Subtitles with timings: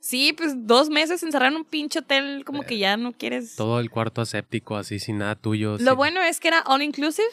[0.00, 3.56] Sí, pues dos meses encerrado en un pinche hotel, como Eh, que ya no quieres.
[3.56, 5.72] Todo el cuarto aséptico, así, sin nada tuyo.
[5.72, 7.26] Lo sin- bueno es que era all inclusive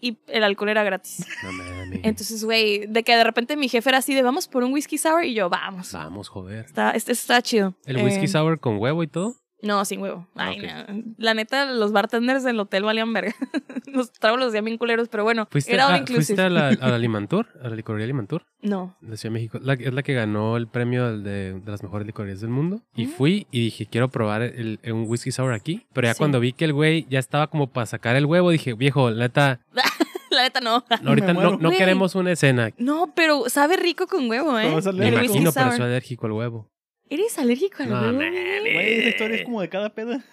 [0.00, 1.26] y el alcohol era gratis.
[1.42, 2.00] No mames.
[2.04, 4.98] Entonces, güey, de que de repente mi jefe era así de vamos por un whisky
[4.98, 5.92] sour y yo, vamos.
[5.92, 6.64] Vamos, joder.
[6.64, 7.74] Está, este está chido.
[7.86, 9.36] ¿El whisky Eh, sour con huevo y todo?
[9.62, 10.26] No, sin huevo.
[10.34, 10.88] Ah, Ay, ok.
[10.90, 11.02] no.
[11.18, 13.32] La neta, los bartenders del hotel valían verga.
[13.86, 16.24] los tragos los días bien culeros, pero bueno, ¿Fuiste, era a, inclusive.
[16.36, 17.46] ¿fuiste a la, a la Limantur?
[17.62, 18.44] ¿A la licorería Limantur?
[18.60, 18.96] No.
[19.00, 19.58] De Ciudad de México.
[19.62, 22.82] La- es la que ganó el premio de, de las mejores licorerías del mundo.
[22.96, 23.10] Y Mm.
[23.10, 25.86] fui y dije, quiero probar el, el- un whisky sour aquí.
[25.92, 26.18] Pero ya Sí.
[26.18, 29.24] cuando vi que el güey ya estaba como para sacar el huevo, dije, viejo, la
[29.26, 29.60] neta,
[30.30, 30.82] La neta, no.
[31.06, 32.70] ahorita no, no queremos una escena.
[32.78, 34.62] No, pero sabe rico con huevo, ¿eh?
[34.64, 34.90] Me alérgico.
[34.90, 36.71] El whisky imagino, pero soy alérgico al huevo.
[37.12, 38.16] ¿Eres alérgico al No, huevo?
[38.16, 40.24] Güey, esa historia es como de cada peda.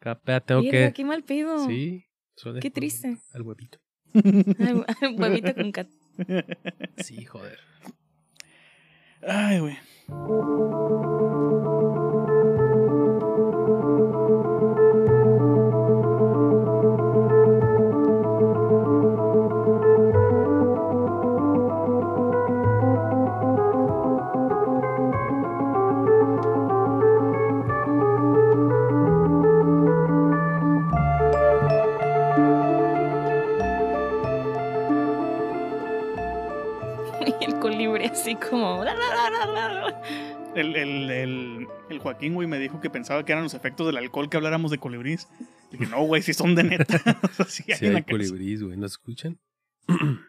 [0.00, 0.92] Capea, tengo Verga, que...
[0.92, 1.68] qué mal pedo.
[1.68, 2.04] Sí.
[2.34, 3.16] soy Qué triste.
[3.32, 3.78] Al huevito.
[4.12, 5.88] Ay, Huevito con cat.
[6.96, 7.60] Sí, joder.
[9.22, 9.78] Ay, güey.
[38.14, 38.84] Así como...
[40.54, 43.96] El, el, el, el Joaquín, güey, me dijo que pensaba que eran los efectos del
[43.96, 45.26] alcohol que habláramos de colibrís.
[45.72, 47.00] Dije, no, güey, si son de neta.
[47.24, 48.76] O sea, sí hay Sí, hay colibrís, güey.
[48.76, 49.40] ¿Nos escuchan?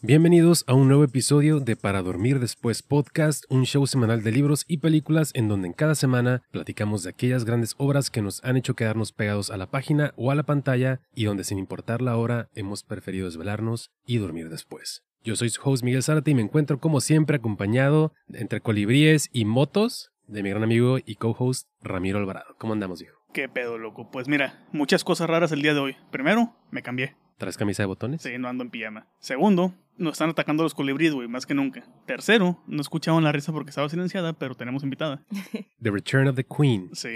[0.00, 4.64] Bienvenidos a un nuevo episodio de Para Dormir Después Podcast, un show semanal de libros
[4.66, 8.56] y películas en donde en cada semana platicamos de aquellas grandes obras que nos han
[8.56, 12.16] hecho quedarnos pegados a la página o a la pantalla y donde sin importar la
[12.16, 15.04] hora hemos preferido desvelarnos y dormir después.
[15.24, 19.46] Yo soy su host Miguel Zárate y me encuentro como siempre acompañado entre colibríes y
[19.46, 22.54] motos de mi gran amigo y co-host Ramiro Alvarado.
[22.58, 23.16] ¿Cómo andamos, hijo?
[23.32, 24.10] Qué pedo, loco.
[24.10, 25.96] Pues mira, muchas cosas raras el día de hoy.
[26.10, 27.16] Primero, me cambié.
[27.38, 28.20] ¿Traes camisa de botones?
[28.20, 29.08] Sí, no ando en pijama.
[29.18, 31.84] Segundo, nos están atacando los colibríes, güey, más que nunca.
[32.06, 35.24] Tercero, no escuchaban la risa porque estaba silenciada, pero tenemos invitada.
[35.82, 36.90] The Return of the Queen.
[36.92, 37.08] Sí,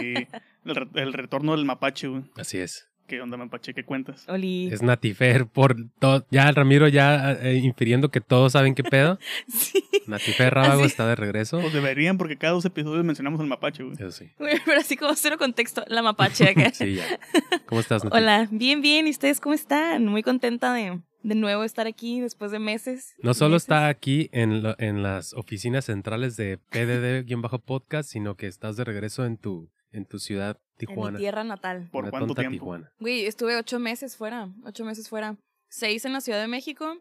[0.65, 2.25] el, re- el retorno del mapache, güey.
[2.37, 2.89] Así es.
[3.09, 3.73] ¿Qué onda, mapache?
[3.75, 4.25] ¿Qué cuentas?
[4.29, 4.69] Oli.
[4.71, 6.27] Es Natifer por todo.
[6.31, 9.19] Ya Ramiro ya eh, infiriendo que todos saben qué pedo.
[9.49, 9.83] Sí.
[10.07, 10.91] Natifer Rábago Así.
[10.91, 11.59] está de regreso.
[11.61, 13.95] Pues deberían, porque cada dos episodios mencionamos al mapache, güey.
[13.95, 14.31] Eso sí.
[14.39, 15.85] Güey, Pero así como cero contexto.
[15.89, 16.71] La mapache acá.
[16.75, 17.05] Sí, ya.
[17.67, 18.17] ¿Cómo estás, Nati?
[18.17, 19.07] Hola, bien, bien.
[19.07, 20.07] ¿Y ustedes cómo están?
[20.07, 23.15] Muy contenta de de nuevo estar aquí después de meses.
[23.23, 23.65] No solo Meses.
[23.65, 29.25] está aquí en, lo- en las oficinas centrales de PDD-podcast, sino que estás de regreso
[29.27, 31.19] en tu, en tu ciudad, en Tijuana.
[31.19, 31.89] mi tierra natal.
[31.91, 32.53] ¿Por La cuánto tiempo?
[32.53, 32.91] Tijuana.
[32.99, 35.37] Güey, estuve ocho meses fuera, ocho meses fuera.
[35.69, 36.97] Seis en la Ciudad de México,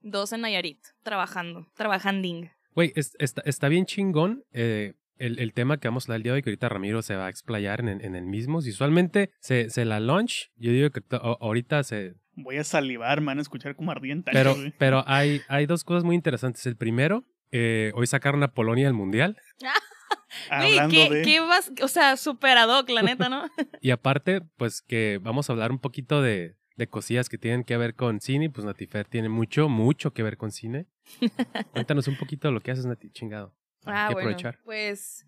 [0.00, 2.50] dos en Nayarit, trabajando, trabajanding.
[2.74, 6.22] Güey, es- está, está bien chingón eh, el, el tema que vamos a hablar el
[6.22, 8.60] día de hoy, que ahorita Ramiro se va a explayar en, el- en el mismo.
[8.62, 12.14] Si usualmente se, se la launch, yo digo que ahorita se...
[12.36, 14.30] Voy a salivar, me van a escuchar como ardiente.
[14.32, 16.64] Pero, pero hay, hay dos cosas muy interesantes.
[16.66, 19.36] El primero, eh, hoy sacaron a Polonia del Mundial.
[20.50, 21.22] Hablando ¿qué, de...
[21.22, 21.72] qué vas?
[21.82, 23.48] O sea, super ad hoc, la neta, ¿no?
[23.80, 27.76] Y aparte, pues que vamos a hablar un poquito de, de cosillas que tienen que
[27.76, 28.50] ver con cine.
[28.50, 30.86] Pues Natifer tiene mucho, mucho que ver con cine.
[31.72, 33.54] Cuéntanos un poquito de lo que haces, Nati, chingado.
[33.84, 34.58] Ah, que bueno, aprovechar.
[34.64, 35.26] pues,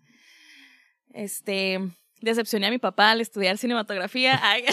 [1.13, 1.79] este,
[2.21, 4.39] decepcioné a mi papá al estudiar cinematografía.
[4.41, 4.63] Ay.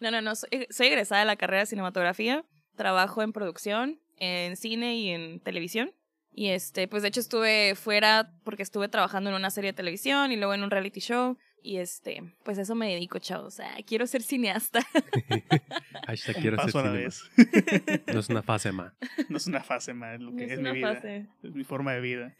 [0.00, 2.44] no, no, no, soy, soy egresada de la carrera de cinematografía,
[2.76, 5.92] trabajo en producción, en cine y en televisión.
[6.38, 10.32] Y este, pues de hecho estuve fuera porque estuve trabajando en una serie de televisión
[10.32, 11.38] y luego en un reality show.
[11.62, 13.46] Y este, pues eso me dedico, chavos.
[13.46, 14.80] O sea, quiero ser cineasta.
[16.06, 17.04] Hashtag Un quiero ser paso a la cinema.
[17.04, 18.04] vez.
[18.12, 18.92] No es una fase más.
[19.30, 20.94] No es una fase más, es lo que Es es, una mi vida.
[20.94, 21.26] fase.
[21.42, 22.36] Es mi forma de vida.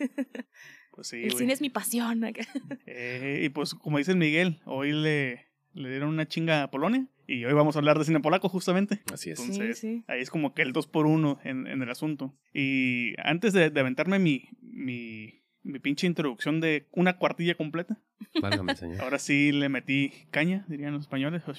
[0.92, 2.22] Pues sí, El cine es mi pasión.
[2.24, 2.46] acá.
[2.86, 7.06] Eh, y pues, como dice el Miguel, hoy le, le dieron una chinga a Polonia.
[7.28, 9.00] Y hoy vamos a hablar de cine polaco, justamente.
[9.12, 9.40] Así es.
[9.40, 10.04] Entonces, sí.
[10.06, 12.34] ahí es como que el 2 por 1 en, en el asunto.
[12.54, 17.98] Y antes de, de aventarme mi, mi, mi pinche introducción de una cuartilla completa,
[18.40, 19.00] Válgame, señor.
[19.00, 21.52] ahora sí le metí caña, dirían los españoles, o.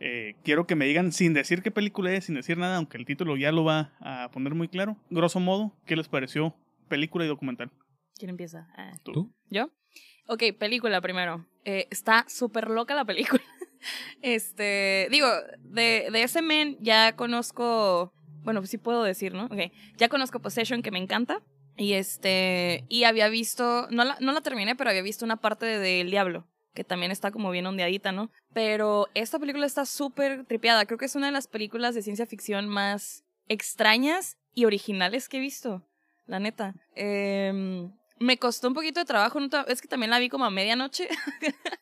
[0.00, 3.04] Eh, quiero que me digan, sin decir qué película es, sin decir nada, aunque el
[3.04, 6.54] título ya lo va a poner muy claro, grosso modo, ¿qué les pareció
[6.88, 7.70] película y documental?
[8.16, 8.68] ¿Quién empieza?
[8.76, 8.92] Ah.
[9.02, 9.12] Tú.
[9.12, 9.34] ¿Tú?
[9.50, 9.70] ¿Yo?
[10.26, 11.46] Ok, película primero.
[11.64, 13.42] Eh, está súper loca la película.
[14.20, 15.26] Este, digo,
[15.58, 18.12] de, de ese men ya conozco,
[18.44, 19.46] bueno, pues sí puedo decir, ¿no?
[19.46, 21.42] Ok, ya conozco Possession que me encanta.
[21.76, 25.66] Y este, y había visto, no la, no la terminé, pero había visto una parte
[25.66, 28.30] de El Diablo, que también está como bien ondeadita, ¿no?
[28.52, 30.86] Pero esta película está súper tripeada.
[30.86, 35.38] Creo que es una de las películas de ciencia ficción más extrañas y originales que
[35.38, 35.82] he visto.
[36.26, 36.74] La neta.
[36.94, 39.38] Em, Me costó un poquito de trabajo,
[39.68, 41.08] es que también la vi como a medianoche.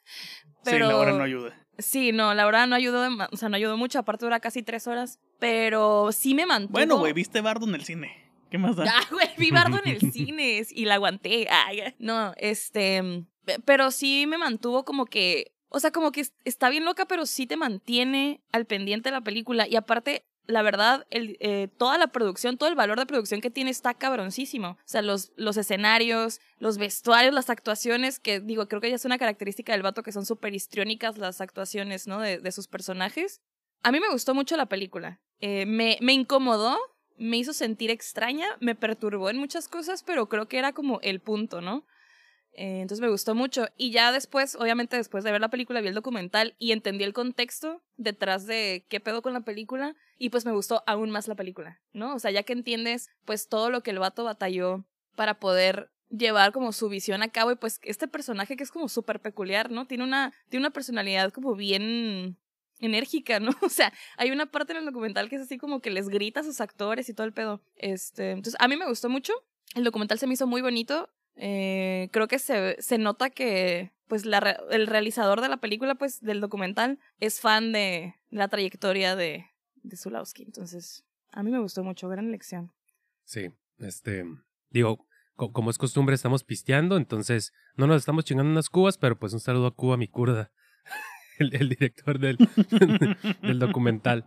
[0.63, 1.55] Sí, la hora no ayuda.
[1.79, 4.87] Sí, no, la verdad no ayudó, o sea, no ayudó mucho, aparte dura casi tres
[4.87, 6.73] horas, pero sí me mantuvo.
[6.73, 8.31] Bueno, güey, viste Bardo en el cine.
[8.51, 8.85] ¿Qué más da?
[8.87, 11.47] Ah, güey, vi Bardo en el cine y la aguanté.
[11.49, 16.35] Ay, no, este, pe- pero sí me mantuvo como que, o sea, como que es-
[16.45, 20.63] está bien loca, pero sí te mantiene al pendiente de la película y aparte, la
[20.63, 24.71] verdad, eh, toda la producción, todo el valor de producción que tiene está cabroncísimo.
[24.71, 29.05] O sea, los, los escenarios, los vestuarios, las actuaciones, que digo, creo que ya es
[29.05, 32.21] una característica del vato que son súper histriónicas las actuaciones, ¿no?
[32.21, 33.41] De, de sus personajes.
[33.83, 35.21] A mí me gustó mucho la película.
[35.41, 36.79] Eh, me, me incomodó,
[37.17, 41.21] me hizo sentir extraña, me perturbó en muchas cosas, pero creo que era como el
[41.21, 41.87] punto, ¿no?
[42.55, 43.67] Eh, entonces me gustó mucho.
[43.77, 47.13] Y ya después, obviamente después de ver la película, vi el documental y entendí el
[47.13, 49.97] contexto detrás de qué pedo con la película.
[50.19, 52.15] Y pues me gustó aún más la película, ¿no?
[52.15, 54.85] O sea, ya que entiendes pues todo lo que el vato batalló
[55.17, 58.89] para poder llevar como su visión a cabo y pues este personaje que es como
[58.89, 59.87] súper peculiar, ¿no?
[59.87, 62.37] Tiene una, tiene una personalidad como bien
[62.81, 63.53] enérgica, ¿no?
[63.63, 66.41] O sea, hay una parte en el documental que es así como que les grita
[66.41, 67.63] a sus actores y todo el pedo.
[67.77, 69.33] Este, entonces, a mí me gustó mucho.
[69.75, 71.09] El documental se me hizo muy bonito.
[71.43, 75.95] Eh, creo que se, se nota que pues la, re- el realizador de la película,
[75.95, 79.47] pues del documental, es fan de la trayectoria de,
[79.83, 80.43] de Zulawski.
[80.43, 82.73] Entonces, a mí me gustó mucho, gran elección.
[83.25, 84.25] Sí, este,
[84.71, 85.07] digo,
[85.37, 89.33] co- como es costumbre, estamos pisteando, entonces no nos estamos chingando unas cubas, pero pues
[89.33, 90.51] un saludo a Cuba, mi kurda,
[91.39, 92.37] el, el director del,
[93.43, 94.25] del documental.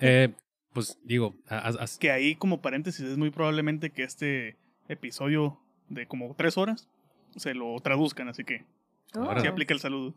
[0.00, 0.34] Eh,
[0.74, 4.58] pues digo, a- a- a- Que ahí, como paréntesis, es muy probablemente que este
[4.88, 5.58] episodio
[5.92, 6.88] de como tres horas
[7.36, 8.64] se lo traduzcan, así que
[9.14, 9.24] Oh.
[9.30, 10.14] aplica el saludo.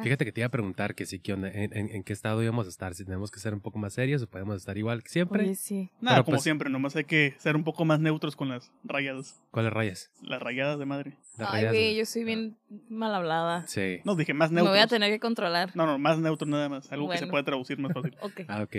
[0.00, 1.48] fíjate que te iba a preguntar que sí, ¿qué onda?
[1.50, 2.94] ¿En, en, en qué estado íbamos a estar?
[2.94, 5.42] Si tenemos que ser un poco más serios o podemos estar igual que siempre.
[5.42, 5.90] Oye, sí.
[6.00, 8.70] Nada, Pero, como pues- siempre, nomás hay que ser un poco más neutros con las
[8.84, 9.42] rayadas.
[9.50, 10.12] ¿Cuáles rayas?
[10.22, 11.16] Las rayadas de madre.
[11.36, 11.98] Las Ay, güey, ¿no?
[11.98, 12.56] yo soy bien
[12.88, 13.66] mal hablada.
[13.66, 13.98] Sí.
[14.04, 14.76] No, dije más Me neutros.
[14.76, 15.74] voy a tener que controlar.
[15.74, 16.92] No, no, más neutro nada más.
[16.92, 17.30] Algo que se Bueno.
[17.32, 18.16] pueda traducir más fácil.
[18.22, 18.40] Ok.
[18.46, 18.76] Ah, ok.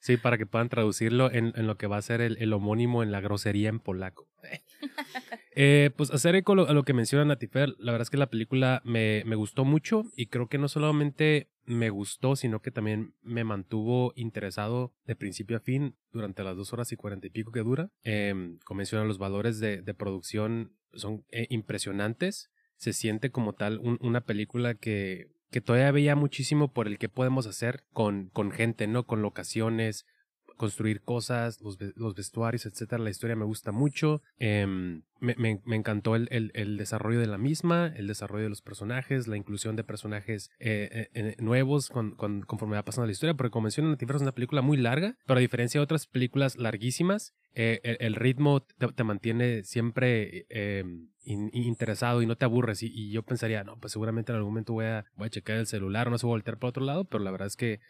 [0.00, 3.04] Sí, para que puedan traducirlo en, en lo que va a ser el, el homónimo
[3.04, 4.26] en la grosería en polaco.
[5.60, 8.80] Eh, pues hacer eco a lo, que menciona Natifer, la verdad es que la película
[8.84, 13.42] me, me gustó mucho y creo que no solamente me gustó, sino que también me
[13.42, 17.58] mantuvo interesado de principio a fin durante las dos horas y cuarenta y pico que
[17.64, 17.90] dura.
[18.04, 22.52] Eh, como menciona, los valores de, de producción son eh, impresionantes.
[22.76, 27.08] Se siente como tal un- una película que, que todavía veía muchísimo por el que
[27.08, 29.06] podemos hacer con, con gente, ¿no?
[29.08, 30.06] Con locaciones,
[30.56, 33.02] construir cosas, los, los vestuarios, etcétera.
[33.02, 34.22] La historia me gusta mucho.
[34.38, 39.26] Em, me, me- encantó el, el- desarrollo de la misma, el desarrollo de los personajes,
[39.26, 43.34] la inclusión de personajes eh, eh, eh, nuevos con, con- conforme va pasando la historia.
[43.34, 46.56] Porque como mencioné, Natifer es una película muy larga, pero a diferencia de otras películas
[46.56, 50.46] larguísimas, el, ritmo te, mantiene siempre
[51.24, 52.82] in- interesado y no te aburres.
[52.82, 55.66] Y, yo pensaría, no, pues seguramente en algún momento voy a, voy a checar el
[55.66, 57.80] celular no se voy a voltear para otro lado, pero la verdad es que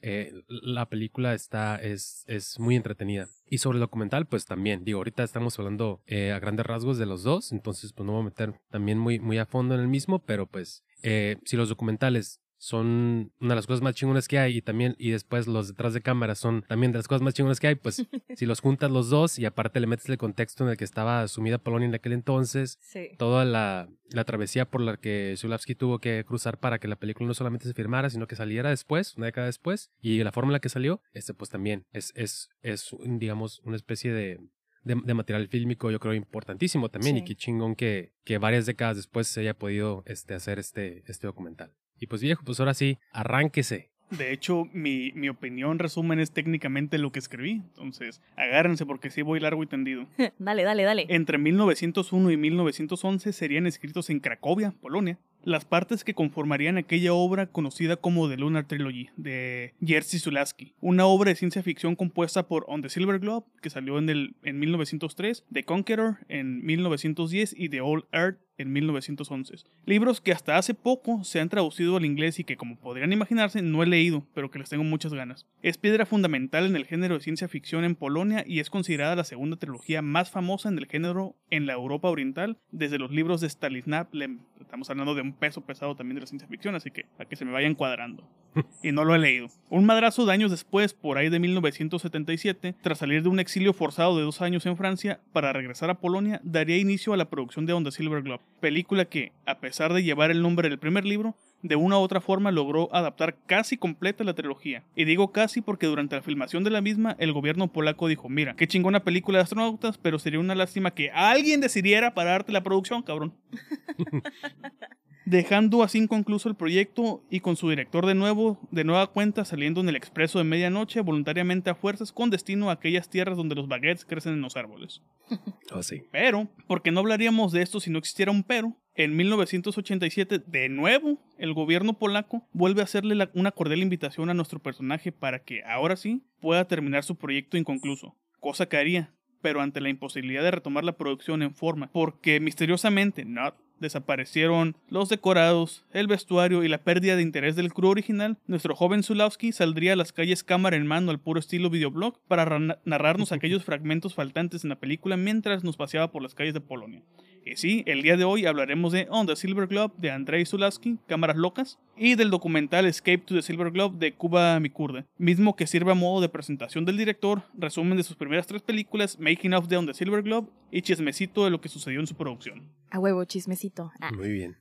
[0.49, 3.29] la película está, es, es muy entretenida.
[3.51, 7.07] Y sobre el documental, pues también, digo, ahorita estamos hablando eh, a grandes rasgos de
[7.07, 9.89] los dos, entonces pues no voy a meter también muy, muy a fondo en el
[9.89, 14.39] mismo, pero pues eh, si los documentales son una de las cosas más chingonas que
[14.39, 17.33] hay y también y después los detrás de cámara son también de las cosas más
[17.35, 18.05] chingonas que hay, pues
[18.37, 21.27] si los juntas los dos y aparte le metes el contexto en el que estaba
[21.29, 23.11] sumida Polonia en aquel entonces, Sí.
[23.17, 27.27] toda la, la travesía por la que Zulawski tuvo que cruzar para que la película
[27.29, 30.55] no solamente se firmara, sino que saliera después, una década después, y la forma en
[30.55, 34.41] la que salió, este pues también es, es, es digamos, una especie de,
[34.83, 37.23] de, de material fílmico, yo creo, importantísimo también, Sí.
[37.23, 41.27] y qué chingón que, que varias décadas después se haya podido este, hacer este, este
[41.27, 41.73] documental.
[42.01, 43.91] Y pues viejo, pues ahora sí, arránquese.
[44.11, 47.63] De hecho, mi, mi opinión resumen es técnicamente lo que escribí.
[47.69, 50.07] Entonces, agárrense porque sí voy largo y tendido.
[50.39, 51.07] dale, dale, dale.
[51.09, 57.47] Entre 1901 y 1911 serían escritos en Cracovia, Polonia, las partes que conformarían aquella obra
[57.47, 62.65] conocida como The Lunar Trilogy de Jerzy Zulawski, una obra de ciencia ficción compuesta por
[62.67, 67.69] On the Silver Globe, que salió en, el, en 1903, The Conqueror en 1910 y
[67.69, 69.55] The Old Earth en 1911.
[69.87, 73.63] Libros que hasta hace poco se han traducido al inglés y que como podrían imaginarse
[73.63, 75.47] no he leído, pero que les tengo muchas ganas.
[75.63, 79.25] Es piedra fundamental en el género de ciencia ficción en Polonia y es considerada la
[79.25, 83.49] segunda trilogía más famosa en el género en la Europa Oriental desde los libros de
[83.49, 84.41] Stanislav Lem.
[84.61, 87.37] Estamos hablando de un peso pesado también de la ciencia ficción, así que a que
[87.37, 88.29] se me vayan cuadrando.
[88.83, 89.49] y no lo he leído.
[89.71, 94.17] Un madrazo de años después, por ahí de 1977, tras salir de un exilio forzado
[94.17, 97.73] de dos años en Francia para regresar a Polonia, daría inicio a la producción de
[97.73, 101.37] On the Silver Globe, película que, a pesar de llevar el nombre del primer libro,
[101.63, 104.85] de una u otra forma logró adaptar casi completa la trilogía.
[104.95, 108.55] Y digo casi porque durante la filmación de la misma, el gobierno polaco dijo, mira,
[108.55, 113.03] qué chingona película de astronautas, pero sería una lástima que alguien decidiera pararte la producción,
[113.03, 113.35] cabrón.
[115.29, 119.81] dejando así inconcluso el proyecto y con su director de nuevo, de nueva cuenta, saliendo
[119.81, 123.69] en el expreso de medianoche voluntariamente a fuerzas con destino a aquellas tierras donde los
[123.69, 125.03] baguettes crecen en los árboles.
[125.71, 126.03] Oh, sí.
[126.11, 131.19] Pero, porque no hablaríamos de esto si no existiera un pero, en 1987, de nuevo,
[131.37, 135.63] el gobierno polaco vuelve a hacerle la- una cordial invitación a nuestro personaje para que,
[135.65, 138.17] ahora sí, pueda terminar su proyecto inconcluso.
[138.41, 143.27] Cosa que haría, pero ante la imposibilidad de retomar la producción en forma, porque misteriosamente,
[143.27, 148.75] not, desaparecieron los decorados, el vestuario y la pérdida de interés del crew original, nuestro
[148.75, 152.79] joven Zulawski saldría a las calles cámara en mano al puro estilo videoblog para ra-
[152.85, 157.03] narrarnos aquellos fragmentos faltantes en la película mientras nos paseaba por las calles de Polonia.
[157.45, 160.99] Y sí, el día de hoy hablaremos de On the Silver Globe de Andrei Zulawski,
[161.07, 165.67] Cámaras Locas, y del documental Escape to the Silver Globe de Kuba Mikurde, mismo que
[165.67, 169.69] sirve a modo de presentación del director, resumen de sus primeras tres películas, Making of
[169.69, 172.71] the On the Silver Globe y chismecito de lo que sucedió en su producción.
[172.91, 173.91] A huevo, chismecito.
[174.01, 174.11] Ah.
[174.13, 174.57] Muy bien.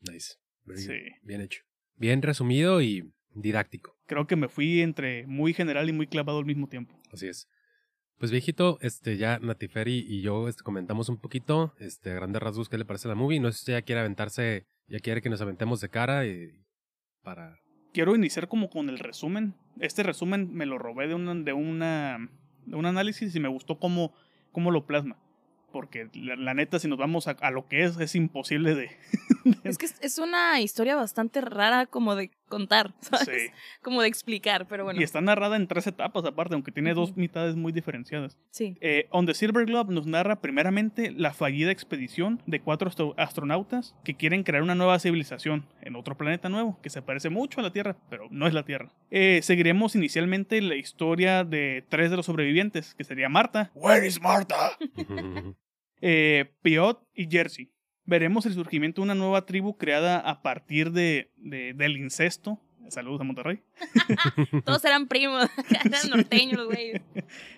[0.00, 0.34] Nice.
[0.64, 0.88] Very Sí.
[0.88, 0.96] good.
[1.22, 1.62] Bien hecho.
[1.96, 3.96] Bien resumido y didáctico.
[4.06, 6.98] Creo que me fui entre muy general y muy clavado al mismo tiempo.
[7.12, 7.48] Así es.
[8.18, 12.78] Pues viejito, este ya Natiferi y yo este, comentamos un poquito, este, grandes rasgos qué
[12.78, 13.40] le parece la movie.
[13.40, 16.64] No sé si ya quiere aventarse, ya quiere que nos aventemos de cara y
[17.22, 17.58] para
[17.92, 19.54] Quiero iniciar como con el resumen.
[19.80, 22.30] Este resumen me lo robé de, una, de, una,
[22.66, 24.14] de un análisis y me gustó cómo,
[24.52, 25.18] cómo lo plasma.
[25.72, 28.90] Porque la, la neta, si nos vamos a, a lo que es, es imposible de...
[29.64, 33.26] Es que es, una historia bastante rara como de contar, ¿sabes?
[33.26, 33.50] Sí.
[33.82, 35.00] Como de explicar, pero bueno.
[35.00, 38.36] Y está narrada en tres etapas aparte, aunque tiene dos mitades muy diferenciadas.
[38.50, 38.76] Sí.
[38.80, 43.94] Eh, On the Silver Globe nos narra primeramente la fallida expedición de cuatro astro- astronautas
[44.04, 47.62] que quieren crear una nueva civilización en otro planeta nuevo que se parece mucho a
[47.62, 48.90] la Tierra, pero no es la Tierra.
[49.10, 53.70] Eh, seguiremos inicialmente la historia de tres de los sobrevivientes, que sería Marta.
[53.74, 54.76] Where is Marta?
[56.00, 57.70] eh, Piot y Jersey.
[58.06, 62.60] Veremos el surgimiento de una nueva tribu creada a partir de, de- del incesto.
[62.88, 63.60] Saludos a Monterrey.
[64.64, 65.48] Todos eran primos,
[65.84, 67.00] eran norteños, güey.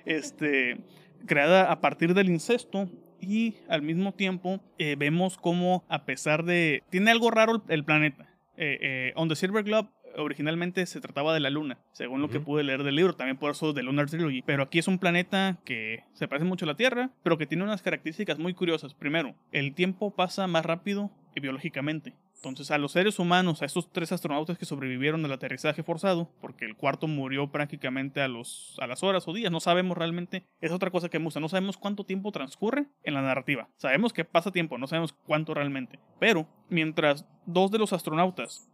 [0.06, 0.78] este,
[1.26, 2.88] creada a partir del incesto
[3.20, 6.82] y al mismo tiempo eh, vemos como a pesar de...
[6.90, 8.24] Tiene algo raro el, el planeta.
[8.56, 12.40] Eh, eh, On the Silver Globe originalmente se trataba de la luna, según lo que
[12.40, 14.42] pude leer del libro, también por eso de Lunar Trilogy.
[14.42, 17.64] Pero aquí es un planeta que se parece mucho a la Tierra, pero que tiene
[17.64, 18.94] unas características muy curiosas.
[18.94, 22.14] Primero, el tiempo pasa más rápido que biológicamente.
[22.36, 26.66] Entonces, a los seres humanos, a estos tres astronautas que sobrevivieron al aterrizaje forzado, porque
[26.66, 30.70] el cuarto murió prácticamente a, los, a las horas o días, no sabemos realmente, es
[30.70, 33.68] otra cosa que me gusta, no sabemos cuánto tiempo transcurre en la narrativa.
[33.76, 35.98] Sabemos que pasa tiempo, no sabemos cuánto realmente.
[36.20, 38.68] Pero, mientras dos de los astronautas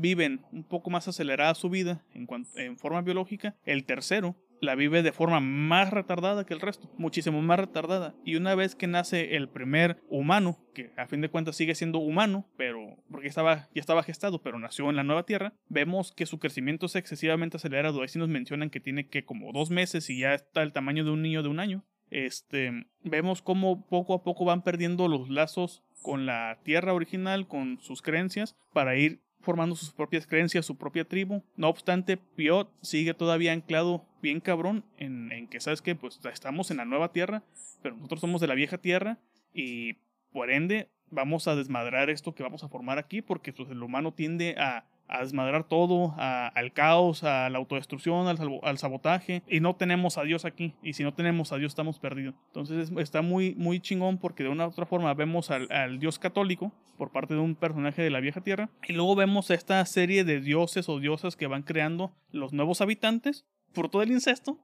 [0.00, 4.74] viven un poco más acelerada su vida en, cuan- en forma biológica, el tercero la
[4.74, 8.14] vive de forma más retardada que el resto, muchísimo más retardada.
[8.26, 11.98] Y una vez que nace el primer humano, que a fin de cuentas sigue siendo
[11.98, 16.26] humano, pero porque estaba, ya estaba gestado, pero nació en la nueva Tierra, vemos que
[16.26, 18.02] su crecimiento es excesivamente acelerado.
[18.02, 21.04] Ahí sí nos mencionan que tiene que como dos meses y ya está el tamaño
[21.04, 21.86] de un niño de un año.
[22.10, 27.78] Este, vemos cómo poco a poco van perdiendo los lazos con la Tierra original, con
[27.80, 31.42] sus creencias, para ir formando sus propias creencias, su propia tribu.
[31.56, 35.94] No obstante, Piot sigue todavía anclado bien cabrón en, en que, ¿sabes qué?
[35.94, 37.42] Pues estamos en la nueva tierra,
[37.82, 39.18] pero nosotros somos de la vieja tierra
[39.52, 39.94] y
[40.32, 44.12] por ende vamos a desmadrar esto que vamos a formar aquí porque pues, el humano
[44.12, 49.74] tiende a, a desmadrar todo, a- al caos, a la autodestrucción, al, sabotaje y no
[49.76, 52.34] tenemos a Dios aquí y si no tenemos a Dios estamos perdidos.
[52.46, 55.98] Entonces es- está muy, muy chingón porque de una u otra forma vemos al, al
[55.98, 59.84] Dios católico por parte de un personaje de la vieja tierra y luego vemos esta
[59.86, 64.58] serie de dioses o diosas que van creando los nuevos habitantes fruto del incesto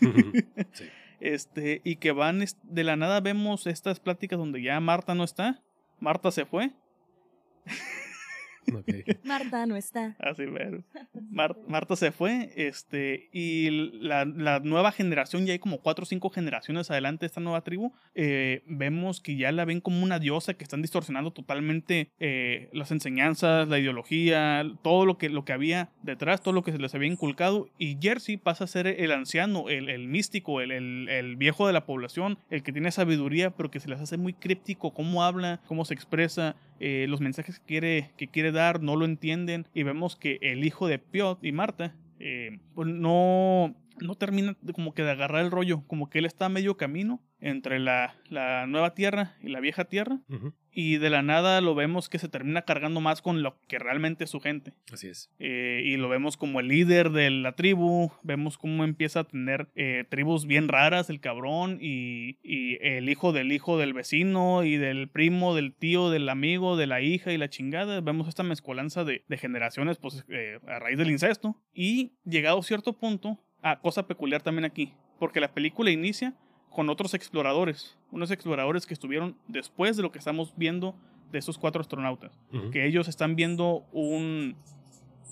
[0.72, 0.84] sí.
[1.20, 5.62] este, y que van de la nada vemos estas pláticas donde ya Marta no está,
[6.00, 6.70] Marta se fue,
[9.24, 10.16] Marta no está.
[10.18, 10.82] así ver,
[11.30, 13.70] Mar- Marta se fue, este, y
[14.00, 17.62] la, la nueva generación, ya hay como cuatro o cinco generaciones adelante de esta nueva
[17.62, 22.68] tribu, eh, vemos que ya la ven como una diosa que están distorsionando totalmente eh,
[22.72, 26.78] las enseñanzas, la ideología, todo lo que, lo que había detrás, todo lo que se
[26.78, 31.08] les había inculcado, y Jersey pasa a ser el anciano, el, el místico, el, el-
[31.08, 34.32] el viejo de la población, el que tiene sabiduría, pero que se les hace muy
[34.32, 38.96] críptico cómo habla, cómo se expresa, eh, los mensajes que quiere, que quiere dar no
[38.96, 44.14] lo entienden y vemos que el hijo de Piot y Marta eh, pues no no
[44.14, 47.78] termina como que de agarrar el rollo, como que él está a medio camino entre
[47.78, 50.20] la, la nueva tierra y la vieja tierra,
[50.72, 54.24] y de la nada lo vemos que se termina cargando más con lo que realmente
[54.24, 54.74] es su gente.
[54.92, 55.30] Así es.
[55.38, 59.68] Eh, y lo vemos como el líder de la tribu, vemos cómo empieza a tener
[59.76, 64.76] eh, tribus bien raras el cabrón y, y el hijo del hijo del vecino y
[64.76, 68.00] del primo, del tío, del amigo, de la hija y la chingada.
[68.00, 71.56] Vemos esta mezcolanza de, de generaciones pues, eh, a raíz del incesto.
[71.72, 76.34] Y llegado a cierto punto, ah, cosa peculiar también aquí, porque la película inicia
[76.70, 80.94] con otros exploradores, unos exploradores que estuvieron después de lo que estamos viendo
[81.32, 82.38] de esos cuatro astronautas
[82.70, 84.56] que ellos están viendo un,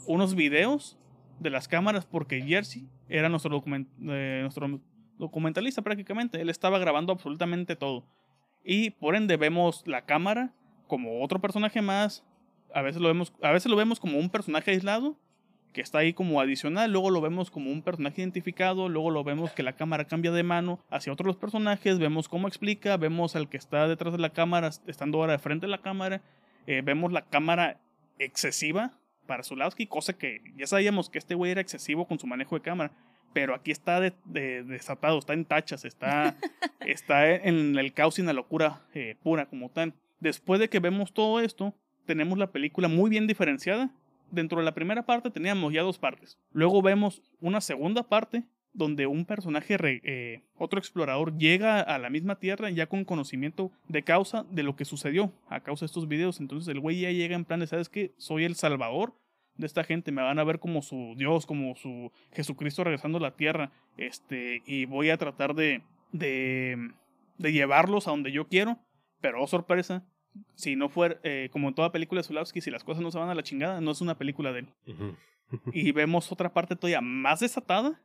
[0.06, 0.98] unos videos
[1.40, 4.80] de las cámaras porque Jersey era nuestro, document- eh, nuestro
[5.18, 6.40] documentalista prácticamente.
[6.40, 8.04] Él estaba grabando absolutamente todo.
[8.64, 10.52] Y por ende vemos la cámara
[10.86, 12.24] como otro personaje más.
[12.74, 15.16] A veces lo vemos, a veces lo vemos como un personaje aislado
[15.76, 19.52] que está ahí como adicional, luego lo vemos como un personaje identificado, luego lo vemos
[19.52, 23.58] que la cámara cambia de mano hacia otros personajes, vemos cómo explica, vemos al que
[23.58, 26.22] está detrás de la cámara, estando ahora de frente de la cámara,
[26.66, 27.78] eh, vemos la cámara
[28.18, 28.92] excesiva
[29.26, 32.62] para Zulawski, cosa que ya sabíamos que este güey era excesivo con su manejo de
[32.62, 32.92] cámara,
[33.34, 36.36] pero aquí está de- de- desatado, está en tachas, está,
[36.80, 39.92] está en el caos y en la locura eh, pura como tal.
[40.20, 41.74] Después de que vemos todo esto,
[42.06, 43.90] tenemos la película muy bien diferenciada.
[44.30, 46.38] Dentro de la primera parte teníamos ya dos partes.
[46.50, 52.38] Luego vemos una segunda parte donde un personaje, eh, otro explorador, llega a la misma
[52.38, 56.40] tierra ya con conocimiento de causa de lo que sucedió a causa de estos videos.
[56.40, 58.14] Entonces el güey ya llega en plan de, ¿sabes qué?
[58.18, 59.14] Soy el salvador
[59.56, 63.22] de esta gente, me van a ver como su Dios, como su Jesucristo regresando a
[63.22, 66.90] la tierra, este, y voy a tratar de, de,
[67.38, 68.78] de llevarlos a donde yo quiero,
[69.22, 70.04] pero oh sorpresa,
[70.54, 73.18] si no fuera, eh, como en toda película de Zulawski, si las cosas no se
[73.18, 74.68] van a la chingada, no es una película de él.
[75.72, 78.00] Y vemos otra parte todavía más desatada,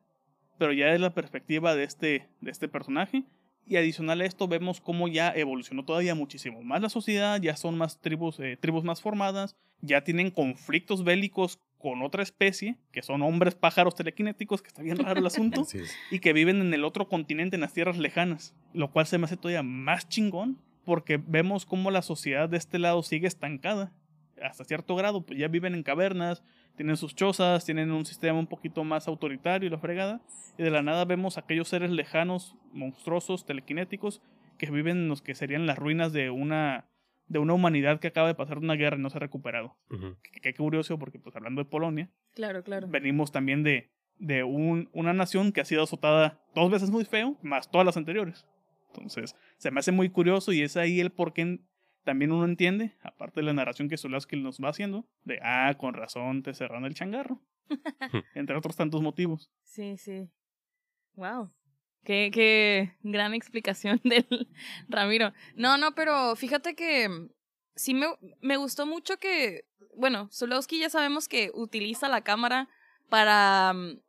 [0.59, 3.23] pero ya es la perspectiva de este, de este personaje.
[3.65, 7.79] Y adicional a esto vemos cómo ya evolucionó todavía muchísimo más la sociedad, ya son
[7.79, 13.23] más tribus, eh, tribus más formadas, ya tienen conflictos bélicos con otra especie, que son
[13.23, 15.65] hombres pájaros telequinéticos, que está bien raro el asunto,
[16.11, 19.25] y que viven en el otro continente, en las tierras lejanas, lo cual se me
[19.25, 23.91] hace todavía más chingón, porque vemos cómo la sociedad de este lado sigue estancada,
[24.41, 26.43] hasta cierto grado, pues ya viven en cavernas,
[26.75, 30.21] tienen sus chozas, tienen un sistema un poquito más autoritario y la fregada,
[30.57, 34.21] y de la nada vemos aquellos seres lejanos, monstruosos, telequinéticos,
[34.57, 36.87] que viven en los que serían las ruinas de una,
[37.27, 39.75] de una humanidad que acaba de pasar una guerra y no se ha recuperado.
[40.33, 42.87] Qué, qué curioso, porque pues hablando de Polonia, Claro, claro.
[42.87, 47.37] venimos también de, de un- una nación que ha sido azotada dos veces muy feo,
[47.43, 48.47] más todas las anteriores.
[48.93, 51.59] Entonces, se me hace muy curioso y es ahí el por qué
[52.03, 55.93] también uno entiende, aparte de la narración que Solowski nos va haciendo, de, ah, con
[55.93, 57.41] razón te cerraron el changarro.
[58.35, 59.51] Entre otros tantos motivos.
[59.63, 60.29] Sí, sí.
[61.13, 61.51] Wow.
[62.03, 64.25] Qué, qué gran explicación del
[64.89, 65.33] Ramiro.
[65.55, 67.29] No, no, pero fíjate que mm,
[67.75, 68.07] sí me,
[68.41, 72.67] me gustó mucho que, bueno, Zulowski ya sabemos que utiliza la cámara
[73.09, 73.99] para, mm,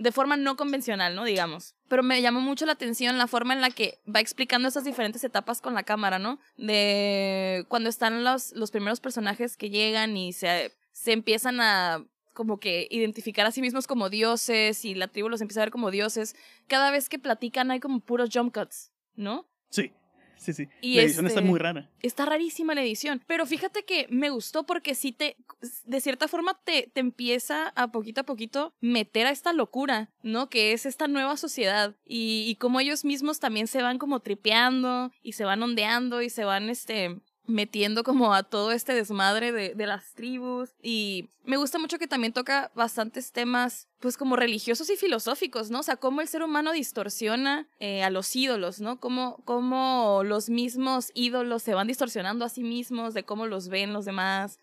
[0.00, 1.24] de forma no convencional, ¿no?
[1.24, 1.74] Digamos.
[1.88, 5.22] Pero me llamó mucho la atención la forma en la que va explicando esas diferentes
[5.24, 6.40] etapas con la cámara, ¿no?
[6.56, 12.58] De cuando están los, los primeros personajes que llegan y se, se empiezan a como
[12.58, 15.90] que identificar a sí mismos como dioses y la tribu los empieza a ver como
[15.90, 16.34] dioses.
[16.66, 19.46] Cada vez que platican hay como puros jump cuts, ¿no?
[19.68, 19.92] Sí,
[20.40, 20.68] sí, sí.
[20.80, 21.88] Y la edición este- está muy rara.
[22.02, 25.36] Está rarísima la edición, pero fíjate que me gustó porque sí te,
[25.84, 30.48] de cierta forma te, te empieza a poquito a poquito meter a esta locura, ¿no?
[30.48, 35.12] Que es esta nueva sociedad y, y cómo ellos mismos también se van como tripeando
[35.22, 37.18] y se van ondeando y se van, este,
[37.50, 42.06] metiendo como a todo este desmadre de, de las tribus y me gusta mucho que
[42.06, 45.80] también toca bastantes temas pues como religiosos y filosóficos, ¿no?
[45.80, 49.00] O sea, cómo el ser humano distorsiona eh, a los ídolos, ¿no?
[49.00, 53.92] Cómo, cómo los mismos ídolos se van distorsionando a sí mismos, de cómo los ven
[53.92, 54.58] los demás.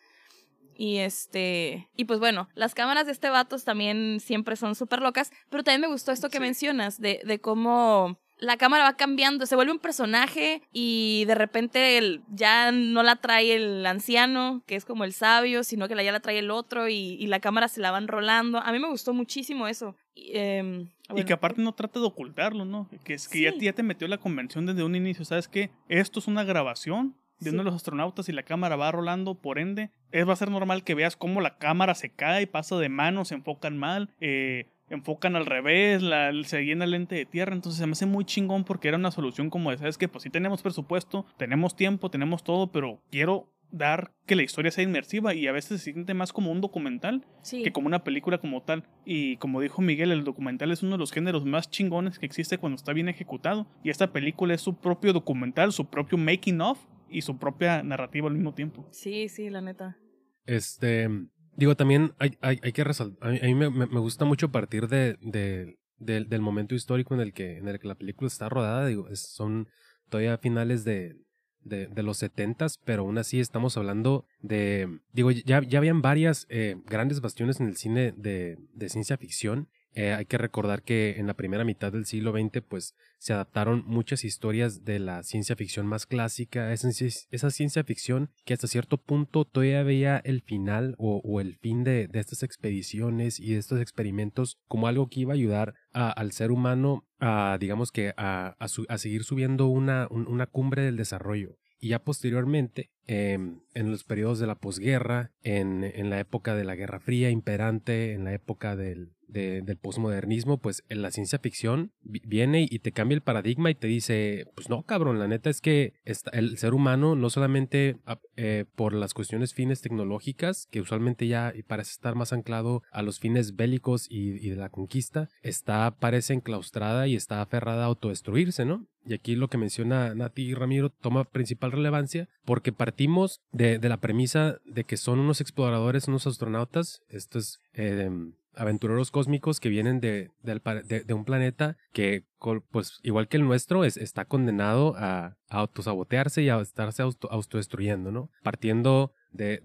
[0.79, 5.31] Y este, y pues bueno, las cámaras de este vatos también siempre son súper locas,
[5.49, 6.41] pero también me gustó esto que Sí.
[6.41, 11.97] mencionas, de, de cómo la cámara va cambiando, se vuelve un personaje y de repente
[11.97, 16.03] el- ya no la trae el anciano, que es como el sabio, sino que la,
[16.03, 18.59] ya la trae el otro y, y la cámara se la van rolando.
[18.59, 19.95] A mí me gustó muchísimo eso.
[20.13, 22.89] Y, em, Y que aparte no trata de ocultarlo, ¿no?
[23.03, 23.59] Que es que ya, Sí.
[23.61, 25.25] ya te metió la convención desde un inicio.
[25.25, 25.71] ¿Sabes qué?
[25.89, 27.53] Esto es una grabación de Sí.
[27.53, 30.49] uno de los astronautas y la cámara va rolando, por ende, es, va a ser
[30.49, 34.69] normal que veas cómo la cámara se cae, pasa de manos, se enfocan mal, eh,
[34.89, 37.53] enfocan al revés, la, se llena el lente de tierra.
[37.53, 40.07] Entonces se me hace muy chingón porque era una solución como de, ¿sabes qué?
[40.07, 44.85] Pues sí tenemos presupuesto, tenemos tiempo, tenemos todo, pero quiero dar que la historia sea
[44.85, 47.63] inmersiva y a veces se siente más como un documental Sí.
[47.63, 48.85] que como una película como tal.
[49.03, 52.57] Y como dijo Miguel, el documental es uno de los géneros más chingones que existe
[52.57, 53.67] cuando está bien ejecutado.
[53.83, 58.27] Y esta película es su propio documental, su propio making of y su propia narrativa
[58.29, 58.87] al mismo tiempo.
[58.91, 59.97] Sí, sí, la neta.
[60.45, 61.09] Este,
[61.57, 65.17] digo, también hay, hay, hay que resaltar, a mí, me, me- gusta mucho partir de,
[65.21, 69.07] de- del- momento histórico en el que, en el que la película está rodada, digo,
[69.15, 69.67] son
[70.09, 71.17] todavía finales de,
[71.61, 76.45] de, de los setentas, pero aún así estamos hablando de, digo, ya, ya habían varias
[76.49, 79.67] eh, grandes bastiones en el cine de, de ciencia ficción.
[79.97, 83.83] Eh, hay que recordar que en la primera mitad del siglo XX, pues, se adaptaron
[83.87, 89.43] muchas historias de la ciencia ficción más clásica, esa, ciencia ficción que hasta cierto punto
[89.45, 94.87] todavía veía el final o, el fin de, estas expediciones y de estos experimentos como
[94.87, 98.55] algo que iba a ayudar al ser humano a, digamos que, a,
[98.97, 101.57] seguir subiendo una, un, una cumbre del desarrollo.
[101.79, 103.33] Y ya posteriormente, eh,
[103.73, 108.23] en los periodos de la posguerra, en, la época de la Guerra Fría imperante, en
[108.23, 113.15] la época del, de, del posmodernismo, pues en la ciencia ficción viene y te cambia
[113.15, 117.15] el paradigma y te dice, pues no, cabrón, la neta es que el ser humano
[117.15, 117.97] no solamente
[118.35, 123.19] eh, por las cuestiones fines tecnológicas, que usualmente ya parece estar más anclado a los
[123.19, 128.87] fines bélicos y, de la conquista, está, parece enclaustrada y está aferrada a autodestruirse, ¿no?
[129.05, 133.97] Y aquí lo que menciona Nati y Ramiro toma principal relevancia porque partimos de, la
[133.97, 138.09] premisa de que son unos exploradores, unos astronautas, estos eh,
[138.57, 142.25] aventureros cósmicos que vienen de, de, un planeta que,
[142.71, 147.31] pues igual que el nuestro, es, está condenado a, a autosabotearse y a estarse auto,
[147.31, 148.29] autodestruyendo, ¿no?
[148.43, 149.61] Partiendo de,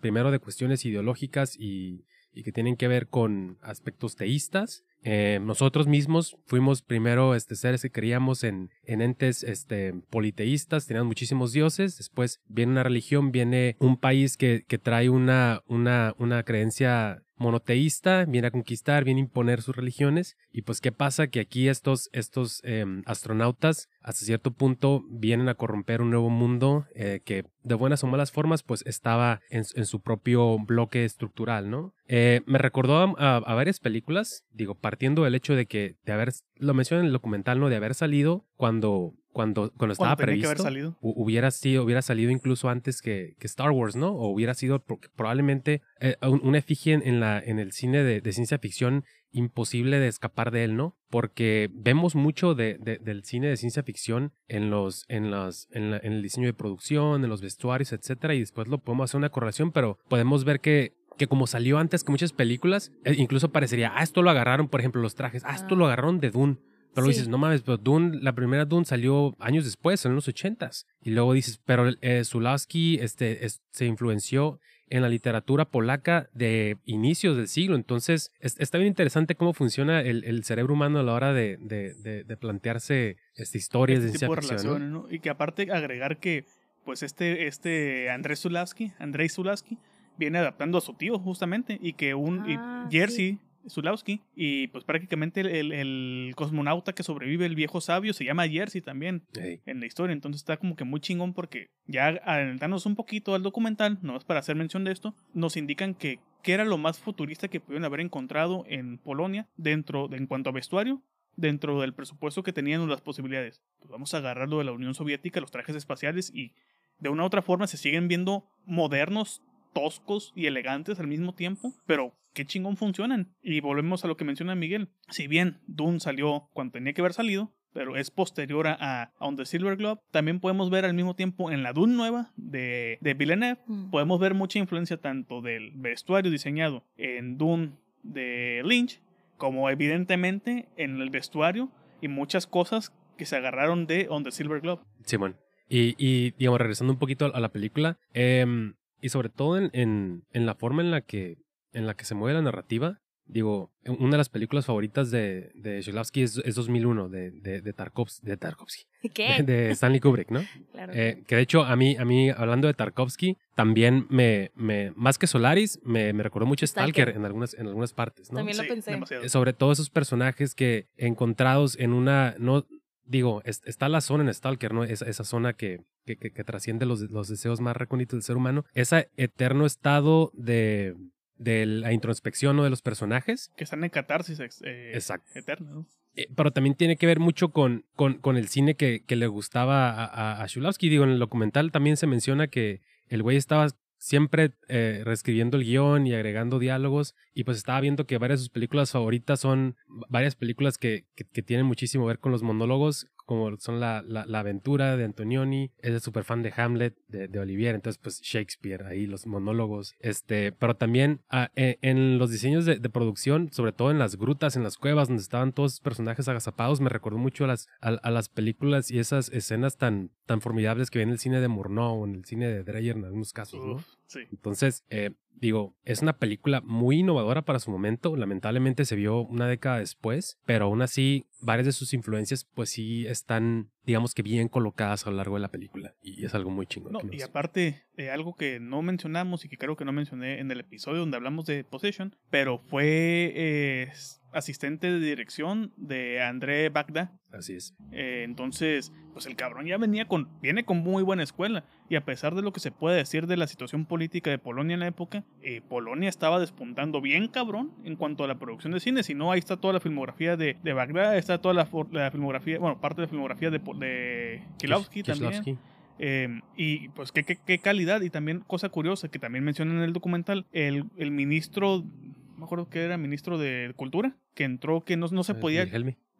[0.00, 4.84] primero de cuestiones ideológicas y, y que tienen que ver con aspectos teístas.
[5.02, 11.06] Eh, nosotros mismos fuimos primero este, seres que creíamos en, en entes este, politeístas, tenían
[11.06, 16.42] muchísimos dioses, después viene una religión, viene un país que, que trae una, una, una
[16.42, 20.36] creencia monoteísta, viene a conquistar, viene a imponer sus religiones.
[20.52, 21.26] Y pues, ¿qué pasa?
[21.26, 26.86] Que aquí estos, estos eh, astronautas, hasta cierto punto, vienen a corromper un nuevo mundo
[26.94, 31.70] eh, que, de buenas o malas formas, pues estaba en, en su propio bloque estructural,
[31.70, 31.94] ¿no?
[32.06, 36.32] Eh, me recordó a, a, varias películas, digo, partiendo del hecho de que, de haber,
[36.56, 37.68] lo mencioné en el documental, ¿no?
[37.68, 40.96] De haber salido cuando cuando, cuando estaba cuando previsto, salido.
[41.02, 44.12] hubiera sido, hubiera salido incluso antes que, que, Star Wars, ¿no?
[44.12, 44.82] O hubiera sido
[45.16, 49.98] probablemente eh, un, una efigie en, la, en el cine de, de, ciencia ficción imposible
[49.98, 50.96] de escapar de él, ¿no?
[51.10, 55.90] Porque vemos mucho de, de, del cine de ciencia ficción en los, en los, en,
[55.90, 59.18] la, en el diseño de producción, en los vestuarios, etcétera, y después lo podemos hacer
[59.18, 63.50] una correlación, pero podemos ver que que como salió antes que muchas películas, eh, incluso
[63.50, 66.56] parecería, ah, esto lo agarraron, por ejemplo, los trajes, ah, esto lo agarraron de Dune.
[66.94, 67.12] Pero Sí.
[67.14, 70.86] dices, no mames, pero Dune, la primera Dune salió años después, en los ochentas.
[71.02, 76.76] Y luego dices, pero eh, Zulawski este, es- se influenció en la literatura polaca de
[76.84, 77.74] inicios del siglo.
[77.74, 81.56] Entonces, es- está bien interesante cómo funciona el, el cerebro humano a la hora de,
[81.56, 84.56] de- de- de plantearse este, historias este de ciencia ficción.
[84.56, 84.62] ¿no?
[84.74, 85.06] relaciones, ¿no?
[85.10, 86.44] Y que aparte agregar que,
[86.84, 89.78] pues este, este Andrés Zulawski, Andrei Zulawski,
[90.16, 94.84] viene adaptando a su tío justamente, y que un y Ah, Jersey Zulawski, y pues
[94.84, 100.12] prácticamente el, cosmonauta que sobrevive, el viejo sabio, se llama Jersey también en la historia.
[100.12, 104.24] Entonces está como que muy chingón porque ya adentrándonos un poquito al documental, no es
[104.24, 107.84] para hacer mención de esto, nos indican que qué era lo más futurista que pudieron
[107.84, 111.02] haber encontrado en Polonia dentro de, en cuanto a vestuario,
[111.36, 113.62] dentro del presupuesto que tenían o las posibilidades.
[113.80, 116.52] Pues vamos a agarrar lo de la Unión Soviética, los trajes espaciales y
[116.98, 119.42] de una u otra forma se siguen viendo modernos,
[119.74, 123.34] toscos y elegantes al mismo tiempo, pero qué chingón funcionan.
[123.42, 124.88] Y volvemos a lo que menciona Miguel.
[125.10, 129.36] Si bien Dune salió cuando tenía que haber salido, pero es posterior a, a On
[129.36, 133.14] the Silver Globe, también podemos ver al mismo tiempo en la Dune nueva de, de
[133.14, 133.90] Villeneuve, Mm.
[133.90, 137.72] podemos ver mucha influencia tanto del vestuario diseñado en Dune
[138.04, 139.00] de Lynch,
[139.36, 144.60] como evidentemente en el vestuario y muchas cosas que se agarraron de On the Silver
[144.60, 144.82] Globe.
[145.04, 145.36] Simón.
[145.68, 150.24] Y, y, digamos, regresando un poquito a la película, em, y sobre todo en, en,
[150.32, 151.36] en la forma en la que
[151.72, 155.82] en la que se mueve la narrativa, digo, una de las películas favoritas de, de
[155.82, 159.42] Zulawski es, es 2001, de, de, de, Tarkovsky, de Tarkovsky, ¿Qué?
[159.42, 160.40] de Stanley Kubrick, ¿no?
[160.72, 160.92] Claro.
[160.94, 165.18] Eh, que de hecho, a mí, a mí, hablando de Tarkovsky, también me, me más
[165.18, 167.16] que Solaris, me, me recordó mucho Stalker, Stalker.
[167.16, 168.36] en, algunas, en algunas partes, ¿no?
[168.38, 168.90] También lo Sí, pensé.
[168.92, 169.28] demasiado.
[169.28, 172.66] Sobre todo esos personajes que encontrados en una no
[173.06, 176.44] digo es- está la zona en Stalker no esa, esa zona que, que, que- que
[176.44, 180.94] trasciende los, los deseos más recónditos del ser humano ese eterno estado de
[181.36, 182.62] de la introspección ¿no?
[182.62, 185.28] de los personajes Que están en catarsis eh, Exacto.
[185.34, 185.70] eterna.
[185.72, 185.86] ¿no?
[186.14, 189.26] Eh, pero también tiene que ver mucho con, con, con el cine que, que le
[189.26, 190.04] gustaba a,
[190.40, 190.46] a, a.
[190.78, 193.66] Digo, en el documental también se menciona que el güey estaba
[194.04, 197.14] siempre eh, reescribiendo el guion y agregando diálogos.
[197.32, 199.76] Y pues estaba viendo que varias de sus películas favoritas son
[200.10, 204.02] varias películas que, que, que tienen muchísimo que ver con los monólogos como son la,
[204.06, 208.20] la, la aventura de Antonioni, es súper fan de Hamlet, de, de, Olivier, entonces pues
[208.20, 213.50] Shakespeare, ahí los monólogos, este, pero también ah, en, en, los diseños de, de, producción,
[213.52, 216.90] sobre todo en las grutas, en las cuevas, donde estaban todos los personajes agazapados, me
[216.90, 220.98] recordó mucho a las, a, a, las películas y esas escenas tan, tan formidables que
[220.98, 223.64] ven en el cine de Murnau o en el cine de Dreyer en algunos casos,
[223.64, 223.82] ¿no?
[224.30, 228.16] Entonces, eh, digo, es una película muy innovadora para su momento.
[228.16, 233.06] Lamentablemente se vio una década después, pero aún así, varias de sus influencias, pues sí
[233.06, 235.94] están, digamos que bien colocadas a lo largo de la película.
[236.02, 236.92] Y es algo muy chingón.
[236.92, 240.50] No, y aparte, eh, algo que no mencionamos y que creo que no mencioné en
[240.50, 243.92] el episodio donde hablamos de Possession, pero fue eh,
[244.34, 247.12] asistente de dirección de André Bagda.
[247.32, 247.74] Así es.
[247.92, 251.64] Eh, entonces, pues el cabrón ya venía con, viene con muy buena escuela.
[251.88, 254.74] Y a pesar de lo que se puede decir de la situación política de Polonia
[254.74, 258.80] en la época, eh, Polonia estaba despuntando bien cabrón en cuanto a la producción de
[258.80, 259.02] cine.
[259.02, 262.58] Si no, ahí está toda la filmografía de, de Bagdad, está toda la, la, filmografía,
[262.58, 265.58] bueno, parte de la filmografía de, de Kilowski también.
[265.98, 268.00] Eh, y pues qué, qué, qué, calidad.
[268.00, 272.44] Y también cosa curiosa que también mencionan en el documental, el, el ministro, no me
[272.46, 275.66] acuerdo que era ministro de Cultura, que entró, que no, no se podía...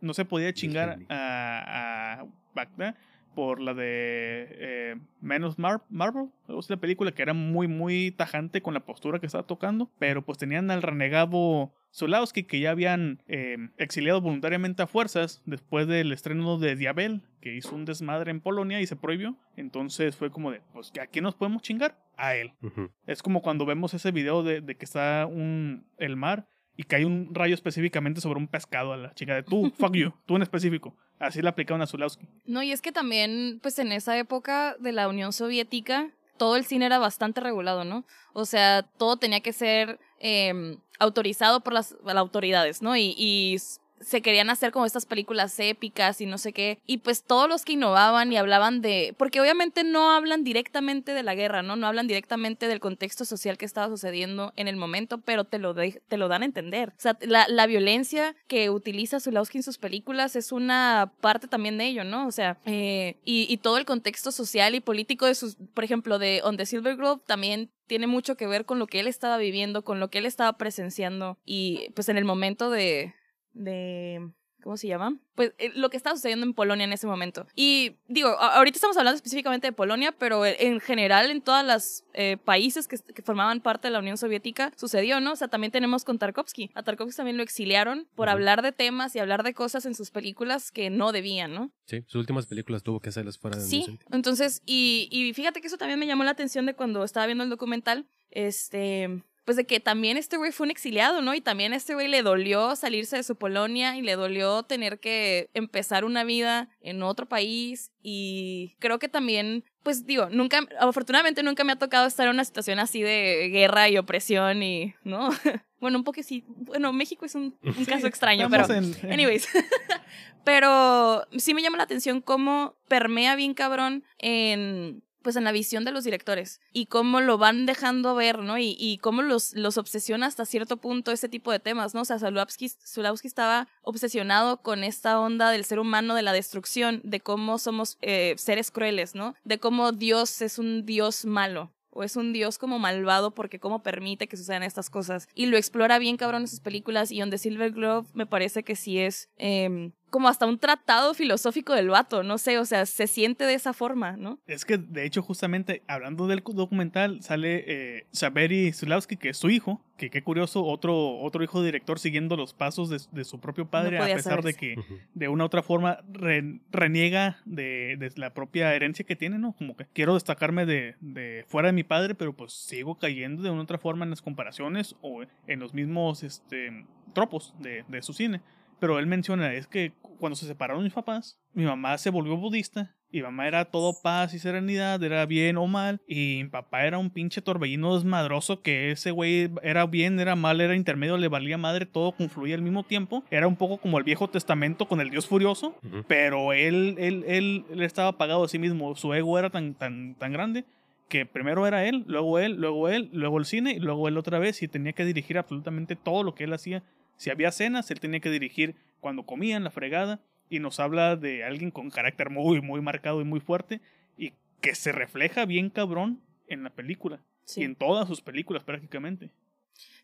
[0.00, 2.94] No se podía chingar a, a Bagdad
[3.34, 8.62] por la de eh, Menos Mar Marvel, es la película que era muy muy tajante
[8.62, 13.22] con la postura que estaba tocando, pero pues tenían al renegado Zulawski que ya habían
[13.28, 18.40] eh, exiliado voluntariamente a fuerzas después del estreno de Diabel, que hizo un desmadre en
[18.40, 19.36] Polonia y se prohibió.
[19.56, 21.96] Entonces fue como de, pues ¿a quién nos podemos chingar?
[22.16, 22.52] A él.
[22.62, 22.90] Uh -huh.
[23.06, 27.04] Es como cuando vemos ese video de, de que está un, el mar y cae
[27.04, 30.42] un rayo específicamente sobre un pescado a la chica de tú, fuck you, tú en
[30.42, 30.96] específico.
[31.18, 32.26] Así le aplicaron a Zulawski.
[32.44, 36.64] No, y es que también, pues en esa época de la Unión Soviética, todo el
[36.64, 38.04] cine era bastante regulado, ¿no?
[38.32, 42.96] O sea, todo tenía que ser eh, autorizado por las, las, autoridades, ¿no?
[42.96, 43.56] Y, y
[44.00, 46.78] se querían hacer como estas películas épicas y no sé qué.
[46.86, 49.14] Y pues todos los que innovaban y hablaban de.
[49.16, 51.76] Porque obviamente no hablan directamente de la guerra, ¿no?
[51.76, 55.74] No hablan directamente del contexto social que estaba sucediendo en el momento, pero te lo,
[55.74, 56.90] de, te lo dan a entender.
[56.90, 61.78] O sea, la, la violencia que utiliza Zulawski en sus películas es una parte también
[61.78, 62.26] de ello, ¿no?
[62.26, 65.56] O sea, eh, y, y todo el contexto social y político de sus.
[65.74, 69.00] Por ejemplo, de On the Silver Grove también tiene mucho que ver con lo que
[69.00, 73.14] él estaba viviendo, con lo que él estaba presenciando y pues en el momento de,
[73.54, 74.30] de
[74.64, 75.18] ¿cómo se llama?
[75.34, 77.46] Pues eh, lo que estaba sucediendo en Polonia en ese momento.
[77.54, 82.38] Y digo, ahorita estamos hablando específicamente de Polonia, pero en general en todos los eh,
[82.38, 85.32] países que, que, formaban parte de la Unión Soviética sucedió, ¿no?
[85.32, 86.70] O sea, también tenemos con Tarkovsky.
[86.74, 90.10] A Tarkovsky también lo exiliaron por hablar de temas y hablar de cosas en sus
[90.10, 91.70] películas que no debían, ¿no?
[91.84, 95.66] Sí, sus últimas películas tuvo que hacerlas fuera de Sí, entonces, y, y fíjate que
[95.66, 98.06] eso también me llamó la atención de cuando estaba viendo el documental.
[98.30, 101.34] Este pues de que también este güey fue un exiliado, ¿no?
[101.34, 105.00] Y también a este güey le dolió salirse de su Polonia y le dolió tener
[105.00, 111.42] que empezar una vida en otro país y creo que también, pues digo, nunca, afortunadamente
[111.42, 115.28] nunca me ha tocado estar en una situación así de guerra y opresión y, ¿no?
[115.80, 118.94] bueno, un poco sí, bueno, México es un, un sí, caso extraño, pero, en...
[119.10, 119.48] anyways.
[120.44, 125.84] pero sí me llama la atención cómo permea bien cabrón en pues en la visión
[125.84, 128.58] de los directores y cómo lo van dejando ver, ¿no?
[128.58, 132.02] Y, cómo los, los obsesiona hasta cierto punto ese tipo de temas, ¿no?
[132.02, 137.00] O sea, Zulawski, Zulawski estaba obsesionado con esta onda del ser humano, de la destrucción,
[137.02, 139.34] de cómo somos eh, seres crueles, ¿no?
[139.42, 143.82] De cómo Dios es un Dios malo o es un dios como malvado porque cómo
[143.82, 145.28] permite que sucedan estas cosas.
[145.32, 148.64] Y lo explora bien cabrón en sus películas y On the Silver Glove me parece
[148.64, 152.86] que sí es eh, como hasta un tratado filosófico del vato, no sé, o sea,
[152.86, 154.38] se siente de esa forma, ¿no?
[154.46, 159.50] Es que de hecho justamente hablando del documental sale eh, Saberi Zulawski, que es su
[159.50, 163.66] hijo, que qué curioso, otro, otro hijo director siguiendo los pasos de, de su propio
[163.66, 165.00] padre, no a pesar de que uh -huh.
[165.14, 169.54] de una u otra forma re, reniega de, de, la propia herencia que tiene, ¿no?
[169.54, 173.50] Como que quiero destacarme de, de, fuera de mi padre, pero pues sigo cayendo de
[173.50, 178.00] una u otra forma en las comparaciones o en los mismos este, tropos de, de
[178.00, 178.42] su cine.
[178.84, 182.94] Pero él menciona, es que cuando se separaron mis papás, mi mamá se volvió budista.
[183.10, 186.02] Y mamá era todo paz y serenidad, era bien o mal.
[186.06, 190.60] Y mi papá era un pinche torbellino desmadroso que ese güey era bien, era mal,
[190.60, 193.24] era intermedio, le valía madre, todo confluía al mismo tiempo.
[193.30, 195.74] Era un poco como el Viejo Testamento con el Dios furioso.
[195.82, 196.04] Uh -huh.
[196.06, 198.94] Pero él, él, él, él estaba apagado de sí mismo.
[198.96, 200.66] Su ego era tan, tan, tan grande
[201.08, 204.38] que primero era él, luego él, luego él, luego el cine y luego él otra
[204.38, 206.82] vez y tenía que dirigir absolutamente todo lo que él hacía
[207.16, 211.44] si había cenas, él tenía que dirigir cuando comían, la fregada, y nos habla de
[211.44, 213.80] alguien con carácter muy, muy marcado y muy fuerte,
[214.16, 217.20] y que se refleja bien cabrón en la película.
[217.44, 217.60] Sí.
[217.60, 219.30] Y en todas sus películas prácticamente.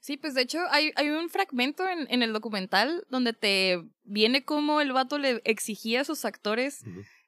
[0.01, 4.45] Sí, pues de hecho hay, hay un fragmento en, en el documental donde te viene
[4.45, 6.85] como el vato le exigía a sus actores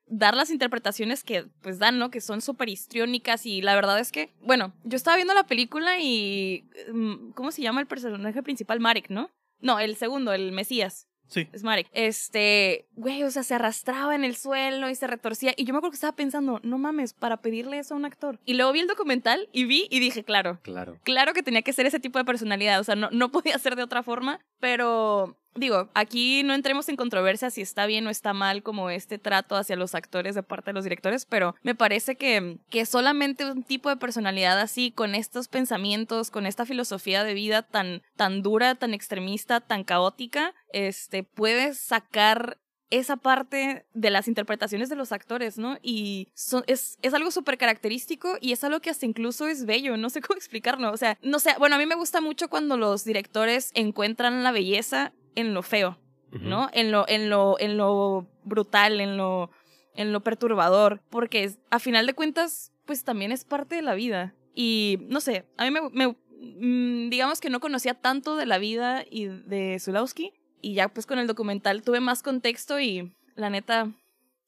[0.07, 2.11] dar las interpretaciones que pues dan, ¿no?
[2.11, 5.99] Que son súper histriónicas y la verdad es que, bueno, yo estaba viendo la película
[6.01, 6.69] y...
[6.93, 8.81] mm, ¿Cómo se llama el personaje principal?
[8.81, 9.31] Marek, ¿no?
[9.63, 11.09] No, el segundo, el Mesías.
[11.29, 11.49] Sí.
[11.55, 11.89] Es Marek.
[11.93, 15.55] Este, güey, o sea, se arrastraba en el suelo y se retorcía.
[15.57, 18.39] Y yo me acuerdo que estaba pensando, no mames, para pedirle eso a un actor.
[18.45, 20.99] Y luego vi el documental y vi y dije, claro, Claro.
[21.05, 23.77] claro que tenía que ser ese tipo de personalidad, o sea, no, no podía ser
[23.77, 28.33] de otra forma, pero digo, aquí no entremos en controversia si está bien o está
[28.33, 32.17] mal como este trato hacia los actores de parte de los directores, pero me parece
[32.17, 37.35] que, que solamente un tipo de personalidad así, con estos pensamientos, con esta filosofía de
[37.35, 42.59] vida tan, tan dura, tan extremista, tan caótica, este, puede sacar
[42.93, 45.79] esa parte de las interpretaciones de los actores, ¿no?
[45.83, 46.29] Y
[46.67, 50.21] es, es algo súper característico y es algo que hasta incluso es bello, no sé
[50.21, 53.71] cómo explicarlo, o sea, no sé, bueno, a mí me gusta mucho cuando los directores
[53.75, 55.99] encuentran la belleza en lo feo.
[56.33, 56.71] ¿no?
[56.73, 59.51] En lo, en lo, en lo brutal, en lo,
[59.95, 63.93] en lo perturbador, porque es- a final de cuentas, pues también es parte de la
[63.95, 64.35] vida.
[64.55, 68.57] Y no sé, a mí me, me- mm, digamos que no conocía tanto de la
[68.57, 73.51] vida y de Zulawski, y ya pues con el documental tuve más contexto y la
[73.51, 73.93] neta,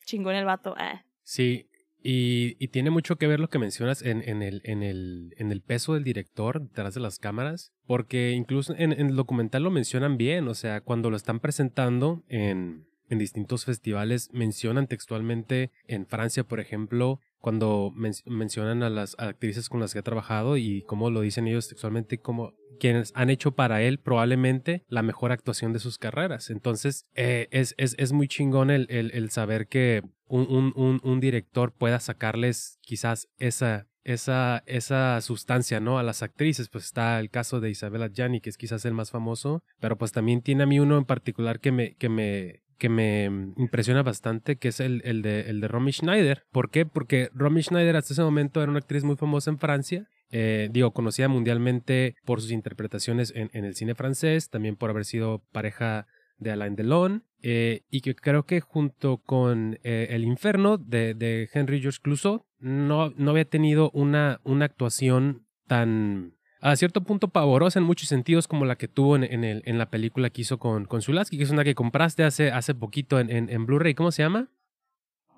[0.07, 0.74] chingón el vato.
[0.79, 1.05] ah.
[1.22, 1.68] Sí,
[2.03, 5.50] y, y tiene mucho que ver lo que mencionas en, en, el, en, el, en
[5.50, 9.70] el peso del director detrás de las cámaras, porque incluso en, en el documental lo
[9.70, 16.07] mencionan bien, o sea, cuando lo están presentando en, en distintos festivales, mencionan textualmente en
[16.07, 20.81] Francia, por ejemplo, cuando men- mencionan a las actrices con las que ha trabajado y
[20.87, 25.75] cómo lo dicen ellos textualmente, como quienes han hecho para él probablemente la mejor actuación
[25.75, 26.49] de sus carreras.
[26.49, 31.21] Entonces, eh, es, es, es muy chingón el, el, saber que un, un, un, un
[31.21, 35.99] director pueda sacarles quizás esa, esa, esa sustancia, ¿no?
[35.99, 36.71] A las actrices.
[36.71, 40.13] Pues está el caso de Isabella Gianni, que es quizás el más famoso, pero pues
[40.13, 43.25] también tiene a mí uno en particular que me, que me, que me
[43.57, 46.45] impresiona bastante, que es el, el, de, el de Romy Schneider.
[46.53, 46.87] ¿Por qué?
[46.87, 50.07] Porque Romy Schneider hasta ese momento era una actriz muy famosa en Francia.
[50.31, 55.05] Eh, digo, conocida mundialmente por sus interpretaciones en, en el cine francés, también por haber
[55.05, 56.07] sido pareja
[56.39, 61.49] de Alain Delon, eh, y que creo que junto con eh, El Inferno de, de
[61.53, 67.79] Henry George Clouseau no, no había tenido una, una actuación tan a cierto punto pavorosa
[67.79, 70.59] en muchos sentidos como la que tuvo en, en el, en la película que hizo
[70.59, 73.94] con, con Zulaski, que es una que compraste hace, hace poquito en, en, en Blu-ray.
[73.94, 74.48] ¿Cómo se llama?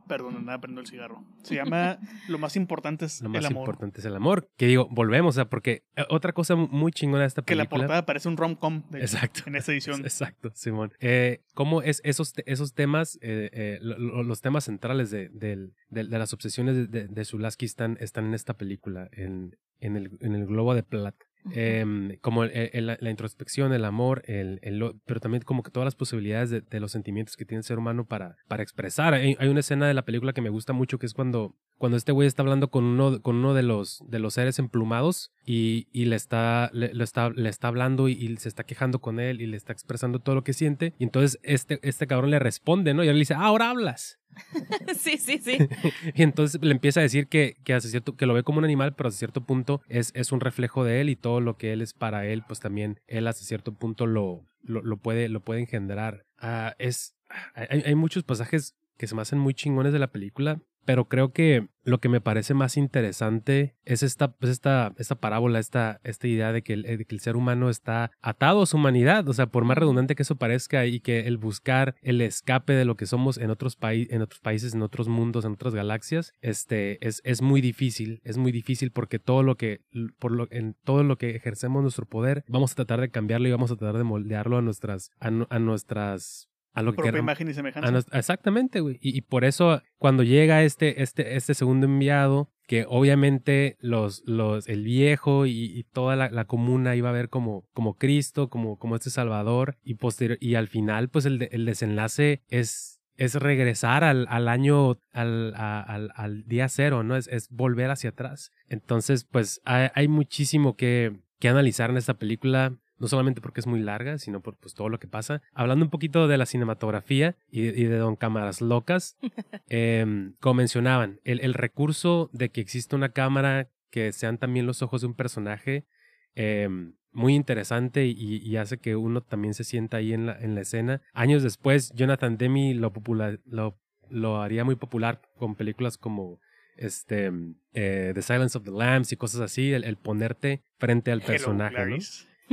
[0.08, 1.24] Perdón, andaba prendo el cigarro.
[1.42, 3.62] Se llama Lo más importante es Lo más el amor.
[3.62, 4.48] importante es el amor.
[4.56, 7.64] Que digo, volvemos, o sea, porque eh, otra cosa muy chingona de esta Que la
[7.64, 7.82] película.
[7.84, 9.42] portada parece un rom-com Exacto.
[9.46, 10.00] en esta edición.
[10.04, 10.92] Exacto, Simón.
[11.00, 15.70] Eh, ¿Cómo es esos, esos temas, eh, eh, lo- lo- los temas centrales de, de-
[15.90, 20.10] de las obsesiones de, de, de Zulaski están, están en esta película, en, en, el,
[20.20, 21.25] en el globo de plata?
[21.52, 24.60] Em, como el- la, introspección, el amor, el,
[25.04, 28.04] pero también como que todas las posibilidades de, los sentimientos que tiene el ser humano
[28.04, 29.14] para, para expresar.
[29.14, 32.12] Hay, una escena de la película que me gusta mucho que es cuando, cuando este
[32.12, 36.06] güey está hablando con uno, con uno de, los, de los seres emplumados y, y
[36.06, 39.46] le, está, le, está, le está hablando y, y se está quejando con él y
[39.46, 40.94] le está expresando todo lo que siente.
[40.98, 43.04] Y entonces este, este cabrón le responde, ¿no?
[43.04, 44.18] Y él le dice, ah, ahora hablas.
[44.98, 45.58] sí, sí, sí.
[46.14, 48.64] Y entonces le empieza a decir que, que, hace cierto, que lo ve como un
[48.64, 51.72] animal, pero hasta cierto punto es, es un reflejo de él y todo lo que
[51.72, 55.40] él es para él, pues también él hasta cierto punto lo, lo, lo puede, lo
[55.40, 56.24] puede engendrar.
[56.38, 57.16] Ah, es,
[57.54, 61.32] hay, hay muchos pasajes que se me hacen muy chingones de la película, pero creo
[61.32, 66.26] que lo que me parece más interesante es esta, pues esta, esta parábola, esta, esta
[66.26, 69.28] idea de que, el, de que el ser humano está atado a su humanidad.
[69.28, 72.84] O sea, por más redundante que eso parezca y que el buscar el escape de
[72.84, 76.32] lo que somos en otros, paí- en otros países, en otros mundos, en otras galaxias,
[76.40, 78.20] este, es, es muy difícil.
[78.24, 79.82] Es muy difícil porque todo lo que,
[80.18, 83.52] por lo, en todo lo que ejercemos nuestro poder, vamos a tratar de cambiarlo y
[83.52, 87.24] vamos a tratar de moldearlo a nuestras, a, a nuestras, a lo que Propia queramos.
[87.26, 87.90] imagen y semejanza.
[87.90, 88.98] Nos- exactamente, güey.
[89.00, 94.68] Y, y por eso, cuando llega este, este, este segundo enviado, que obviamente los, los,
[94.68, 98.76] el viejo y, y toda la, la comuna iba a ver como, como Cristo, como,
[98.78, 103.34] como este Salvador, y posterior, y al final, pues el, de- el desenlace es, es
[103.36, 107.16] regresar al, al año, al, al, al día cero, ¿no?
[107.16, 108.50] Es, es volver hacia atrás.
[108.68, 112.76] Entonces, pues hay, hay muchísimo que, que analizar en esta película.
[112.98, 115.42] No solamente porque es muy larga, sino por pues, todo lo que pasa.
[115.52, 119.16] Hablando un poquito de la cinematografía y, y de Don Cámaras Locas,
[119.68, 124.82] em, como mencionaban, el, el recurso de que exista una cámara que sean también los
[124.82, 125.86] ojos de un personaje,
[126.34, 130.54] em, muy interesante y, y hace que uno también se sienta ahí en la, en
[130.54, 131.00] la escena.
[131.14, 133.78] Años después, Jonathan Demi lo, popular, lo,
[134.10, 136.40] lo haría muy popular con películas como
[136.76, 137.32] este,
[137.72, 141.26] eh, The Silence of the Lambs y cosas así, el, el ponerte frente al Hello,
[141.28, 141.96] personaje, ¿no?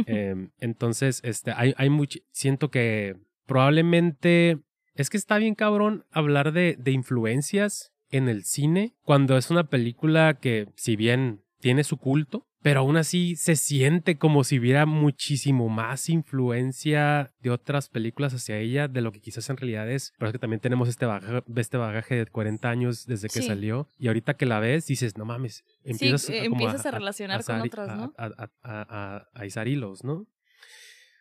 [0.05, 3.15] Em, entonces, este, hay, hay mucho, siento que
[3.45, 4.59] probablemente,
[4.95, 9.65] es que está bien cabrón hablar de, de influencias en el cine cuando es una
[9.69, 14.85] película que, si bien tiene su culto, pero aún así se siente como si hubiera
[14.87, 20.13] muchísimo más influencia de otras películas hacia ella de lo que quizás en realidad es.
[20.17, 23.47] Pero es que también tenemos este bagaje, este bagaje de 40 años desde que Sí.
[23.47, 27.43] salió y ahorita que la ves dices, no mames, empiezas eh, como empiezas a relacionar
[27.43, 28.13] con otras, a- ¿no?
[28.17, 30.25] A, a, a, a- a hilos, ¿no?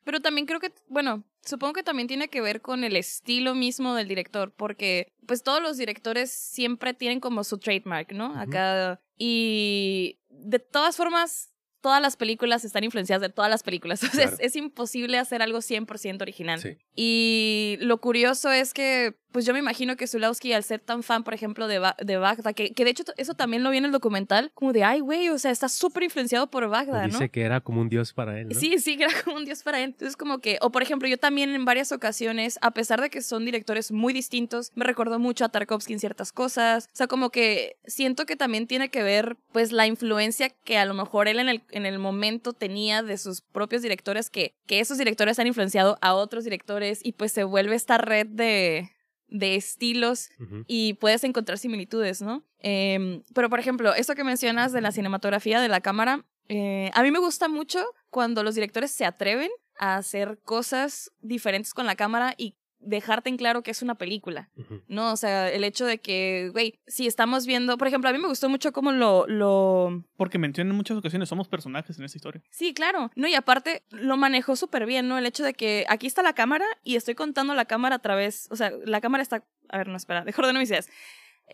[0.04, 3.94] Pero también creo que, bueno, supongo que también tiene que ver con el estilo mismo
[3.94, 8.38] del director, porque pues todos los directores siempre tienen como su trademark, ¿no?
[8.38, 9.00] Acá.
[9.16, 11.51] Y de todas formas,
[11.82, 14.00] todas las películas están influenciadas de todas las películas.
[14.12, 14.30] Claro.
[14.32, 16.60] es, es imposible hacer algo 100% original.
[16.60, 16.78] Sí.
[16.94, 21.24] Y lo curioso es que, pues yo me imagino que Zulawski, al ser tan fan,
[21.24, 23.86] por ejemplo, de, Ba- de Bagda, que, que de hecho eso también lo vi en
[23.86, 27.12] el documental, como de, ay, güey, o sea, está súper influenciado por Bagda, ¿no?
[27.12, 28.54] Dice que era como un dios para él, ¿no?
[28.60, 29.84] Sí, sí, que era como un dios para él.
[29.90, 33.22] Entonces, como que, o por ejemplo, yo también en varias ocasiones, a pesar de que
[33.22, 36.86] son directores muy distintos, me recordó mucho a Tarkovsky en ciertas cosas.
[36.92, 40.84] O sea, como que siento que también tiene que ver, pues, la influencia que a
[40.84, 44.80] lo mejor él en el, en el momento tenía de sus propios directores, que, que
[44.80, 48.90] esos directores han influenciado a otros directores y pues se vuelve esta red de,
[49.28, 50.30] de estilos
[50.66, 52.44] y puedes encontrar similitudes, ¿no?
[52.58, 57.02] Em, pero, por ejemplo, eso que mencionas de la cinematografía de la cámara, eh, a
[57.02, 61.96] mí me gusta mucho cuando los directores se atreven a hacer cosas diferentes con la
[61.96, 64.50] cámara y dejarte en claro que es una película.
[64.88, 65.12] ¿no?
[65.12, 68.28] O sea, el hecho de que, güey, si estamos viendo, por ejemplo, a mí me
[68.28, 72.42] gustó mucho cómo lo, lo, Porque menciona en muchas ocasiones, somos personajes en esta historia.
[72.50, 73.10] Sí, claro.
[73.16, 75.18] No, y aparte lo manejó súper bien, ¿no?
[75.18, 78.48] El hecho de que aquí está la cámara y estoy contando la cámara a través,
[78.50, 80.88] o sea, la cámara está, a ver, no, espera, dejo de mis ideas.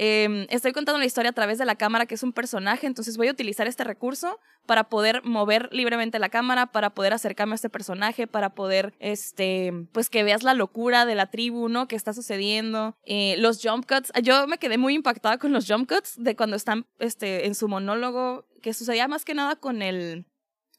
[0.01, 3.17] Em, estoy contando la historia a través de la cámara, que es un personaje, entonces
[3.17, 7.57] voy a utilizar este recurso para poder mover libremente la cámara, para poder acercarme a
[7.57, 11.89] este personaje, para poder, este, pues que veas la locura de la tribu, ¿no?
[11.89, 12.97] Que está sucediendo.
[13.07, 16.55] Eh, los jump cuts, yo me quedé muy impactada con los jump cuts de cuando
[16.55, 20.27] están, este, en su monólogo, que sucedía más que nada con el,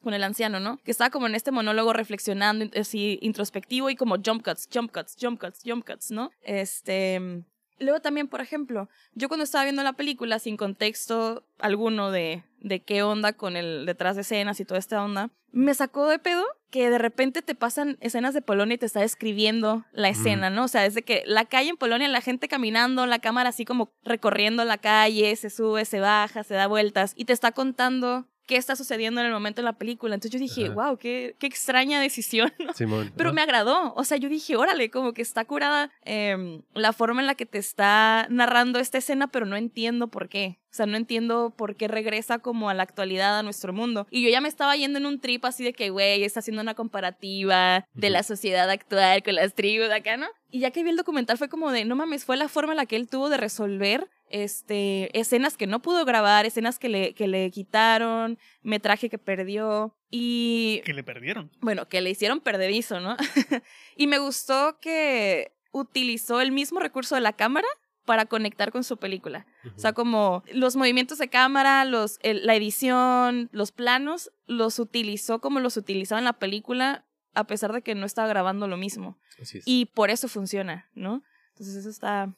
[0.00, 0.78] con el anciano, ¿no?
[0.78, 5.14] Que estaba como en este monólogo reflexionando, así introspectivo y como jump cuts, jump cuts,
[5.20, 6.30] jump cuts, jump cuts, ¿no?
[6.40, 7.44] Este.
[7.80, 12.82] Luego también, por ejemplo, yo cuando estaba viendo la película sin contexto alguno de, de
[12.82, 16.44] qué onda con el detrás de escenas y toda esta onda, me sacó de pedo
[16.70, 20.64] que de repente te pasan escenas de Polonia y te está describiendo la escena, ¿no?
[20.64, 23.92] O sea, desde que la calle en Polonia, la gente caminando, la cámara así como
[24.04, 28.56] recorriendo la calle, se sube, se baja, se da vueltas y te está contando qué
[28.56, 30.12] está sucediendo en el momento de la película.
[30.12, 30.74] Entonces yo dije, Ajá.
[30.74, 32.74] wow, qué, qué extraña decisión, ¿no?
[32.74, 33.12] Simón.
[33.16, 33.34] Pero ¿no?
[33.34, 33.94] me agradó.
[33.94, 37.46] O sea, yo dije, órale, como que está curada em, la forma en la que
[37.46, 40.58] te está narrando esta escena, pero no entiendo por qué.
[40.72, 44.08] O sea, no entiendo por qué regresa como a la actualidad, a nuestro mundo.
[44.10, 46.60] Y yo ya me estaba yendo en un trip así de que, güey, está haciendo
[46.60, 50.26] una comparativa de la sociedad actual con las tribus de acá, ¿no?
[50.50, 52.78] Y ya que vi el documental fue como de, no mames, fue la forma en
[52.78, 57.14] la que él tuvo de resolver este, escenas que no pudo grabar, escenas que le,
[57.14, 59.94] que le quitaron, metraje que perdió.
[60.10, 61.50] Y Que le perdieron.
[61.60, 63.16] bueno, que le hicieron perdedizo, ¿no?
[63.96, 67.68] y me gustó que utilizó el mismo recurso de la cámara
[68.04, 69.46] para conectar con su película.
[69.64, 69.76] Ujú.
[69.76, 75.40] O sea, como los movimientos de cámara, los, el- la edición, los planos, los utilizó
[75.40, 77.04] como los utilizaba en la película,
[77.34, 79.16] a pesar de que no estaba grabando lo mismo.
[79.40, 79.64] Así es.
[79.66, 81.22] Y por eso funciona, ¿no?
[81.50, 82.34] Entonces eso está...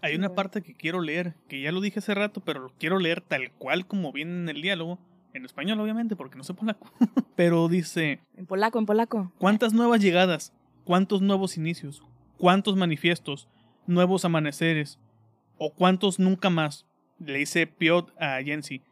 [0.00, 2.98] Hay una parte que quiero leer, que ya lo dije hace rato, pero lo quiero
[2.98, 4.98] leer tal cual como viene en el diálogo.
[5.34, 6.90] En español, obviamente, porque no sé polaco.
[7.36, 9.32] pero dice: En polaco, en polaco.
[9.38, 10.52] ¿Cuántas nuevas llegadas?
[10.84, 12.02] ¿Cuántos nuevos inicios?
[12.38, 13.48] ¿Cuántos manifiestos?
[13.86, 14.98] ¿Nuevos amaneceres?
[15.58, 16.86] ¿O cuántos nunca más?
[17.18, 18.82] Le dice Piotr a Jensi.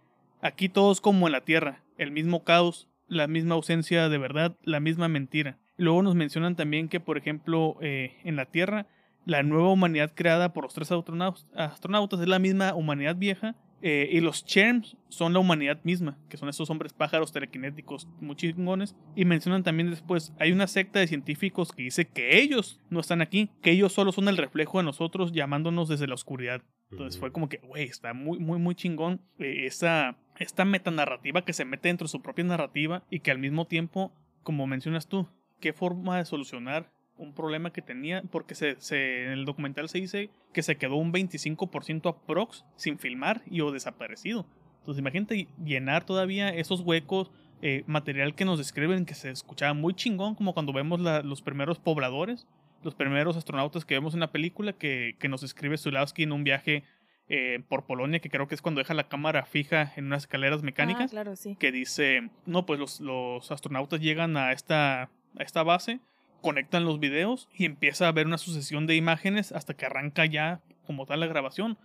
[0.43, 4.81] Aquí todos como en la tierra, el mismo caos, la misma ausencia de verdad, la
[4.81, 5.59] misma mentira.
[5.77, 8.87] Luego nos mencionan también que, por ejemplo, eh, en la Tierra,
[9.27, 14.09] la nueva humanidad creada por los tres astronautas, astronautas es la misma humanidad vieja eh,
[14.11, 18.97] y los Cherms son la humanidad misma, que son esos hombres pájaros telequinéticos muy chingones.
[19.15, 23.21] Y mencionan también después, hay una secta de científicos que dice que ellos no están
[23.21, 26.63] aquí, que ellos solo son el reflejo de nosotros llamándonos desde la oscuridad.
[26.91, 31.53] Entonces fue como que, güey, está muy, muy, muy chingón eh, esa, esta metanarrativa que
[31.53, 34.13] se mete dentro de su propia narrativa y que al mismo tiempo,
[34.43, 35.29] como mencionas tú,
[35.61, 39.99] qué forma de solucionar un problema que tenía, porque se, se- en el documental se
[39.99, 44.47] dice que se quedó un 25% aprox sin filmar y o desaparecido.
[44.81, 47.31] Entonces imagínate llenar todavía esos huecos,
[47.63, 51.41] eh, material que nos describen que se escuchaba muy chingón, como cuando vemos la- los
[51.43, 52.47] primeros pobladores,
[52.83, 56.45] los primeros astronautas que vemos en la película, que, que nos escribe Zulawski en un
[56.45, 56.85] viaje
[57.29, 60.63] eh, por Polonia, que creo que es cuando deja la cámara fija en unas escaleras
[60.63, 61.57] mecánicas, Ah, claro, sí.
[61.59, 65.99] que dice, no, pues los, los astronautas llegan a esta, a esta base,
[66.41, 70.61] conectan los videos y empieza a ver una sucesión de imágenes hasta que arranca ya
[70.87, 71.79] como tal la grabación.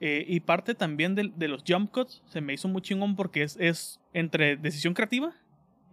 [0.00, 3.42] Eh, y parte también de, de los jump cuts se me hizo muy chingón porque
[3.42, 5.34] es, es entre decisión creativa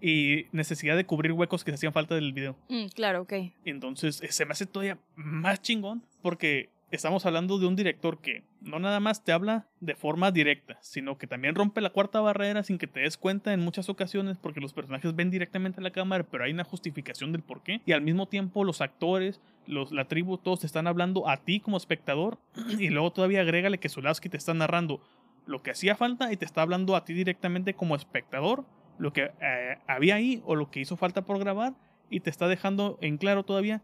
[0.01, 2.55] y necesidad de cubrir huecos que se hacían falta del video.
[2.69, 3.33] Mm, claro, ok.
[3.63, 8.43] Entonces eh, se me hace todavía más chingón porque estamos hablando de un director que
[8.61, 12.63] no nada más te habla de forma directa, sino que también rompe la cuarta barrera
[12.63, 15.91] sin que te des cuenta en muchas ocasiones porque los personajes ven directamente a la
[15.91, 17.81] cámara, pero hay una justificación del por qué.
[17.85, 21.59] Y al mismo tiempo los actores, los, la tribu, todos te están hablando a ti
[21.59, 22.37] como espectador
[22.79, 25.01] y luego todavía agrégale que Sulaski te está narrando
[25.45, 28.65] lo que hacía falta y te está hablando a ti directamente como espectador,
[28.97, 31.73] lo que eh, había ahí o lo que hizo falta por grabar
[32.09, 33.81] y te está dejando en claro todavía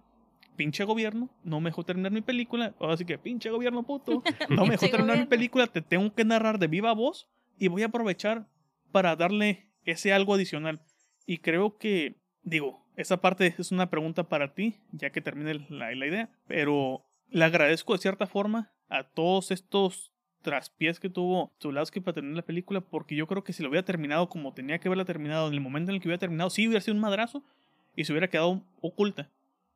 [0.62, 4.64] pinche gobierno, no me dejó terminar mi película, ahora sí que pinche gobierno puto, no
[4.64, 7.88] me dejó terminar mi película, te tengo que narrar de viva voz y voy a
[7.88, 8.46] aprovechar
[8.92, 10.80] para darle ese algo adicional.
[11.26, 15.96] Y creo que, digo, esa parte es una pregunta para ti, ya que termine la,
[15.96, 20.12] la idea, pero le agradezco de cierta forma a todos estos
[20.44, 23.84] traspiés que tuvo Zulawski para terminar la película, porque yo creo que si lo hubiera
[23.84, 26.68] terminado como tenía que haberla terminado, en el momento en el que hubiera terminado, sí
[26.68, 27.44] hubiera sido un madrazo
[27.96, 29.32] y se hubiera quedado oculta,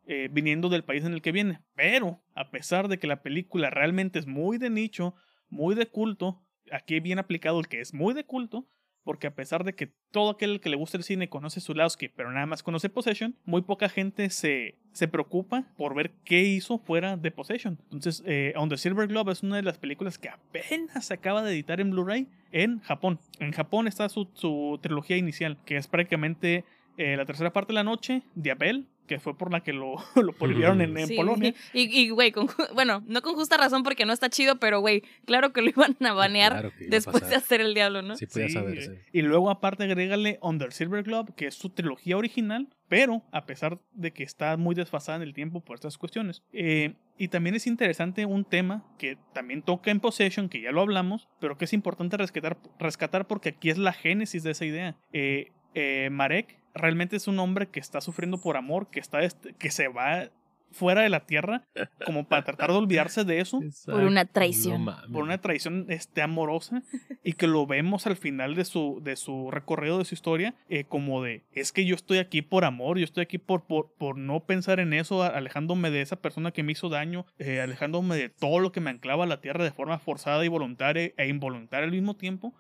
[0.08, 1.62] eh, viniendo del país en el que viene.
[1.76, 5.16] Pero, a pesar de que la película realmente es muy de nicho,
[5.50, 6.42] muy de culto,
[6.72, 8.68] aquí bien aplicado el que es muy de culto,
[9.06, 12.32] porque a pesar de que todo aquel que le gusta el cine conoce Zulawski, pero
[12.32, 17.16] nada más conoce Possession, muy poca gente se, se preocupa por ver qué hizo fuera
[17.16, 17.80] de Possession.
[17.84, 21.44] Entonces, eh, On the Silver Globe es una de las películas que apenas se acaba
[21.44, 23.20] de editar en Blu-ray en Japón.
[23.40, 26.66] En Japón está su, su trilogía inicial, que es prácticamente
[26.98, 30.34] eh, la tercera parte de la noche, Diabel, que fue por la que lo, lo
[30.34, 31.54] prohibieron en, en Sí, Polonia.
[31.72, 31.80] sí.
[31.92, 32.34] Y, y, güey,
[32.74, 35.96] bueno, no con justa razón porque no está chido, pero, güey, claro que lo iban
[36.02, 38.16] a banear Claro a después de hacer el diablo, ¿no?
[38.16, 39.00] Sí, podía Sí, saberse.
[39.12, 43.80] Y luego aparte agrégale Under Silver Globe, que es su trilogía original, pero a pesar
[43.94, 46.44] de que está muy desfasada en el tiempo por estas cuestiones.
[46.54, 50.82] Eh, y también es interesante un tema que también toca en Possession, que ya lo
[50.82, 54.96] hablamos, pero que es importante rescatar, rescatar porque aquí es la génesis de esa idea.
[55.14, 59.54] Eh, eh, Marek realmente es un hombre que está sufriendo por amor, que, está este-
[59.54, 60.30] que se va
[60.72, 61.64] fuera de la tierra
[62.06, 63.62] como para tratar de olvidarse de eso.
[63.86, 64.84] Por una traición.
[64.84, 66.84] No por una traición este, amorosa
[67.24, 70.84] y que lo vemos al final de su, de su recorrido, de su historia, eh,
[70.84, 74.18] como de, es que yo estoy aquí por amor, yo estoy aquí por, por, por
[74.18, 78.28] no pensar en eso, alejándome de esa persona que me hizo daño, eh, alejándome de
[78.28, 81.86] todo lo que me anclaba a la tierra de forma forzada y voluntaria e involuntaria
[81.86, 82.54] al mismo tiempo,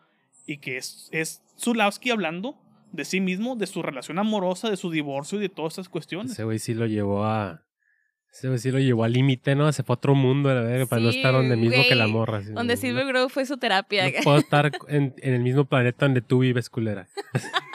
[0.47, 2.55] y que es, es Zulawski hablando
[2.91, 6.31] de sí mismo, de su relación amorosa, de su divorcio y de todas esas cuestiones.
[6.33, 7.61] Ese güey sí lo llevó a.
[8.31, 9.71] Ese güey sí lo llevó al límite, ¿no?
[9.71, 12.07] Se fue a otro mundo, la verga, para no Sí, estar donde mismo que la
[12.07, 12.39] morra.
[12.39, 14.07] así, Donde no- Silver Grove fue su terapia.
[14.09, 17.07] No puedo estar en, en el mismo planeta donde tú vives, culera.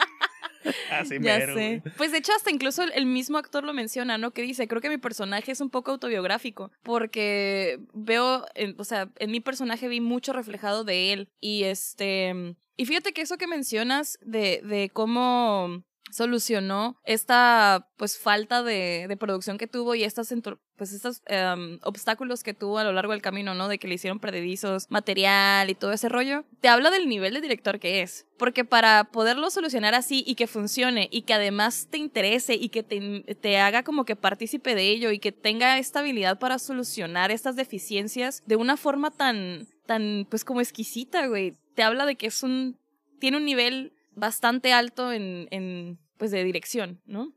[0.91, 1.81] Así Ya mero, sé.
[1.97, 4.29] Pues de hecho hasta incluso el, el mismo actor lo menciona, ¿no?
[4.31, 9.09] Que dice, creo que mi personaje es un poco autobiográfico porque veo, en- o sea,
[9.17, 13.45] en mi personaje vi mucho reflejado de él y este, y fíjate que eso que
[13.45, 20.33] mencionas de, de cómo solucionó esta pues falta de, de producción que tuvo y estas
[20.81, 23.67] pues estos em, obstáculos que tuvo a lo largo del camino, ¿no?
[23.67, 26.43] De que le hicieron prededizos, material y todo ese rollo.
[26.59, 28.25] Te habla del nivel de director que es.
[28.39, 32.81] Porque para poderlo solucionar así y que funcione y que además te interese y que
[32.81, 37.29] te, te haga como que partícipe de ello y que tenga esta habilidad para solucionar
[37.29, 41.57] estas deficiencias de una forma tan, tan, pues como exquisita, güey.
[41.75, 42.79] Te habla de que es un,
[43.19, 47.33] tiene un nivel bastante alto en, en pues de dirección, ¿no?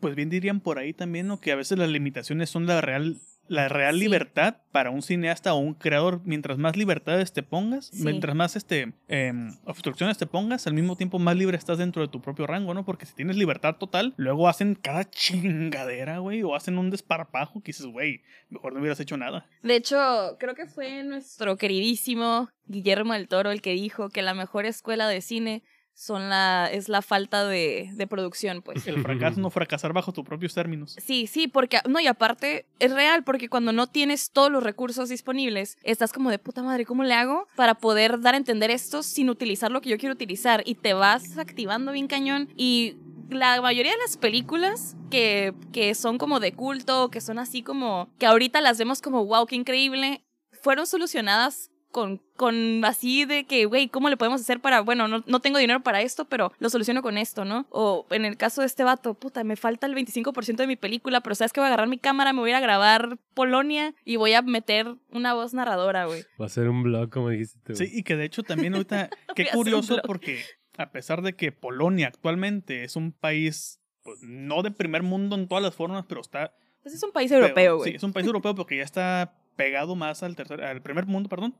[0.00, 1.42] pues bien dirían por ahí también, ¿no?
[1.42, 3.18] Que a veces las limitaciones son la real,
[3.50, 4.00] la real Sí.
[4.02, 6.20] libertad para un cineasta o un creador.
[6.24, 8.04] Mientras más libertades te pongas, Sí.
[8.04, 12.08] mientras más este, em, obstrucciones te pongas, al mismo tiempo más libre estás dentro de
[12.08, 12.84] tu propio rango, ¿no?
[12.84, 17.70] Porque si tienes libertad total, luego hacen cada chingadera, güey, o hacen un desparpajo que
[17.70, 19.46] dices, güey, mejor no hubieras hecho nada.
[19.62, 24.34] De hecho, creo que fue nuestro queridísimo Guillermo del Toro el que dijo que la
[24.34, 25.64] mejor escuela de cine
[25.94, 28.86] son la, es la falta de, de producción, pues.
[28.86, 30.96] El fracaso no fracasar bajo tus propios términos.
[30.98, 35.08] Sí, sí, porque, no, y aparte es real, porque cuando no tienes todos los recursos
[35.08, 39.02] disponibles, estás como de puta madre, ¿cómo le hago para poder dar a entender esto
[39.02, 40.62] sin utilizar lo que yo quiero utilizar?
[40.64, 42.96] Y te vas activando bien cañón y
[43.28, 48.08] la mayoría de las películas que, que son como de culto, que son así como,
[48.18, 50.24] que ahorita las vemos como, wow, qué increíble,
[50.62, 55.22] fueron solucionadas con, con así de que, güey, ¿cómo le podemos hacer para, bueno, no,
[55.26, 57.66] no tengo dinero para esto, pero lo soluciono con esto, ¿no?
[57.70, 61.20] O en el caso de este vato, puta, me falta el 25% de mi película,
[61.20, 63.94] pero sabes que voy a agarrar mi cámara, me voy a ir a grabar Polonia
[64.04, 66.24] y voy a meter una voz narradora, güey.
[66.40, 67.74] Va a ser un blog, como dijiste tú.
[67.74, 70.40] Sí, y que de hecho también ahorita, qué curioso porque
[70.78, 75.48] a pesar de que Polonia actualmente es un país, pues, no de primer mundo en
[75.48, 76.54] todas las formas, pero está...
[76.82, 77.90] Pues es un país europeo, güey.
[77.90, 81.28] Sí, es un país europeo porque ya está pegado más al, tercer, al primer mundo,
[81.28, 81.54] perdón.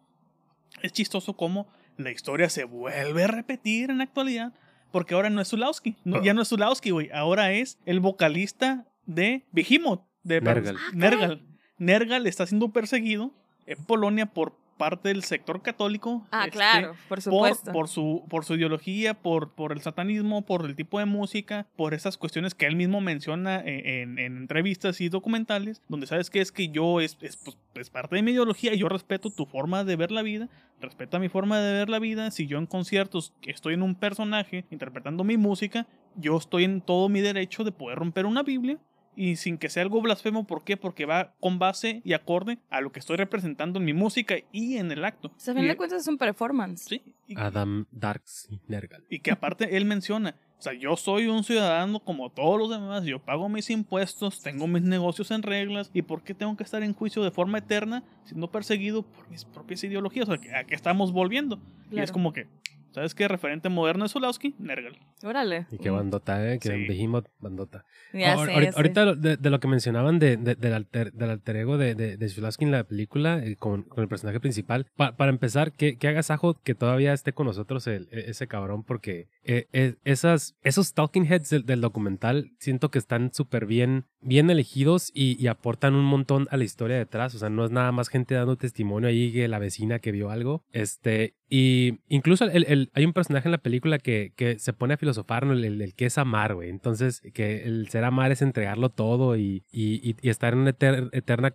[0.83, 1.67] Es chistoso cómo
[1.97, 4.53] la historia se vuelve a repetir en la actualidad,
[4.91, 8.87] porque ahora no es Zulawski, no- ya no es Zulawski, güey, ahora es el vocalista
[9.07, 10.77] de Behemoth, de Nergal.
[10.79, 11.43] Ah, Nergal.
[11.79, 13.33] Nergal está siendo perseguido
[13.67, 16.27] en Polonia por parte del sector católico.
[16.33, 17.71] Ah, este, claro, por supuesto.
[17.73, 21.95] por su, por su ideología, por, por el satanismo, por el tipo de música, por
[21.95, 26.41] esas cuestiones que él mismo menciona en, en- en entrevistas y documentales, donde sabes que
[26.41, 29.85] es que yo es, es, pues, es parte de mi ideología, yo respeto tu forma
[29.85, 30.49] de ver la vida,
[30.81, 34.65] respeta mi forma de ver la vida, si yo en conciertos estoy en un personaje
[34.71, 38.79] interpretando mi música, yo estoy en todo mi derecho de poder romper una Biblia
[39.17, 40.77] y sin que sea algo blasfemo, ¿por qué?
[40.77, 44.77] Porque va con base y acorde a lo que estoy representando en mi música y
[44.77, 45.29] en el acto.
[45.29, 46.85] O sea, a fin Y- de cuentas es un performance.
[46.85, 49.05] Sí, y, Adam Darks Nergal.
[49.11, 53.05] y que aparte él menciona, o sea, yo soy un ciudadano como todos los demás,
[53.05, 56.83] yo pago mis impuestos, tengo mis negocios en reglas, ¿y por qué tengo que estar
[56.83, 60.29] en juicio de forma eterna siendo perseguido por mis propias ideologías?
[60.29, 61.59] O sea, ¿a qué estamos volviendo?
[61.91, 62.47] Y es como que,
[62.93, 63.29] ¿sabes qué?
[63.29, 64.97] Referente moderno de Zulawski, Nergal.
[65.23, 65.67] Órale.
[65.71, 66.59] Y qué bandota, ¿eh?
[66.59, 66.87] Que Sí.
[66.87, 67.85] Behemoth, bandota.
[68.13, 71.31] Ya Ahor- sé, ahorita ya de, de lo que mencionaban de, de- del, alter, del
[71.31, 74.87] alter ego de, de, de Zulawski en la película eh, con, con el personaje principal.
[74.97, 78.47] Pa- para empezar, que, que haga Sajo que todavía esté con nosotros el- e- ese
[78.49, 83.67] cabrón, porque eh, eh, esas, esos talking heads del, del documental siento que están súper
[83.67, 87.35] bien, bien elegidos y, aportan un montón a la historia detrás.
[87.35, 90.31] O sea, no es nada más gente dando testimonio ahí que la vecina que vio
[90.31, 90.63] algo.
[90.73, 94.95] Este, y incluso el, el- hay un personaje en la película que, que se pone
[94.95, 95.53] a filosofar, ¿no?
[95.55, 96.69] el, el, que es amar, güey.
[96.71, 101.09] Entonces, que el ser amar es entregarlo todo y, y, y- estar en una eter-
[101.13, 101.55] eterna,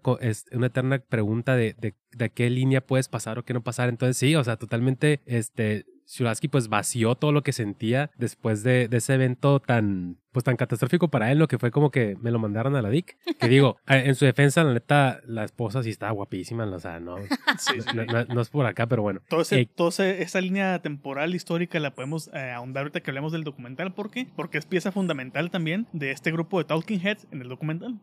[0.52, 3.90] una eterna pregunta de, de, de qué línea puedes pasar o qué no pasar.
[3.90, 8.88] Entonces, sí, o sea, totalmente, este, Shuraski pues vació todo lo que sentía después de,
[8.88, 12.30] de ese evento tan pues tan catastrófico para él, lo que fue como que me
[12.30, 13.16] lo mandaron a la DIC.
[13.40, 17.00] Que digo, eh, en su defensa, la neta, la esposa sí estaba guapísima, o sea,
[17.00, 17.16] no,
[17.58, 17.88] Sí, sí.
[17.96, 19.22] no, no- no es por acá, pero bueno.
[19.52, 23.46] Eh, toda ese- esa línea temporal histórica la podemos eh, ahondar ahorita que hablemos del
[23.46, 23.94] documental.
[23.94, 24.28] ¿Por qué?
[24.36, 27.96] Porque es pieza fundamental también de este grupo de Talking Heads en el documental.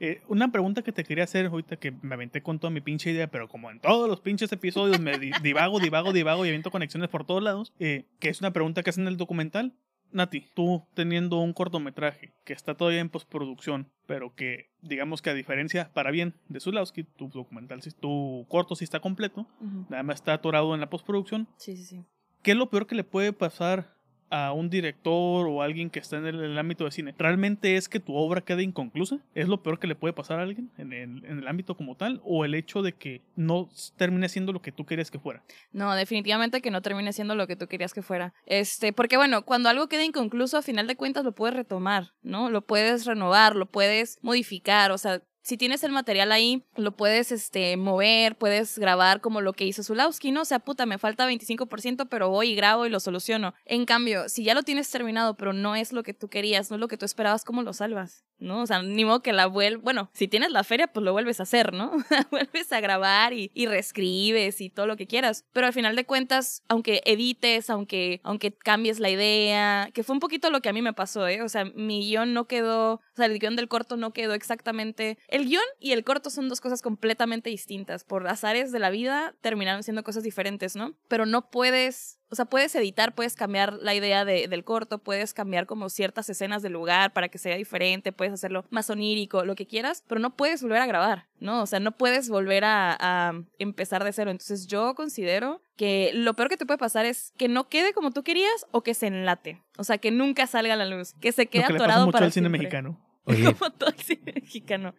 [0.00, 3.10] Eh, una pregunta que te quería hacer ahorita que me aventé con toda mi pinche
[3.12, 6.70] idea, pero como en todos los pinches episodios me di- divago, divago, divago y aviento
[6.70, 9.72] conexiones por todos lados, eh, que es una pregunta que hacen en el documental.
[10.14, 15.34] Nati, tú teniendo un cortometraje que está todavía en postproducción, pero que digamos que a
[15.34, 19.46] diferencia, para bien, de Zulawski, tu documental, tu corto sí está completo,
[19.90, 22.04] nada más está atorado en la postproducción, Sí, sí, sí.
[22.42, 23.93] ¿qué es lo peor que le puede pasar
[24.34, 27.14] a un director o a alguien que está en el, ámbito de cine?
[27.16, 29.20] ¿Realmente es que tu obra quede inconclusa?
[29.34, 31.96] ¿Es lo peor que le puede pasar a alguien en el, en el ámbito como
[31.96, 32.20] tal?
[32.24, 35.44] ¿O el hecho de que no termine siendo lo que tú querías que fuera?
[35.72, 38.34] No, definitivamente que no termine siendo lo que tú querías que fuera.
[38.44, 42.50] Este, porque bueno, cuando algo queda inconcluso, a final de cuentas lo puedes retomar, ¿no?
[42.50, 47.30] Lo puedes renovar, lo puedes modificar, o sea, si tienes el material ahí, lo puedes
[47.30, 50.40] este, mover, puedes grabar como lo que hizo Zulawski, ¿no?
[50.40, 53.52] O sea, puta, me falta 25%, pero voy y grabo y lo soluciono.
[53.66, 56.76] En cambio, si ya lo tienes terminado, pero no es lo que tú querías, no
[56.76, 58.24] es lo que tú esperabas, ¿cómo lo salvas?
[58.38, 58.62] ¿No?
[58.62, 59.84] O sea, ni modo que la vuelvas.
[59.84, 61.92] Bueno, si tienes la feria, pues lo vuelves a hacer, ¿no?
[62.30, 65.44] vuelves a grabar y, y reescribes y todo lo que quieras.
[65.52, 70.20] Pero al final de cuentas, aunque edites, aunque, aunque cambies la idea, que fue un
[70.20, 71.42] poquito lo que a mí me pasó, ¿eh?
[71.42, 75.18] O sea, mi guion no quedó, o sea, el guion del corto no quedó exactamente.
[75.34, 78.04] El guion y el corto son dos cosas completamente distintas.
[78.04, 80.94] Por azares de la vida terminaron siendo cosas diferentes, ¿no?
[81.08, 82.18] Pero no puedes.
[82.30, 86.28] O sea, puedes editar, puedes cambiar la idea de- del corto, puedes cambiar como ciertas
[86.30, 90.20] escenas del lugar para que sea diferente, puedes hacerlo más onírico, lo que quieras, pero
[90.20, 91.62] no puedes volver a grabar, ¿no?
[91.62, 94.30] O sea, no puedes volver a, a empezar de cero.
[94.30, 98.10] Entonces yo considero que lo peor que te puede pasar es que no quede como
[98.12, 99.60] tú querías o que se enlate.
[99.78, 101.84] O sea, que nunca salga a la luz, que se quede lo que le pasa
[101.86, 102.58] atorado mucho para al cine siempre.
[102.58, 103.00] mexicano.
[103.24, 104.94] Oye, Como todo el cine mexicano.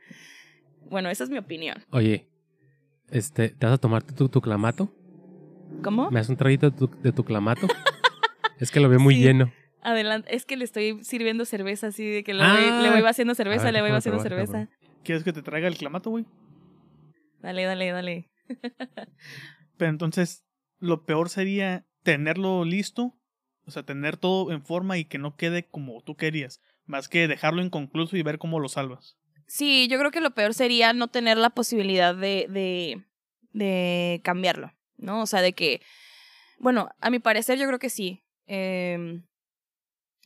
[0.89, 1.77] Bueno, esa es mi opinión.
[1.91, 2.27] oye,
[3.09, 4.91] este, ¿te vas a tomar tu, tu clamato?
[5.83, 6.09] ¿Cómo?
[6.11, 7.67] ¿Me das un traguito de tu, de tu clamato?
[8.59, 9.21] es que lo veo muy Sí.
[9.21, 9.51] lleno.
[9.81, 12.53] Adelante, es que le estoy sirviendo cerveza así de que le, Ah.
[12.53, 14.69] voy, le voy haciendo cerveza, ver, le voy haciendo probar, cerveza.
[15.03, 16.25] ¿Quieres que te traiga el clamato, güey?
[17.41, 18.31] Dale, dale, dale.
[19.77, 20.43] Pero entonces,
[20.79, 23.13] lo peor sería tenerlo listo,
[23.67, 27.27] o sea, tener todo en forma y que no quede como tú querías, más que
[27.27, 29.17] dejarlo inconcluso y ver cómo lo salvas.
[29.47, 33.03] Sí, yo creo que lo peor sería no tener la posibilidad de, de,
[33.51, 34.73] de cambiarlo.
[34.97, 35.21] ¿no?
[35.21, 35.81] O sea, de que,
[36.59, 38.23] bueno, a mi parecer yo creo que sí.
[38.47, 39.21] Eh,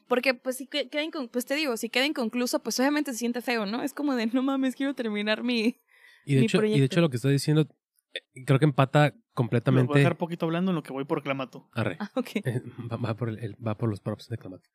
[0.07, 0.89] porque, pues, si queda
[1.32, 3.84] pues te digo, si queda inconcluso, pues obviamente se siente feo, ¿no?
[3.84, 5.78] Es como de, no mames, quiero terminar mi,
[6.26, 6.78] y de, mi hecho, proyecto.
[6.78, 7.68] y de hecho lo que estoy diciendo,
[8.14, 9.88] eh, creo que empata Lo completamente...
[9.88, 11.70] voy a dejar poquito hablando en lo que voy por Clamato.
[11.74, 11.97] Arre.
[11.99, 12.10] Ah,
[12.91, 14.68] Va, va por el, el- va por los props de Clamato.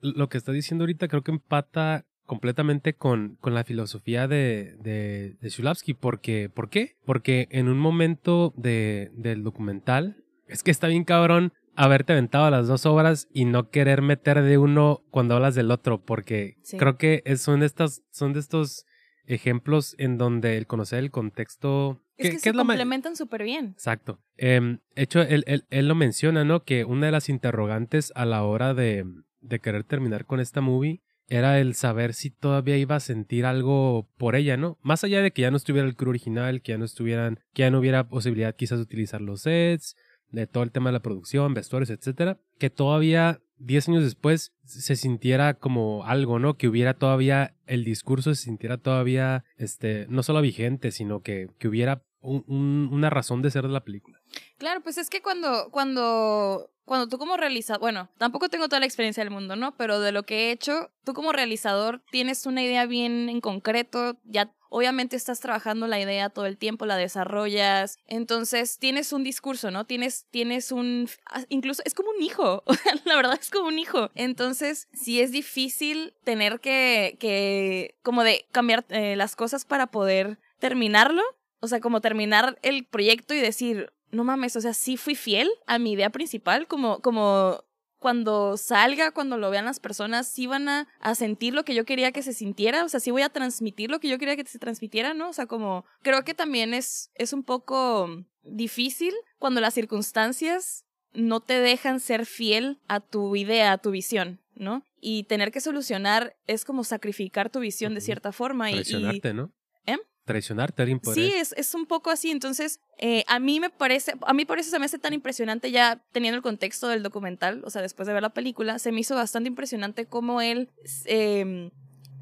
[0.00, 5.36] Lo que está diciendo ahorita creo que empata completamente con, con la filosofía de, de,
[5.40, 5.94] de Shulavsky.
[5.94, 6.96] Porque, ¿Por qué?
[7.04, 10.16] Porque en un momento de, del documental,
[10.48, 14.58] es que está bien cabrón haberte aventado las dos obras y no querer meter de
[14.58, 16.02] uno cuando hablas del otro.
[16.04, 16.76] Porque Sí.
[16.78, 18.84] creo que son, de estas, son de estos
[19.26, 22.00] ejemplos en donde el conocer el contexto...
[22.16, 23.66] Es que, se es complementan súper bien.
[23.72, 24.20] Exacto.
[24.36, 26.62] De hecho, él, él- él lo menciona, ¿no?
[26.64, 29.04] Que una de las interrogantes a la hora de,
[29.42, 34.08] de querer terminar con esta movie era el saber si todavía iba a sentir algo
[34.18, 34.78] por ella, ¿no?
[34.82, 37.60] Más allá de que ya no estuviera el crew original, que ya no estuvieran, que
[37.62, 39.96] ya no hubiera posibilidad quizás de utilizar los sets,
[40.30, 44.96] de todo el tema de la producción, vestuarios, etcétera, que todavía 10 años después se
[44.96, 46.56] sintiera como algo, ¿no?
[46.56, 51.68] Que hubiera todavía el discurso se sintiera todavía, este, no solo vigente, sino que, que
[51.68, 54.20] hubiera un- un- una razón de ser de la película.
[54.58, 58.86] Claro, pues es que cuando, cuando, cuando tú como realizador, bueno, tampoco tengo toda la
[58.86, 59.76] experiencia del mundo, ¿no?
[59.76, 64.16] Pero de lo que he hecho, tú como realizador tienes una idea bien en concreto,
[64.24, 69.70] ya obviamente estás trabajando la idea todo el tiempo, la desarrollas, entonces tienes un discurso,
[69.70, 69.84] ¿no?
[69.84, 72.64] Tienes, tienes un, ah, incluso es como un hijo,
[73.04, 74.10] la verdad es como un hijo.
[74.14, 80.38] Entonces, sí es difícil tener que, que como de cambiar eh, las cosas para poder
[80.58, 81.22] terminarlo,
[81.60, 85.50] o sea, como terminar el proyecto y decir, no mames, o sea, sí fui fiel
[85.66, 87.64] a mi idea principal, como, como
[87.98, 91.84] cuando salga, cuando lo vean las personas, sí van a, a sentir lo que yo
[91.84, 94.44] quería que se sintiera, o sea, sí voy a transmitir lo que yo quería que
[94.44, 95.28] se transmitiera, ¿no?
[95.28, 98.08] O sea, como creo que también es, es un poco
[98.42, 100.84] difícil cuando las circunstancias
[101.14, 104.82] no te dejan ser fiel a tu idea, a tu visión, ¿no?
[105.00, 109.32] Y tener que solucionar es como sacrificar tu visión de cierta forma y- y, Traicionarte,
[109.34, 109.52] ¿no?
[109.86, 109.98] ¿Eh?
[110.24, 112.30] Traicionarte, alguien podría Sí, es, es un poco así.
[112.30, 115.70] Entonces, eh, a mí me parece, a mí por eso se me hace tan impresionante
[115.72, 119.00] ya teniendo el contexto del documental, o sea, después de ver la película, se me
[119.00, 120.70] hizo bastante impresionante cómo él
[121.06, 121.70] eh,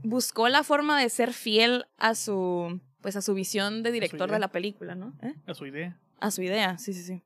[0.03, 4.39] buscó la forma de ser fiel a su, pues a su visión de director de
[4.39, 5.15] la película, ¿no?
[5.23, 5.35] ¿Eh?
[5.47, 6.01] A su idea.
[6.21, 7.23] A su idea, sí, sí, sí.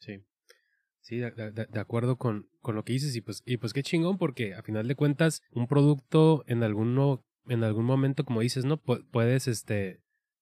[0.00, 0.24] Sí.
[1.02, 1.30] Sí, de-
[1.68, 4.62] de acuerdo con, con lo que dices y pues, y pues qué chingón porque a
[4.62, 8.80] final de cuentas un producto en alguno, en algún momento, como dices, ¿no?
[8.82, 10.00] Pu- puedes, este,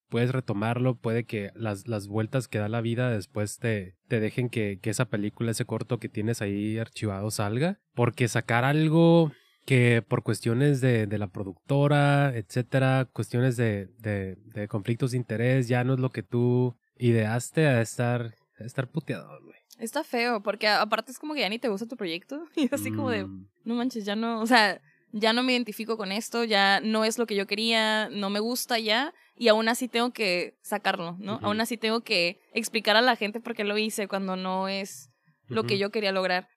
[0.09, 4.49] puedes retomarlo, puede que las, las vueltas que da la vida después te, te dejen
[4.49, 9.33] que, que esa película, ese corto que tienes ahí archivado salga, porque sacar algo
[9.67, 15.69] que por cuestiones de, de la productora, etcétera, cuestiones de, de, de conflictos de interés,
[15.69, 19.59] ya no es lo que tú ideaste a estar, a estar puteado, güey.
[19.79, 22.45] Está feo, porque aparte es como que ya ni te gusta tu proyecto.
[22.57, 23.47] Y así como de, Mm.
[23.65, 24.81] no manches, ya no, o sea,
[25.13, 28.41] ya no me identifico con esto, ya no es lo que yo quería, no me
[28.41, 31.39] gusta ya, y aún así tengo que sacarlo, ¿no?
[31.43, 35.11] Aún así tengo que explicar a la gente por qué lo hice cuando no es
[35.47, 36.49] lo que yo quería lograr.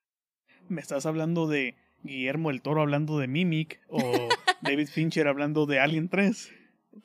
[0.68, 3.98] Me estás hablando de Guillermo el Toro hablando de Mimic o
[4.62, 6.52] David Fincher hablando de Alien 3.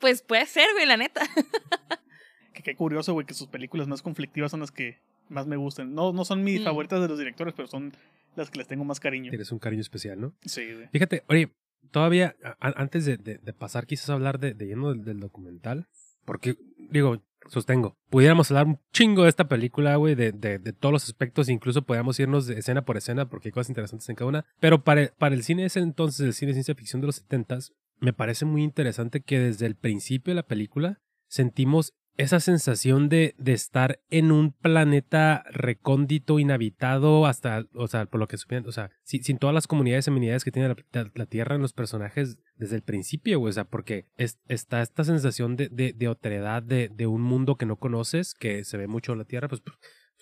[0.00, 1.22] Pues puede ser, güey, la neta.
[2.52, 4.98] Que qué curioso, güey, que sus películas más conflictivas son las que
[5.30, 5.94] más me gustan.
[5.94, 6.64] No, no son mis Mm.
[6.64, 7.92] favoritas de los directores, pero son
[8.36, 9.30] las que les tengo más cariño.
[9.30, 10.32] Tienes un cariño especial, ¿no?
[10.44, 10.88] Sí, güey.
[10.88, 11.50] Fíjate, oye,
[11.90, 15.20] todavía, a- antes de, de- de pasar quizás a hablar de, de lleno del, del
[15.20, 15.86] documental,
[16.24, 16.56] porque,
[16.90, 21.04] digo, sostengo, pudiéramos hablar un chingo de esta película, güey, de, de, de todos los
[21.04, 24.44] aspectos, incluso podríamos irnos de escena por escena, porque hay cosas interesantes en cada una,
[24.60, 27.16] pero para, para el cine de ese entonces, el cine de ciencia ficción de los
[27.16, 33.08] setentas, me parece muy interesante que desde el principio de la película sentimos esa sensación
[33.08, 38.68] de, de estar en un planeta recóndito, inhabitado, hasta, o sea, por lo que supieron,
[38.68, 41.72] o sea, sin, todas las comunidades y amenidades que tiene la, la- Tierra en los
[41.72, 46.62] personajes desde el principio, o sea, porque es- está esta sensación de, de, de otredad
[46.62, 49.60] de, de un mundo que no conoces, que se ve mucho en la Tierra, pues,
[49.60, 49.76] pues,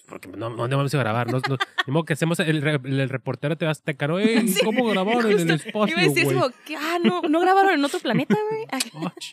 [0.06, 3.08] porque no, no vamos a grabar, no, no, ni modo que hacemos el, re- el,
[3.08, 6.08] reportero te vas a no, "Ey, Sí, ¿cómo grabaron en el Justo, Iba a espacio,
[6.08, 6.46] decir como
[6.78, 8.66] ah, no, no grabaron en otro planeta, güey.
[9.06, 9.32] Ach.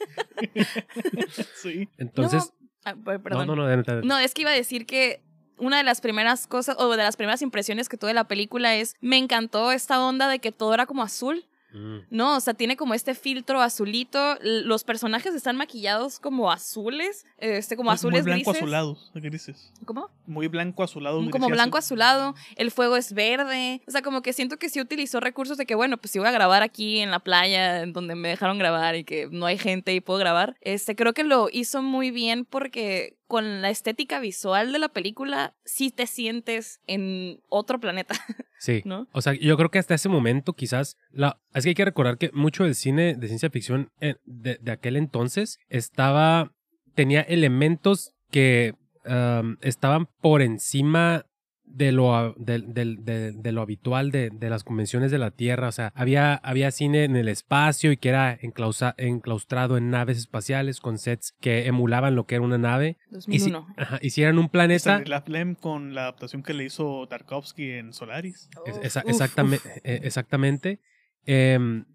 [1.56, 1.90] Sí.
[1.98, 3.48] Entonces, no, ah, per- no, perdón.
[3.48, 4.02] no, no, adelante.
[4.04, 5.22] No, es que iba a decir que
[5.58, 8.76] una de las primeras cosas, o de las primeras impresiones que tuve de la película
[8.76, 11.46] es, me encantó esta onda de que todo era como azul.
[11.74, 11.98] Mm.
[12.10, 14.38] No, o sea, tiene como este filtro azulito.
[14.42, 18.62] Los personajes están maquillados como azules, este, como Muy- azules Muy blanco grises.
[18.64, 19.74] azulados, grises.
[19.86, 20.10] ¿Cómo?
[20.28, 21.18] Muy blanco azulado.
[21.18, 21.50] como grisáceo.
[21.50, 23.82] blanco azulado, el fuego es verde.
[23.88, 26.28] O sea, como que siento que sí utilizó recursos de que, bueno, pues si voy
[26.28, 29.58] a grabar aquí en la playa, en donde me dejaron grabar y que no hay
[29.58, 30.56] gente y puedo grabar.
[30.62, 35.56] Este, creo que lo hizo muy bien porque con la estética visual de la película
[35.66, 38.14] sí te sientes en otro planeta,
[38.60, 38.84] Sí.
[38.86, 39.08] ¿no?
[39.12, 40.98] O sea, yo creo que hasta ese momento quizás...
[41.10, 41.42] La...
[41.52, 44.72] Es que hay que recordar que mucho del cine de ciencia ficción eh, de, de
[44.72, 46.52] aquel entonces estaba...
[46.94, 51.26] Tenía elementos que um, estaban por encima
[51.66, 55.70] de lo, de, del- de- de lo habitual de, de las convenciones de la Tierra.
[55.70, 60.18] O sea, había, había cine en el espacio y que era enclausa- enclaustrado en naves
[60.18, 62.98] espaciales con sets que emulaban lo que era una nave.
[63.28, 63.68] Y si, 2001.
[63.78, 64.92] ajá, y si eran un planeta...
[64.92, 68.50] Stanislav Lem con la adaptación que le hizo Tarkovsky en Solaris.
[68.66, 69.70] Es- Uf, esa- uf, exactamente.
[69.70, 69.78] uf.
[69.84, 70.80] eh, exactamente.
[71.26, 71.86] Em,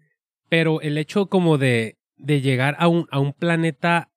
[0.49, 4.09] pero el hecho como de, de llegar a un, a un planeta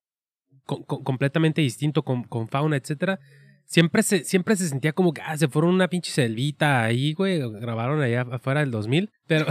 [0.65, 3.21] co- co- completamente distinto, con, con fauna, etcétera,
[3.73, 7.41] siempre se, siempre se sentía como que ah, se fueron una pinche selvita ahí, güey.
[7.61, 9.11] Grabaron allá afuera del 2000.
[9.27, 9.47] Pero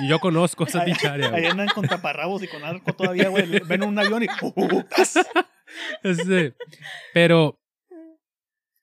[0.00, 3.46] y yo conozco esa pinche área, Ahí andan con taparrabos y con arco todavía, güey.
[3.66, 4.26] Ven un avión y.
[4.42, 4.82] ¡uh!
[4.84, 5.18] ¡tas!
[6.02, 6.54] Este,
[7.14, 7.56] pero.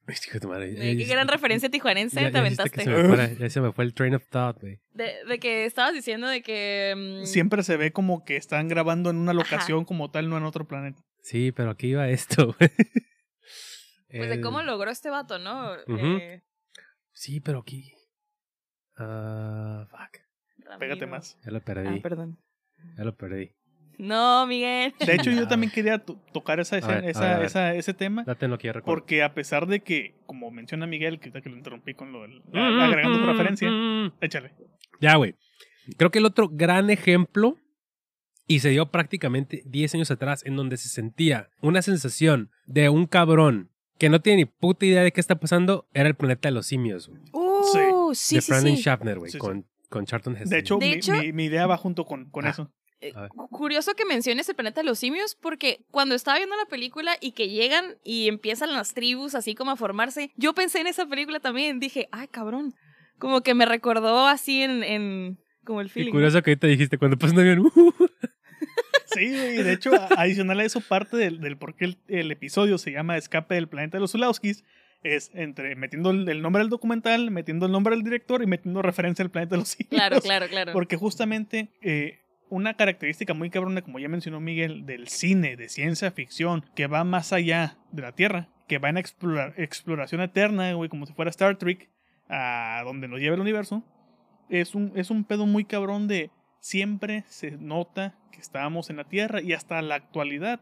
[0.10, 2.82] Hijo de madre, Qué ya- gran referencia tijuanense ya- te aventaste.
[2.82, 4.80] se me ya se me fue el train of thought, güey.
[4.94, 6.94] De, de que estabas diciendo de que...
[7.24, 10.46] mm, Siempre se ve como que están grabando en una locación como tal, no en
[10.46, 11.02] otro planeta.
[11.30, 12.70] Sí, pero aquí iba esto, güey.
[14.10, 15.76] Pues de cómo logró este vato, ¿no?
[15.88, 16.42] Eh,
[17.12, 17.92] Sí, pero aquí.
[18.98, 20.22] Ah, fuck.
[20.80, 21.38] Pégate más.
[21.44, 22.00] Ya lo Ah, perdí.
[22.00, 22.38] perdón.
[22.98, 23.52] ya lo perdí.
[23.98, 24.94] No, Miguel.
[25.06, 27.38] De hecho, yo también quería to- tocar esa, esa, A ver, a esa- ver, a
[27.38, 27.46] ver.
[27.48, 28.24] esa- ese tema.
[28.24, 28.86] Date lo que recuerdo.
[29.02, 32.42] Porque a pesar de que, como menciona Miguel, que, que lo interrumpí con lo del.
[32.46, 34.14] Mm, agregando mm, una referencia, mm.
[34.22, 34.54] échale.
[35.02, 35.36] Ya, güey.
[35.98, 37.58] Creo que el otro gran ejemplo,
[38.48, 43.06] y se dio prácticamente 10 años atrás, en donde se sentía una sensación de un
[43.06, 46.54] cabrón que no tiene ni puta idea de qué está pasando, era el planeta de
[46.54, 47.10] los simios.
[47.34, 48.82] Uh, sí, de sí, Brandon sí.
[48.84, 49.40] Schaffner, güey, Sí, sí.
[49.40, 50.50] con, con Charlton Heston.
[50.50, 52.50] De hecho, De mi, hecho- mi- mi idea va junto con, con Ah.
[52.52, 52.72] eso.
[53.00, 53.14] Eh,
[53.52, 57.32] Curioso que menciones el planeta de los simios, porque cuando estaba viendo la película y
[57.34, 61.40] que llegan y empiezan las tribus así como a formarse, yo pensé en esa película
[61.40, 61.80] también.
[61.80, 62.74] Dije, ay, cabrón.
[63.20, 64.84] Como que me recordó así en.
[64.84, 66.12] en como el y feeling.
[66.12, 66.16] ¿no?
[66.16, 67.60] curioso que ahorita dijiste cuando pasa un avión.
[67.76, 68.07] uh,
[69.08, 69.64] Sí, güey.
[69.64, 73.18] De hecho, adicional a eso, parte del, del por qué el, el episodio se llama
[73.18, 74.64] Escape del planeta de los Zulawskis
[75.04, 78.82] es entre metiendo el, el nombre del documental, metiendo el nombre del director y metiendo
[78.82, 79.90] referencia al planeta de los simios.
[79.90, 80.74] Claro, claro, claro.
[80.74, 86.12] Porque justamente eh, una característica muy cabrona, como ya mencionó Miguel, del cine, de ciencia
[86.12, 90.90] ficción, que va más allá de la Tierra, que va en explorar, exploración eterna, güey,
[90.90, 91.90] como si fuera Star Trek,
[92.30, 93.84] a donde nos lleva el universo,
[94.50, 99.04] es un, es un pedo muy cabrón de siempre se nota que estábamos en la
[99.06, 100.62] Tierra y hasta la actualidad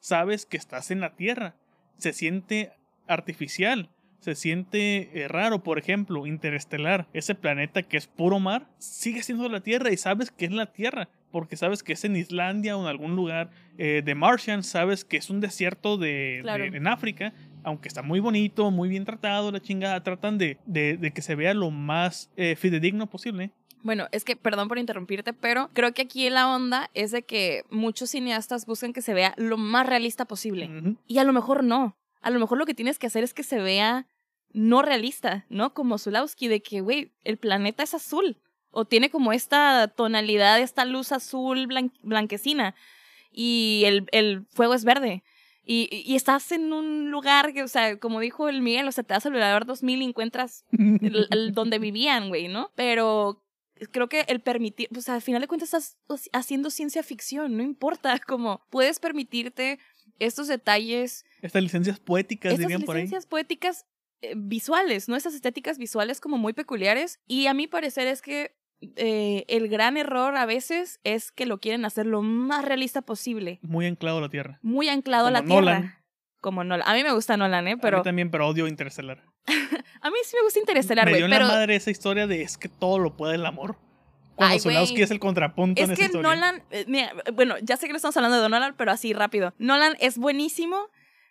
[0.00, 1.54] sabes que estás en la Tierra.
[1.98, 2.72] Se siente
[3.06, 3.90] artificial.
[4.20, 9.46] Se siente eh, raro, por ejemplo, interestelar, ese planeta que es puro mar, sigue siendo
[9.50, 12.80] la Tierra y sabes que es la Tierra, porque sabes que es en Islandia o
[12.80, 16.64] en algún lugar eh, de Martian, sabes que es un desierto de, Claro.
[16.70, 20.96] de- en África, aunque está muy bonito, muy bien tratado, la chingada, tratan de, de-
[20.96, 23.50] de que se vea lo más eh, fidedigno posible.
[23.84, 27.64] Bueno, es que, perdón por interrumpirte, pero creo que aquí la onda es de que
[27.70, 30.96] muchos cineastas buscan que se vea lo más realista posible.
[31.06, 31.96] Y a lo mejor no.
[32.22, 34.06] A lo mejor lo que tienes que hacer es que se vea
[34.52, 35.74] no realista, ¿no?
[35.74, 38.38] Como Zulawski, de que, güey, el planeta es azul.
[38.70, 42.74] O tiene como esta tonalidad, esta luz azul blan- blanquecina.
[43.30, 45.22] Y el, el fuego es verde.
[45.66, 48.92] Y, y- y estás en un lugar que, o sea, como dijo el Miguel, o
[48.92, 52.70] sea, te vas al Velador 2000 y encuentras el- el donde vivían, güey, ¿no?
[52.74, 53.42] Pero
[53.92, 55.98] creo que el permitir, pues al final de cuentas estás
[56.32, 59.78] haciendo ciencia ficción, no importa, como puedes permitirte
[60.18, 63.02] estos detalles, Estas licencias poéticas, estas dirían por ahí.
[63.02, 63.86] licencias poéticas
[64.22, 65.16] eh, visuales, ¿no?
[65.16, 67.18] Esas estéticas visuales como muy peculiares.
[67.26, 68.54] Y a mi parecer es que
[68.96, 73.58] eh, el gran error a veces es que lo quieren hacer lo más realista posible,
[73.62, 74.58] Muy anclado a la Tierra.
[74.62, 75.82] muy anclado a la Nolan.
[75.82, 76.00] tierra.
[76.40, 76.86] Como Nolan.
[76.88, 77.72] A mí me gusta Nolan, ¿eh?
[77.72, 79.24] A Pero mí también, pero odio Interestelar.
[80.00, 81.20] a mí sí me gusta Interestelar, Me güey.
[81.20, 83.76] dio en Pero la madre esa historia de es que todo lo puede el amor.
[84.36, 85.02] Cuando güey.
[85.02, 86.28] es el contrapunto Es en esa que historia.
[86.28, 89.54] Nolan, eh, mira, bueno, ya sé que no estamos hablando de Nolan, pero así rápido.
[89.58, 90.88] Nolan es buenísimo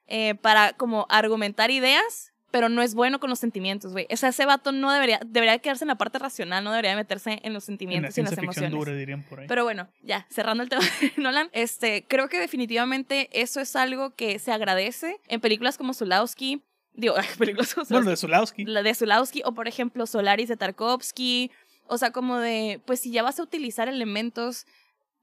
[0.07, 4.07] eh, para como argumentar ideas, pero no es bueno con los sentimientos, güey.
[4.11, 7.31] O sea, ese vato no debería, debería quedarse en la parte racional, no debería meterse
[7.31, 8.71] en los en la sentimientos y en las emociones.
[8.71, 9.47] dura, dirían por ahí.
[9.47, 14.11] Pero bueno, ya, cerrando el tema de Nolan, este, creo que definitivamente eso es algo
[14.15, 16.61] que se agradece en películas como Zulawski,
[16.95, 18.65] digo, películas bueno, de Zulawski.
[18.65, 21.51] la de Zulawski, o por ejemplo Solaris de Tarkovsky,
[21.87, 24.65] O sea, como de, pues si ya vas a utilizar elementos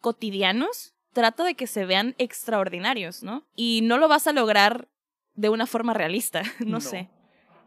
[0.01, 3.45] cotidianos, trata de que se vean extraordinarios, ¿no?
[3.57, 4.89] Y no lo vas a lograr
[5.35, 6.81] de una forma realista, no, No.
[6.81, 7.09] sé.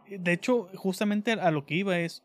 [0.10, 2.22] De hecho, justamente a lo que iba es.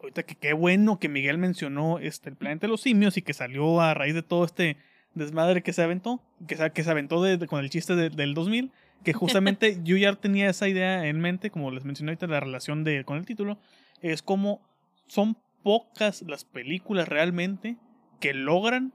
[0.00, 3.32] Ahorita que qué bueno que Miguel mencionó este, el planeta de los simios y que
[3.32, 4.76] salió a raíz de todo este
[5.14, 8.10] desmadre que se aventó, que se, que se aventó de- de- con el chiste de-
[8.10, 8.70] del 2000,
[9.02, 12.84] que justamente yo ya tenía esa idea en mente, como les mencioné ahorita, la relación
[12.84, 13.58] de, con el título,
[14.00, 14.60] es como
[15.06, 17.76] son pocas las películas realmente
[18.20, 18.92] que logran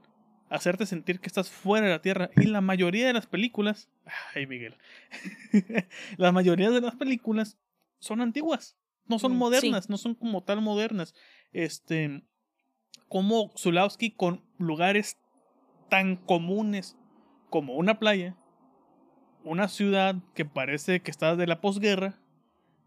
[0.48, 2.30] hacerte sentir que estás fuera de la Tierra.
[2.36, 3.88] Y la mayoría de las películas,
[4.34, 4.76] ay Miguel,
[6.16, 7.56] la mayoría de las películas
[8.00, 8.76] son antiguas,
[9.06, 9.38] no son Mm, sí.
[9.38, 11.14] modernas, no son como tal modernas.
[11.52, 12.22] Este,
[13.08, 15.18] como Zulawski con lugares
[15.88, 16.96] tan comunes
[17.48, 18.36] como una playa,
[19.44, 22.14] una ciudad que parece que está de la posguerra,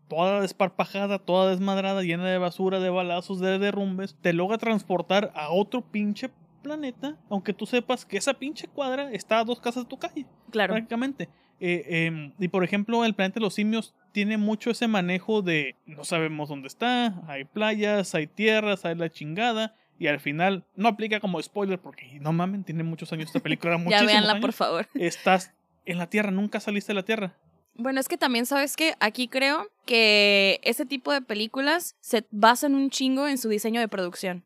[0.08, 5.49] toda desparpajada, toda desmadrada, llena de basura, de balazos, de derrumbes, te logra transportar a
[5.49, 6.30] otro pinche
[6.62, 10.26] planeta, aunque tú sepas que esa pinche cuadra está a dos casas de tu calle
[10.51, 10.74] Claro.
[10.74, 11.30] prácticamente.
[11.60, 15.76] Eh, em, y por ejemplo, el planeta de los simios tiene mucho ese manejo de
[15.86, 19.76] no sabemos dónde está, hay playas, hay tierras, hay la chingada.
[19.99, 23.74] Y al final, no aplica como spoiler porque no mamen, tiene muchos años esta película,
[23.78, 24.41] Ya muchísimos véanla, años.
[24.41, 24.88] por favor.
[24.95, 25.54] Estás
[25.86, 27.38] en la Tierra, nunca saliste de la Tierra.
[27.76, 32.76] Bueno, es que también sabes que aquí creo que ese tipo de películas se basan
[32.76, 34.46] un chingo en su diseño de producción.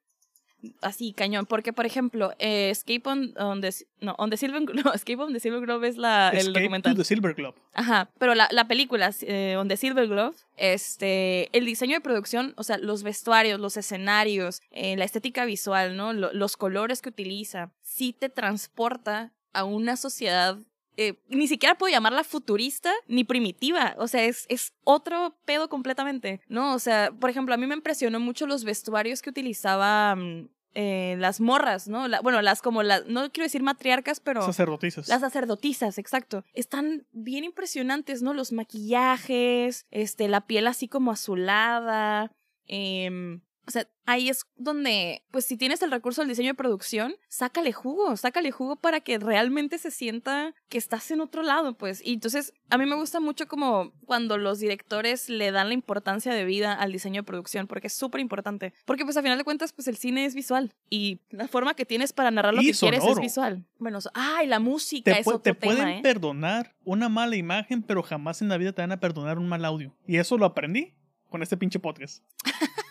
[0.82, 1.46] Así, cañón.
[1.46, 3.70] Porque, por ejemplo, eh, Escape on, on the,
[4.02, 6.94] no, on the Silver no, Escape on the Silver Globe es la, el Escape documental.
[6.94, 7.56] to the Silver Globe.
[7.74, 12.54] Ajá, pero la, la película, eh, On the Silver Glove, este, el diseño de producción,
[12.58, 16.14] o sea, los vestuarios, los escenarios, eh, la estética visual, ¿no?
[16.14, 20.58] Lo- los colores que utiliza, sí te transporta a una sociedad,
[20.98, 26.41] eh, ni siquiera puedo llamarla futurista ni primitiva, o sea, es, es otro pedo completamente,
[26.50, 26.74] ¿no?
[26.74, 30.16] O sea, por ejemplo, a mí me impresionó mucho los vestuarios que utilizaba...
[30.16, 32.08] mm, eh, las morras, ¿no?
[32.08, 34.43] La- bueno, las como las, no quiero decir matriarcas, pero...
[34.43, 35.08] Sacerdotisas.
[35.08, 36.43] Las sacerdotisas, exacto.
[36.54, 38.36] Están bien impresionantes, ¿no?
[38.36, 42.32] Los maquillajes, este, la piel así como azulada.
[42.68, 47.15] em, o sea, ahí es donde, pues si tienes el recurso del diseño de producción,
[47.28, 52.01] sácale jugo, sácale jugo para que realmente se sienta que estás en otro lado, pues.
[52.03, 56.34] Y entonces, a mí me gusta mucho como cuando los directores le dan la importancia
[56.34, 58.74] de vida al diseño de producción, porque es súper importante.
[58.86, 61.86] Porque pues a final de cuentas, pues el cine es visual y la forma que
[61.86, 63.65] tienes para narrar lo Y que quieres es visual.
[63.80, 65.99] Bueno, so- ay, la música te, es otro te tema, pueden ¿eh?
[66.01, 69.65] perdonar una mala imagen, pero jamás en la vida te van a perdonar un mal
[69.65, 69.93] audio.
[70.07, 70.93] Y eso lo aprendí
[71.30, 72.24] con este pinche podcast.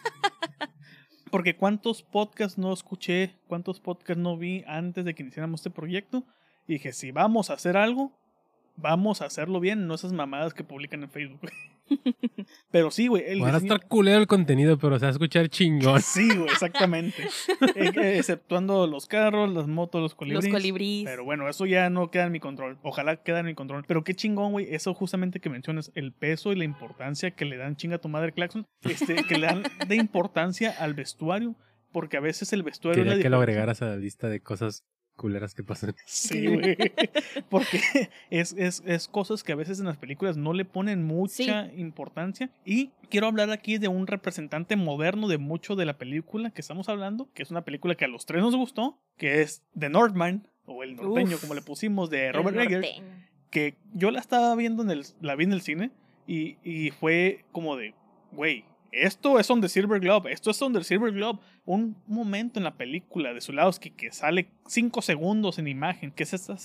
[1.37, 6.25] Porque cuántos podcasts no escuché, cuántos podcasts no vi antes de que iniciáramos este proyecto.
[6.67, 8.11] Y dije, si vamos a hacer algo,
[8.77, 11.43] vamos a hacerlo bien, no esas mamadas que publican en Facebook.
[12.71, 13.25] pero sí, güey.
[13.27, 16.01] el Van a diseño- estar culero el contenido, pero se va a escuchar chingón.
[16.03, 17.23] Sí, güey, exactamente.
[17.75, 20.45] Eh, eh, exceptuando los carros, las motos, los colibríes.
[20.45, 21.05] Los colibríes.
[21.05, 22.79] Pero bueno, eso ya no queda en mi control.
[22.83, 23.85] Ojalá quede en mi control.
[23.87, 24.75] Pero qué chingón, güey.
[24.75, 28.09] Eso justamente que mencionas, el peso y la importancia que le dan chinga a tu
[28.09, 28.67] madre Claxon.
[28.83, 31.55] Este, que le dan de importancia al vestuario.
[31.93, 34.85] Porque a veces el vestuario es Quería que lo agregaras a la lista de cosas
[35.17, 35.95] culeras que pasan.
[36.07, 36.77] Sí, güey.
[37.51, 37.81] Porque
[38.31, 42.51] es, es, es cosas que a veces en las películas no le ponen mucha importancia.
[42.65, 46.89] Y quiero hablar aquí de un representante moderno de mucho de la película que estamos
[46.89, 50.49] hablando, que es una película que a los tres nos gustó, que es The Northman,
[50.67, 51.41] o El Norteño, Uf.
[51.41, 52.87] como le pusimos, de Robert Eggers.
[53.51, 55.91] Que yo la estaba viendo en el, la vi en el cine
[56.27, 57.95] y, y fue como de,
[58.33, 61.41] güey, esto es on the Silver Globe, esto es on the Silver Globe.
[61.65, 66.33] Un momento en la película de Zulawski que sale cinco segundos en imagen, que es
[66.35, 66.57] esta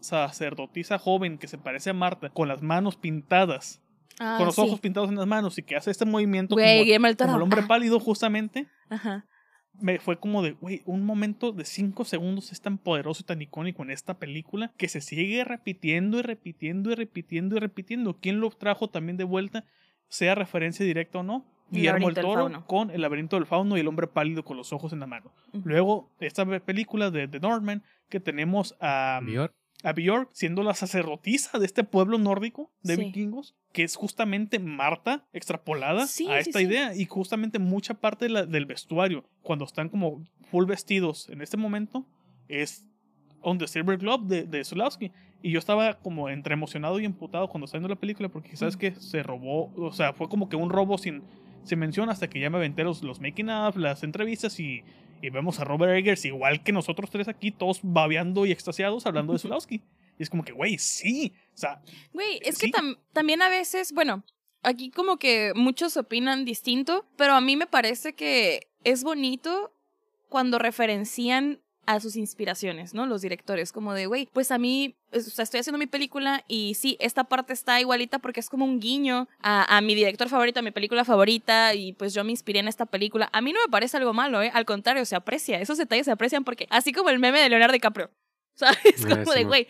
[0.00, 3.80] sacerdotisa joven que se parece a Marta, con las manos pintadas,
[4.22, 4.60] Ah, con los sí.
[4.60, 7.68] ojos pintados en las manos y que hace este movimiento Güey, como, el hombre Ah,
[7.68, 8.66] pálido justamente.
[8.90, 9.24] Ajá.
[9.80, 13.40] Me fue como de, güey, un momento de cinco segundos es tan poderoso y tan
[13.40, 18.18] icónico en esta película que se sigue repitiendo y repitiendo y repitiendo y repitiendo.
[18.20, 19.64] ¿Quién lo trajo también de vuelta?
[20.10, 21.46] Sea referencia directa o no.
[21.70, 24.92] Guillermo el Toro con El laberinto del fauno y El hombre pálido con los ojos
[24.92, 25.32] en la mano.
[25.64, 29.54] Luego, esta pe- película de The Northman que tenemos a, Bjork,
[29.84, 33.04] a Björk siendo la sacerdotisa de este pueblo nórdico de Sí.
[33.04, 36.64] vikingos, que es justamente Marta extrapolada Sí, a esta sí.
[36.64, 41.40] idea y justamente mucha parte de la- del vestuario, cuando están como full vestidos en
[41.40, 42.04] este momento,
[42.48, 42.84] es
[43.42, 45.10] On the Silver Globe de, de Zulawski.
[45.42, 48.76] Y yo estaba como entre emocionado y emputado cuando estaba viendo la película porque sabes
[48.76, 51.22] que se robó, o sea, fue como que un robo sin,
[51.64, 54.82] sin mención hasta que ya me aventé los, los making of, las entrevistas y,
[55.22, 59.32] y vemos a Robert Eggers igual que nosotros tres aquí, todos babeando y extasiados hablando
[59.32, 59.82] de Zulawski.
[60.18, 61.32] Y es como que, güey, sí.
[61.54, 61.80] O sea,
[62.12, 62.70] Güey, es Sí.
[62.70, 64.22] que tam- también a veces, bueno,
[64.62, 69.72] aquí como que muchos opinan distinto, pero a mí me parece que es bonito
[70.28, 71.60] cuando referencian
[71.94, 73.06] a sus inspiraciones, ¿no?
[73.06, 76.74] Los directores, como de, güey, pues a mí, o sea, estoy haciendo mi película y
[76.74, 80.60] sí, esta parte está igualita porque es como un guiño a, a, mi director favorito,
[80.60, 83.28] a mi película favorita y pues yo me inspiré en esta película.
[83.32, 84.50] A mí no me parece algo malo, ¿eh?
[84.54, 87.72] Al contrario, se aprecia, esos detalles se aprecian porque, así como el meme de Leonardo
[87.72, 88.10] DiCaprio,
[88.54, 89.06] ¿sabes?
[89.06, 89.66] Como de, güey,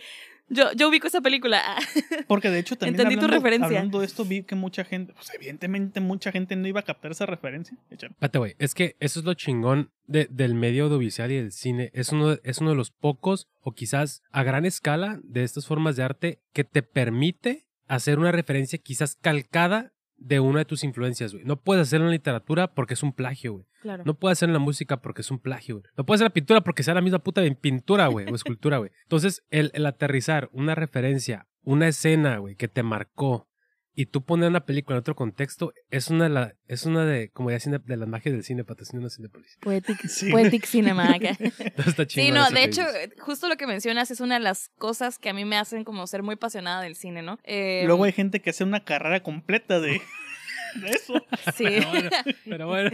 [0.51, 1.63] yo, yo ubico esa película.
[2.29, 3.67] Porque de hecho también Entendí hablando, tu referencia.
[3.67, 7.13] hablando de esto vi que mucha gente, pues evidentemente mucha gente no iba a captar
[7.13, 7.77] esa referencia.
[7.91, 8.55] Espérate, güey.
[8.59, 11.91] Es que eso es lo chingón de- del medio audiovisual y del cine.
[11.95, 15.67] Es uno, de- es uno de los pocos, o quizás a gran escala, de estas
[15.67, 20.85] formas de arte que te permite hacer una referencia quizás calcada de una de tus
[20.85, 21.45] influencias, güey.
[21.45, 23.67] No puedes hacerlo en la literatura porque es un plagio, güey.
[23.81, 24.05] Claro.
[24.07, 25.91] No puedes hacerlo en la música porque es un plagio, güey.
[25.97, 28.79] No puedes hacer la pintura porque sea la misma puta de pintura, güey, o escultura,
[28.79, 28.91] güey.
[29.03, 33.50] Entonces, el, el aterrizar una referencia, una escena, güey, que te marcó
[33.95, 37.31] y tú poner una película en otro contexto es una de, la, es una de
[37.31, 39.59] como ya cine, de las magias del cine, patrocinando Cinepolis.
[39.61, 40.31] Poetic, Sí.
[40.31, 41.17] poetic Cinema
[41.87, 43.11] está Sí, no, de hecho, dices.
[43.19, 46.07] justo lo que mencionas es una de las cosas que a mí me hacen como
[46.07, 47.39] ser muy apasionada del cine, ¿no?
[47.45, 50.01] Eh, Luego hay gente que hace una carrera completa de,
[50.77, 51.15] de eso.
[51.57, 52.11] Sí, Pero bueno,
[52.45, 52.91] pero bueno.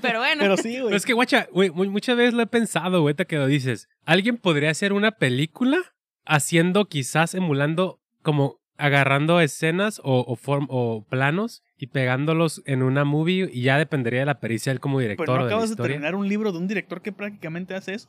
[0.00, 0.40] pero bueno.
[0.42, 0.84] Pero sí, güey.
[0.84, 3.88] Pero es que, guacha, güey, mu- muchas veces lo he pensado, güey, que lo dices.
[4.04, 5.78] ¿Alguien podría hacer una película
[6.24, 13.04] haciendo, quizás emulando, como agarrando escenas o, o, form- o planos y pegándolos en una
[13.04, 15.68] movie y ya dependería de la pericia de él como director Pues no de acabas
[15.68, 15.94] de historia?
[15.96, 18.08] terminar un libro de un director que prácticamente hace eso.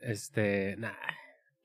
[0.00, 0.92] Este, nah,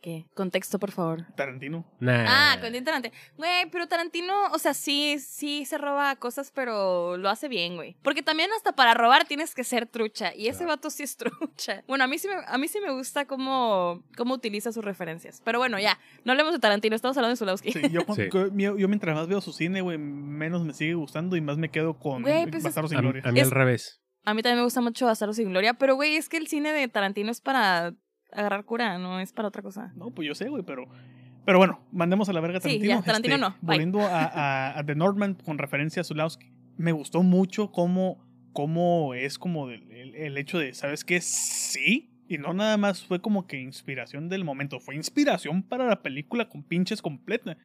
[0.08, 0.26] ¿Qué?
[0.36, 1.26] Contexto, por favor.
[1.36, 1.84] Tarantino.
[1.99, 2.24] nah.
[2.53, 3.14] Ah, Quentin Tarantino.
[3.36, 7.97] Güey, pero Tarantino, o sea, sí, sí se roba cosas, pero lo hace bien, güey.
[8.03, 10.34] Porque también hasta para robar tienes que ser trucha.
[10.34, 10.78] Y ese Claro.
[10.78, 11.84] vato sí es trucha.
[11.89, 15.41] Bueno, a mí sí me, a mí sí me gusta cómo, cómo utiliza sus referencias.
[15.43, 17.74] Pero bueno, ya, no hablemos de Tarantino, estamos hablando de Zulawski.
[17.74, 18.30] Sí, yo, Sí.
[18.32, 21.70] yo, yo mientras más veo su cine, güey, menos me sigue gustando y más me
[21.70, 23.24] quedo con Güey, pues es- Bastardos sin A, Gloria.
[23.26, 24.01] a mí Es- al revés.
[24.24, 26.72] A mí también me gusta mucho Bastardos sin Gloria, pero güey, es que el cine
[26.72, 27.93] de Tarantino es para
[28.32, 29.91] agarrar cura, no es para otra cosa.
[29.95, 30.86] No, pues yo sé, güey, pero...
[31.45, 32.95] Pero bueno, mandemos a la verga a Sí, Tarantino.
[32.99, 33.78] ya, Tarantino Este, no, bye.
[33.78, 36.51] Volviendo a, a- a The Northman con referencia a Zulawski.
[36.75, 38.17] Me gustó mucho cómo,
[38.51, 41.21] cómo es como el, el hecho de, ¿sabes qué?
[41.21, 42.11] Sí.
[42.28, 46.49] Y no nada más fue como que inspiración del momento, fue inspiración para la película
[46.49, 47.55] con pinches completa.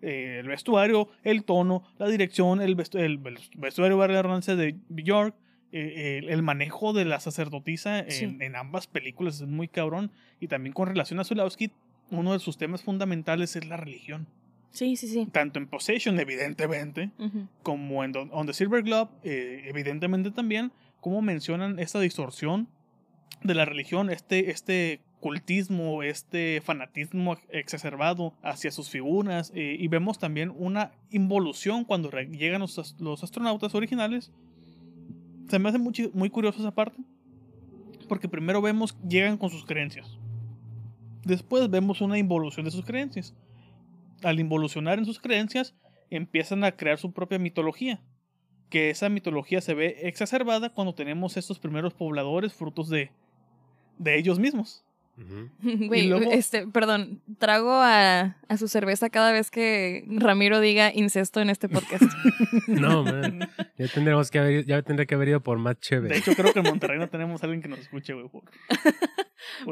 [0.00, 3.18] Eh, el vestuario, el tono, la dirección, el, vestu- el
[3.58, 5.34] vestuario, la redundancia, de Bjork,
[5.76, 8.36] eh, el, el manejo de la sacerdotisa en, Sí.
[8.40, 10.10] en ambas películas es muy cabrón.
[10.40, 11.70] Y también con relación a Zulawski,
[12.10, 14.26] uno de sus temas fundamentales es la religión.
[14.70, 15.26] Sí, sí, sí.
[15.32, 17.10] Tanto en Possession, evidentemente,
[17.62, 20.70] como en On the Silver Glove, eh, evidentemente también,
[21.00, 22.68] como mencionan esta distorsión
[23.42, 30.18] de la religión, este, este cultismo, este fanatismo exacerbado hacia sus figuras, eh, y vemos
[30.18, 34.30] también una involución cuando llegan los, los astronautas originales.
[35.48, 37.02] Se me hace muy, muy curioso esa parte,
[38.08, 40.18] porque primero vemos, llegan con sus creencias.
[41.24, 43.34] Después vemos una involución de sus creencias.
[44.22, 45.74] Al involucionar en sus creencias,
[46.08, 48.00] empiezan a crear su propia mitología.
[48.70, 53.10] Que esa mitología se ve exacerbada cuando tenemos estos primeros pobladores frutos de,
[53.98, 54.85] de ellos mismos.
[55.62, 61.40] Güey, luego- este, perdón, trago a, a su cerveza cada vez que Ramiro diga incesto
[61.40, 62.02] en este podcast.
[62.68, 63.48] No, man.
[63.78, 66.16] Ya tendremos que haber, ya tendría que haber ido por más De chévere.
[66.18, 68.26] hecho, creo que en Monterrey no tenemos a alguien que nos escuche, güey.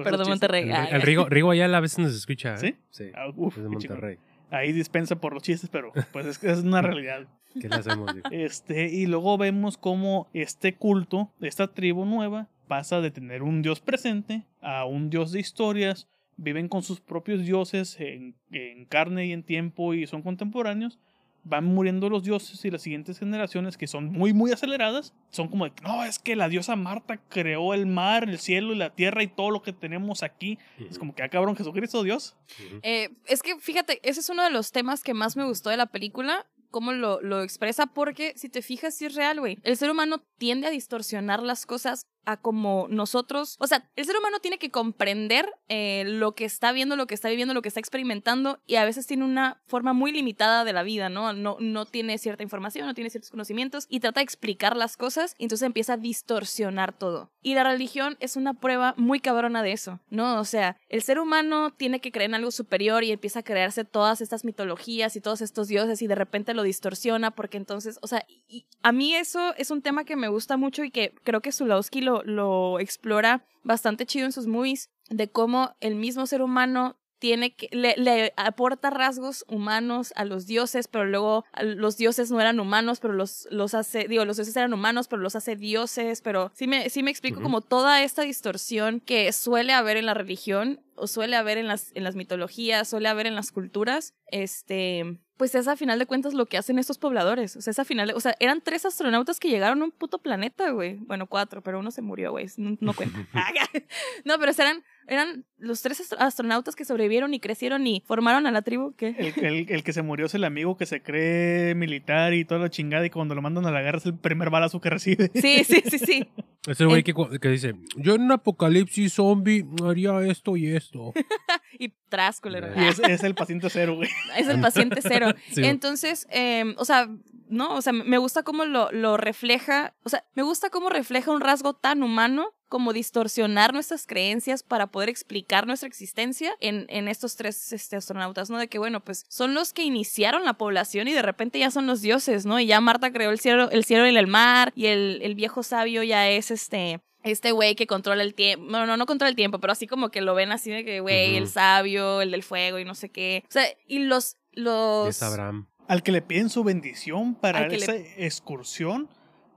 [0.03, 0.29] Perdón.
[0.29, 0.71] Monterrey.
[0.71, 2.55] El, el Rigo, Rigo allá a veces nos escucha.
[2.55, 2.59] ¿eh?
[2.59, 2.75] ¿Sí?
[2.91, 3.05] Sí.
[3.15, 3.69] Ah, uf, es de.
[3.69, 4.19] Monterrey.
[4.51, 7.27] Ahí dispensa por los chistes, pero pues es, que es una realidad.
[7.61, 8.15] ¿Qué le hacemos?
[8.15, 8.29] Digo?
[8.31, 13.81] Este, y luego vemos cómo este culto, esta tribu nueva, pasa de tener un dios
[13.81, 19.33] presente a un dios de historias, viven con sus propios dioses en, en carne y
[19.33, 20.99] en tiempo y son contemporáneos.
[21.47, 25.67] Van muriendo los dioses y las siguientes generaciones que son muy muy aceleradas son como
[25.67, 29.23] de, no, es que la diosa Marta creó el mar, el cielo y la tierra
[29.23, 30.59] y todo lo que tenemos aquí.
[30.89, 32.35] Es como que, ah, cabrón, Jesucristo Dios.
[32.83, 35.77] Eh, es que fíjate, ese es uno de los temas que más me gustó de
[35.77, 39.59] la película, cómo lo, lo expresa, porque si te fijas, sí es real, güey.
[39.65, 44.17] El ser humano tiende a distorsionar las cosas a como nosotros, o sea, el ser
[44.17, 47.69] humano tiene que comprender eh, lo que está viendo, lo que está viviendo, lo que
[47.69, 51.33] está experimentando y a veces tiene una forma muy limitada de la vida, ¿no?
[51.33, 55.35] No, no tiene cierta información, no tiene ciertos conocimientos y trata de explicar las cosas
[55.39, 57.31] y entonces empieza a distorsionar todo.
[57.43, 60.41] Y la religión es una prueba muy cabrona de eso, ¿no?
[60.41, 63.85] O sea, el ser humano tiene que creer en algo superior y empieza a crearse
[63.85, 68.07] todas estas mitologías y todos estos dioses y de repente lo distorsiona porque entonces, o
[68.07, 71.41] sea, y a mí eso es un tema que me gusta mucho y que creo
[71.41, 76.43] que Zulawski lo, lo explora bastante chido en sus movies, de cómo el mismo ser
[76.43, 82.31] humano tiene que, le, le aporta rasgos humanos a los dioses, pero luego los dioses
[82.31, 85.57] no eran humanos, pero los, los hace, digo, los dioses eran humanos, pero los hace
[85.57, 90.05] dioses, pero sí me, sí me explico como toda esta distorsión que suele haber en
[90.05, 94.13] la religión o suele haber en las, en las mitologías, suele haber en las culturas,
[94.27, 97.57] este, pues es a final de cuentas lo que hacen estos pobladores.
[97.57, 99.91] O sea, es a final de- o sea, eran tres astronautas que llegaron a un
[99.91, 100.95] puto planeta, güey.
[101.01, 102.47] Bueno, cuatro, pero uno se murió, güey.
[102.57, 103.19] No, no cuenta.
[104.25, 108.51] no, pero eran, eran los tres astro- astronautas que sobrevivieron y crecieron y formaron a
[108.53, 109.09] la tribu que...
[109.19, 112.61] El, el- el que se murió es el amigo que se cree militar y toda
[112.61, 115.31] la chingada y cuando lo mandan a la guerra es el primer balazo que recibe.
[115.35, 116.29] Sí, sí, sí, sí.
[116.67, 117.13] Es el güey que,
[117.43, 121.13] que dice, yo en un apocalipsis zombie haría esto y esto.
[121.79, 122.69] Y tras, culero.
[122.77, 124.09] Y es, es el paciente cero, güey.
[124.37, 125.33] Es el paciente cero.
[125.53, 125.65] Sí.
[125.65, 127.09] Entonces, eh, o sea,
[127.49, 131.31] no, o sea, me gusta cómo lo, lo refleja, o sea, me gusta cómo refleja
[131.31, 137.07] un rasgo tan humano como distorsionar nuestras creencias para poder explicar nuestra existencia en, en
[137.07, 138.59] estos tres este, astronautas, ¿no?
[138.59, 141.87] De que, bueno, pues son los que iniciaron la población y de repente ya son
[141.87, 142.59] los dioses, ¿no?
[142.59, 145.63] Y ya Marta creó el cielo, el cielo y el mar y el, el viejo
[145.63, 147.01] sabio ya es este...
[147.25, 150.11] Este güey que controla el tiempo, no, no, no controla el tiempo, pero así como
[150.11, 153.09] que lo ven así de que, güey, el sabio, el del fuego y no sé
[153.11, 153.43] qué.
[153.49, 155.09] O sea, y los, los...
[155.09, 155.67] Es Abraham.
[155.89, 159.09] Al que le piden su bendición para le- esa excursión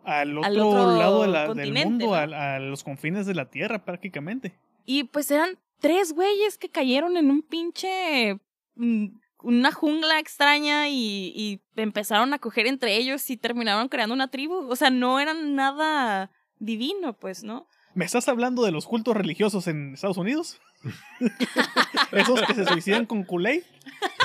[0.06, 3.84] al otro, Al otro lado de la- del mundo, a, los confines de la Tierra
[3.84, 4.58] prácticamente.
[4.86, 8.40] Y pues eran tres güeyes que cayeron en un pinche.
[8.76, 9.08] mm,
[9.44, 14.56] una jungla extraña y, y empezaron a coger entre ellos y terminaron creando una tribu.
[14.70, 17.68] O sea, no eran nada divino, pues, ¿no?
[17.94, 20.60] ¿Me estás hablando de los cultos religiosos en Estados Unidos?
[22.12, 23.64] Esos que se suicidan con Kool-Aid.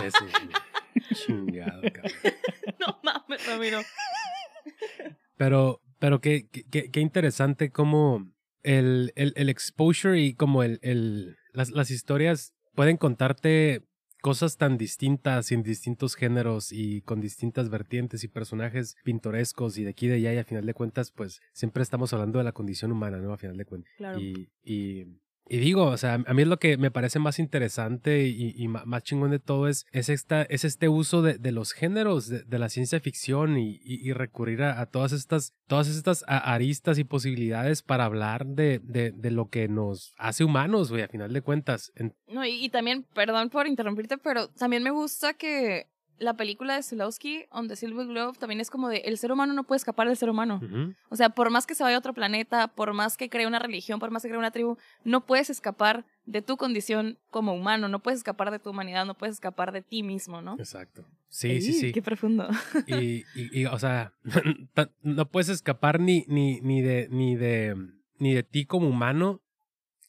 [0.04, 1.04] Eso, güey.
[1.14, 2.12] Chingado, cabrón.
[2.80, 3.80] No mames, Ramiro.
[5.36, 8.30] Pero, pero qué, qué- qué, interesante como
[8.62, 13.82] el, el, el exposure y como el, el, las, las historias pueden contarte
[14.22, 19.84] cosas tan distintas y en distintos géneros y con distintas vertientes y personajes pintorescos y
[19.84, 22.44] de aquí y de allá y a final de cuentas pues siempre estamos hablando de
[22.44, 23.32] la condición humana, ¿no?
[23.32, 23.92] A final de cuentas.
[23.96, 24.20] Claro.
[24.20, 25.06] Y, y,
[25.52, 29.02] y digo, o sea, a mí es lo que me parece más interesante y, más
[29.02, 32.70] chingón de todo es, es, esta, es este uso de, de los géneros de, la
[32.70, 38.46] ciencia ficción y, y- recurrir a, todas estas, todas estas aristas y posibilidades para hablar
[38.46, 41.92] de, de, lo que nos hace humanos, güey, a final de cuentas.
[41.96, 45.91] En- No, y también, perdón por interrumpirte, pero también me gusta que
[46.22, 49.52] la película de Zulowski, On the Silver Globe, también es como de el ser humano
[49.52, 50.60] no puede escapar del ser humano.
[51.08, 53.58] O sea, por más que se vaya a otro planeta, por más que cree una
[53.58, 57.88] religión, por más que cree una tribu, no puedes escapar de tu condición como humano,
[57.88, 60.54] no puedes escapar de tu humanidad, no puedes escapar de ti mismo, ¿no?
[60.58, 61.04] Exacto.
[61.28, 61.92] Sí, sí, sí.
[61.92, 62.48] Qué profundo.
[62.86, 64.14] y, y, y, o sea,
[65.02, 67.74] no puedes escapar ni, ni, ni, de, ni, de,
[68.18, 69.40] ni de ti como humano,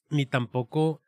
[0.09, 1.01] ni tampoco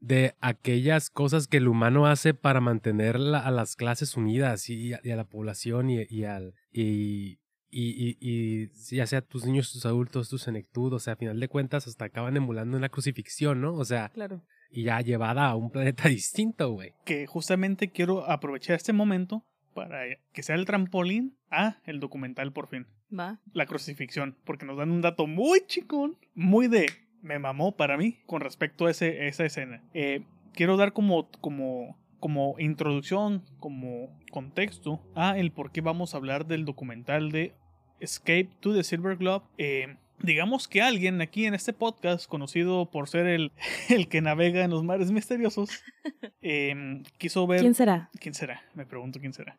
[0.00, 4.92] de aquellas cosas que el humano hace para mantener la- a las clases unidas y,
[4.92, 6.54] a- y a la población y, y al...
[6.70, 7.38] Y,
[7.70, 11.38] y, y, y ya sea tus niños, tus adultos, tu senectud, o sea, a final
[11.40, 13.74] de cuentas hasta acaban emulando una crucifixión, ¿no?
[13.74, 14.42] O sea, Claro.
[14.70, 16.92] y ya llevada a un planeta distinto, güey.
[17.04, 19.44] Que justamente quiero aprovechar este momento
[19.74, 20.02] para
[20.32, 22.86] que sea el trampolín a el documental por fin.
[23.16, 23.40] Va.
[23.52, 24.36] La crucifixión.
[24.44, 26.86] Porque nos dan un dato muy chicón, muy de
[27.22, 29.82] me mamó para mí con respecto a ese, esa escena.
[29.94, 30.22] Eh,
[30.52, 36.46] quiero dar como, como, como introducción, como contexto a el por qué vamos a hablar
[36.46, 37.54] del documental de
[38.00, 39.44] Escape to the Silver Globe.
[39.58, 43.52] Eh, digamos que alguien aquí en este podcast, conocido por ser el,
[43.88, 45.70] el que navega en los mares misteriosos,
[46.42, 47.60] eh, quiso ver...
[47.60, 48.10] ¿Quién será?
[48.20, 48.62] ¿Quién será?
[48.74, 49.58] Me pregunto quién será.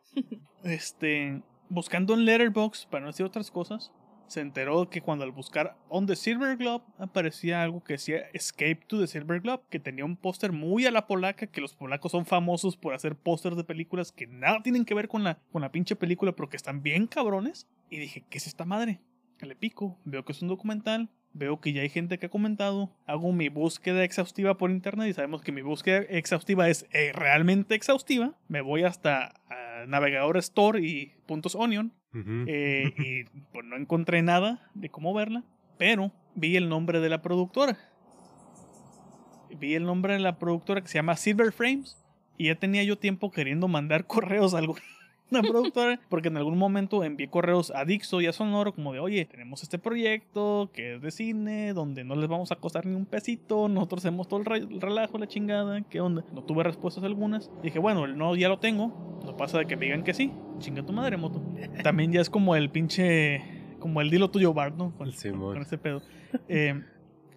[0.64, 3.92] Este, buscando en Letterboxd, para no decir otras cosas,
[4.28, 8.80] se enteró que cuando al buscar On the Silver Globe aparecía algo que decía Escape
[8.86, 12.12] to the Silver Globe, que tenía un póster muy a la polaca, que los polacos
[12.12, 15.62] son famosos por hacer pósters de películas que nada tienen que ver con la, con
[15.62, 17.66] la pinche película, pero que están bien cabrones.
[17.90, 19.00] Y dije, ¿qué es esta madre?
[19.40, 22.90] Le pico, veo que es un documental, veo que ya hay gente que ha comentado,
[23.06, 27.74] hago mi búsqueda exhaustiva por internet y sabemos que mi búsqueda exhaustiva es eh, realmente
[27.74, 28.36] exhaustiva.
[28.48, 29.32] Me voy hasta
[29.86, 35.44] navegador Store y puntos Onion Eh, y pues no encontré nada de cómo verla,
[35.78, 37.78] pero vi el nombre de la productora.
[39.58, 41.96] Vi el nombre de la productora que se llama Silver Frames
[42.36, 44.80] y ya tenía yo tiempo queriendo mandar correos a alguna
[45.30, 49.24] productora porque en algún momento envié correos a Dixo y a Sonoro como de, oye,
[49.26, 53.06] tenemos este proyecto que es de cine, donde no les vamos a costar ni un
[53.06, 56.24] pesito, nosotros hacemos todo el re- el relajo, la chingada, ¿qué onda?
[56.32, 57.50] No tuve respuestas algunas.
[57.62, 60.32] Dije, bueno, el no ya lo tengo, no pasa de que me digan que sí,
[60.58, 61.42] chinga tu madre, moto.
[61.82, 63.42] También ya es como el pinche,
[63.78, 64.92] como el dilo tuyo, Bart, ¿no?
[64.96, 65.08] Con,
[65.54, 66.02] con ese pedo.
[66.48, 66.82] Eh,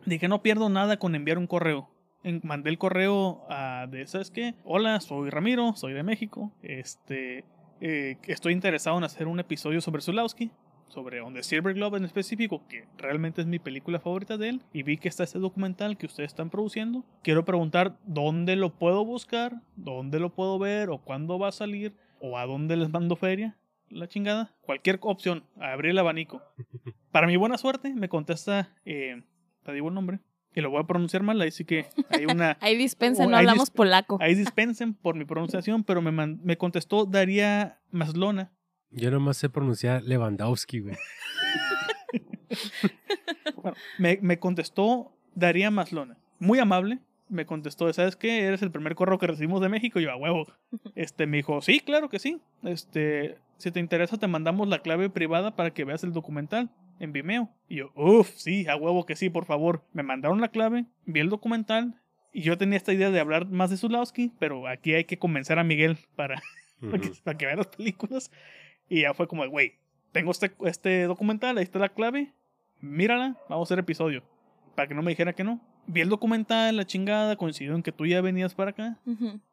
[0.05, 1.89] dije, no pierdo nada con enviar un correo.
[2.23, 4.53] en- mandé el correo a de, ¿sabes qué?
[4.63, 6.51] Hola, soy Ramiro, soy de México.
[6.61, 7.45] Este,
[7.81, 10.51] eh, estoy interesado en hacer un episodio sobre Zulawski,
[10.87, 14.61] sobre On the Silver Globe en específico, que realmente es mi película favorita de él.
[14.71, 17.03] Y vi que está este documental que ustedes están produciendo.
[17.23, 21.95] Quiero preguntar dónde lo puedo buscar, dónde lo puedo ver, o cuándo va a salir,
[22.19, 23.57] o a dónde les mando feria.
[23.89, 24.55] La chingada.
[24.61, 26.41] Cualquier opción, abrir el abanico.
[27.11, 29.23] Para mi buena suerte, me contesta, eh,
[29.63, 30.19] te digo el nombre,
[30.56, 32.57] y lo voy a pronunciar mal, ahí sí que hay una...
[32.61, 34.18] Ahí dispensen, no Ahí hablamos polaco.
[34.22, 38.52] Ahí dispensen por mi pronunciación, pero me, man- me contestó Daría Maslona.
[38.90, 40.95] Yo nomás sé pronunciar Lewandowski, güey.
[43.56, 46.18] Bueno, me, me contestó Daría Maslona.
[46.40, 46.99] Muy amable.
[47.30, 48.41] Me contestó, ¿sabes qué?
[48.44, 49.99] Eres el primer correo que recibimos de México.
[49.99, 50.48] Y yo, a huevo.
[50.95, 52.41] Este, me dijo, sí, claro que sí.
[52.64, 56.69] Este, si te interesa, te mandamos la clave privada para que veas el documental
[57.02, 57.49] en Vimeo.
[57.68, 59.84] Y yo, uff, sí, a huevo que sí, por favor.
[59.91, 61.99] Me mandaron la clave, vi el documental.
[62.32, 65.60] Y yo tenía esta idea de hablar más de Zulawski, pero aquí hay que convencer
[65.60, 66.41] a Miguel para,
[66.80, 68.32] para que, para que vea las películas.
[68.88, 69.73] Y ya fue como, güey,
[70.11, 72.34] tengo este, este documental, ahí está la clave,
[72.80, 74.23] mírala, vamos a hacer episodio.
[74.76, 75.60] Para que no me dijera que no.
[75.87, 78.97] Vi el documental, la chingada, coincidió en que tú ya venías para acá.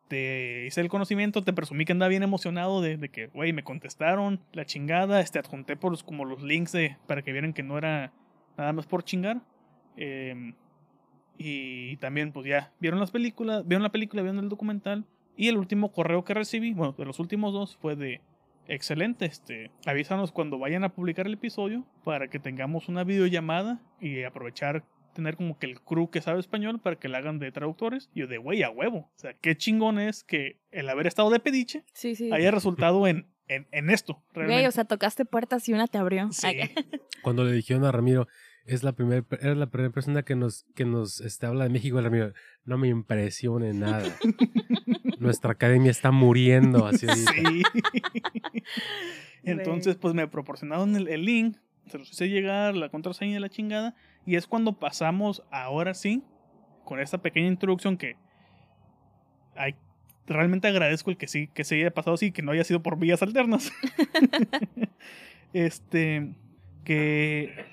[0.09, 3.65] Te hice el conocimiento, te presumí que andaba bien emocionado de, de que, güey, me
[3.65, 7.63] contestaron, la chingada, este, adjunté por los, como los links de, para que vieran que
[7.63, 8.13] no era
[8.57, 9.41] nada más por chingar.
[9.97, 10.55] Em,
[11.37, 15.05] y también, pues ya, vieron las películas, vieron la película, vieron el documental.
[15.37, 18.21] Y el último correo que recibí, bueno, de los últimos dos, fue de,
[18.69, 24.23] excelente, este, avísanos cuando vayan a publicar el episodio para que tengamos una videollamada y
[24.23, 24.85] aprovechar
[25.19, 28.09] tener como que el crew que sabe español para que la hagan de traductores.
[28.15, 28.99] Y yo de, güey, a huevo.
[28.99, 32.31] O sea, qué chingón es que el haber estado de pediche Sí, sí.
[32.33, 34.23] haya resultado en, en, en esto.
[34.33, 36.31] Güey, o sea, tocaste puertas y una te abrió.
[36.31, 36.47] Sí.
[37.23, 38.29] Cuando le dijeron a Ramiro,
[38.65, 42.01] es la primera, era la primera persona que nos, que nos este, habla de México,
[42.01, 42.33] Ramiro,
[42.65, 44.05] no me impresione nada.
[45.19, 47.09] Nuestra academia está muriendo así.
[47.09, 47.63] Sí.
[49.43, 51.57] Entonces, pues me proporcionaron el, el link,
[51.89, 53.97] se los hice llegar, la contraseña y la chingada.
[54.29, 56.23] Y es cuando pasamos, ahora sí,
[56.85, 58.17] con esta pequeña introducción que
[60.27, 62.99] realmente agradezco el que sí, que se haya pasado así, que no haya sido por
[62.99, 63.73] vías alternas.
[65.55, 66.35] este,
[66.85, 67.65] que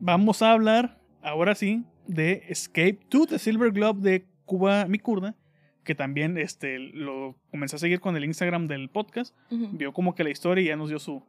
[0.00, 5.36] vamos a hablar, ahora sí, de Escape to the Silver Globe de Cuba Mi Kurda
[5.84, 9.34] que también este, lo comencé a seguir con el Instagram del podcast.
[9.50, 11.24] Vio como que la historia y ya nos dio su,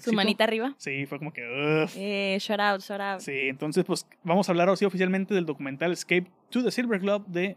[0.00, 0.74] su manita arriba.
[0.78, 1.42] Sí, fue como que.
[1.42, 1.90] "Ugh".
[1.96, 3.20] Eh, shout out, shout out.
[3.20, 6.98] Sí, entonces, pues vamos a hablar ahora sí oficialmente del documental Escape to the Silver
[7.00, 7.56] Globe de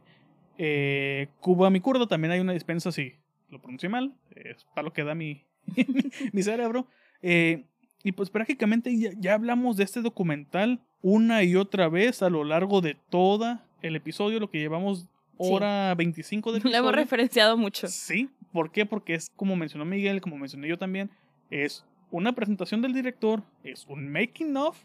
[0.58, 2.08] eh, Cuba Mi Kurdo.
[2.08, 3.14] También hay una dispensa, si
[3.50, 4.14] lo pronuncié mal.
[4.36, 5.44] Es para lo que da mi,
[6.32, 6.88] mi cerebro.
[7.22, 7.66] Eh,
[8.04, 12.44] y pues prácticamente ya, ya hablamos de este documental una y otra vez a lo
[12.44, 15.08] largo de toda el episodio, lo que llevamos
[15.38, 17.88] hora 25 de Lo hemos referenciado mucho.
[17.88, 18.86] Sí, ¿por qué?
[18.86, 21.10] Porque es como mencionó Miguel, como mencioné yo también,
[21.50, 24.78] es una presentación del director, es un making of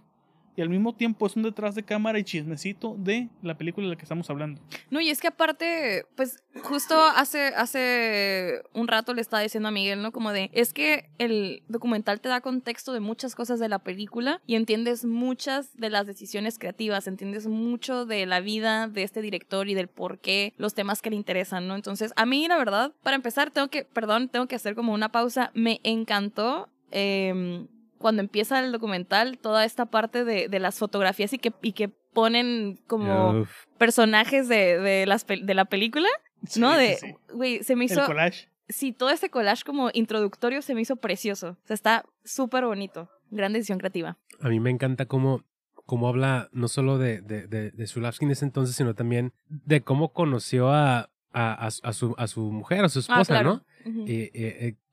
[0.56, 3.90] y al mismo tiempo es un detrás de cámara y chismecito de la película de
[3.90, 4.60] la que estamos hablando.
[4.90, 9.72] No, y es que aparte, pues justo hace, hace un rato le estaba diciendo a
[9.72, 10.12] Miguel, ¿no?
[10.12, 14.40] Como de, es que el documental te da contexto de muchas cosas de la película
[14.46, 19.68] y entiendes muchas de las decisiones creativas, entiendes mucho de la vida de este director
[19.68, 21.74] y del por qué los temas que le interesan, ¿no?
[21.74, 25.12] Entonces, a mí, la verdad, para empezar, tengo que, perdón, tengo que hacer como una
[25.12, 25.50] pausa.
[25.52, 26.70] Me encantó.
[26.90, 27.66] Em,
[27.98, 31.88] cuando empieza el documental, toda esta parte de, de las fotografías y que, y que
[31.88, 36.08] ponen como Uf, personajes de, de, las, de la película,
[36.46, 36.76] Sí, ¿no?
[36.76, 37.14] De, sí.
[37.32, 38.48] güey, se me El hizo, collage.
[38.68, 41.56] sí, todo este collage como introductorio se me hizo precioso.
[41.62, 43.08] O sea, está súper bonito.
[43.30, 44.18] Gran decisión creativa.
[44.40, 45.42] a mí me encanta cómo,
[45.86, 49.80] cómo habla no solo de, de, de, de Zulawski en ese entonces, sino también de
[49.80, 53.24] cómo conoció a, a, a, su- a su, a su mujer, a su esposa, ah,
[53.24, 53.50] claro.
[53.50, 53.58] ¿no?
[53.58, 54.04] To-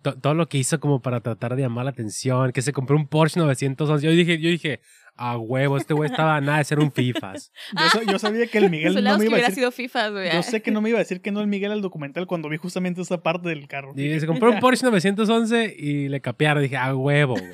[0.03, 3.07] todo lo que hizo como para tratar de llamar la atención, que se compró un
[3.07, 4.05] Porsche 911.
[4.05, 4.81] Yo dije, yo dije,
[5.15, 7.51] a huevo, este güey estaba a nada de ser un FIFAs.
[7.79, 9.55] Yo, sa- yo sabía que el Miguel no me iba a decir.
[9.55, 10.31] sido FIFA, güey.
[10.33, 12.49] Yo sé que no me iba a decir que no el Miguel al documental cuando
[12.49, 13.93] vi justamente esa parte del carro.
[13.95, 16.63] Y se compró un Porsche 911 y le capearon.
[16.63, 17.51] Dije, a huevo, güey.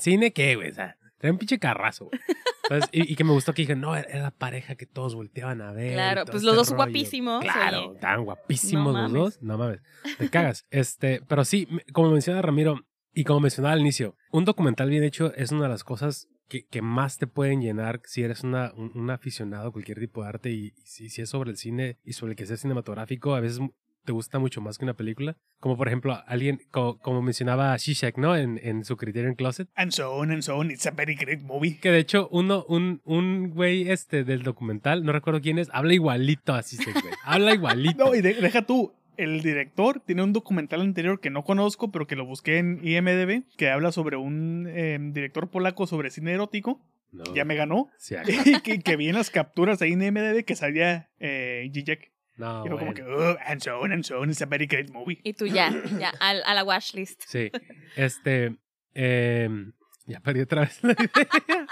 [0.00, 0.70] ¿Cine qué, güey?
[0.70, 2.20] O sea, trae un pinche carrazo, güey.
[2.64, 5.60] Entonces, y, y que me gustó que dije, no, era la pareja que todos volteaban
[5.62, 5.94] a ver.
[5.94, 6.76] Claro, pues este los dos rollo.
[6.84, 7.94] guapísimos, Claro, oye.
[7.94, 9.22] estaban guapísimos No los mames.
[9.34, 9.42] dos.
[9.42, 9.80] No mames,
[10.18, 10.66] te cagas.
[10.70, 12.80] Este, pero sí, como menciona Ramiro,
[13.14, 16.66] y como mencionaba al inicio, un documental bien hecho es una de las cosas que,
[16.66, 20.28] que más te pueden llenar si eres una, un, un aficionado a cualquier tipo de
[20.28, 23.34] arte y, y si, si es sobre el cine y sobre el que sea cinematográfico,
[23.34, 23.60] a veces
[24.04, 25.36] te gusta mucho más que una película.
[25.60, 28.36] Como por ejemplo, alguien, co- como, mencionaba Shishak, ¿no?
[28.36, 29.68] En, en su Criterion Closet.
[29.74, 30.70] And so on and so on.
[30.70, 31.78] It's a very great movie.
[31.78, 35.94] Que de hecho, uno, un, un güey este del documental, no recuerdo quién es, habla
[35.94, 37.14] igualito a Shishak, güey.
[37.24, 38.04] Habla igualito.
[38.06, 38.92] No, y de- deja tú.
[39.18, 43.42] El director tiene un documental anterior que no conozco, pero que lo busqué en IMDB,
[43.58, 46.80] que habla sobre un eh, director polaco sobre cine erótico.
[47.12, 47.88] No, Ya me ganó.
[47.98, 48.14] sí,
[48.64, 52.10] que, que vi en las capturas ahí en IMDB que salía eh, Zizek.
[52.42, 54.28] No, y fue como que, oh, and so on and so on.
[54.30, 55.20] It's a very great movie.
[55.22, 57.22] Y tú ya, ya, al- a la watch list.
[57.26, 57.50] Sí,
[57.96, 58.56] este,
[58.94, 59.72] em,
[60.06, 61.66] ya perdí otra vez la idea.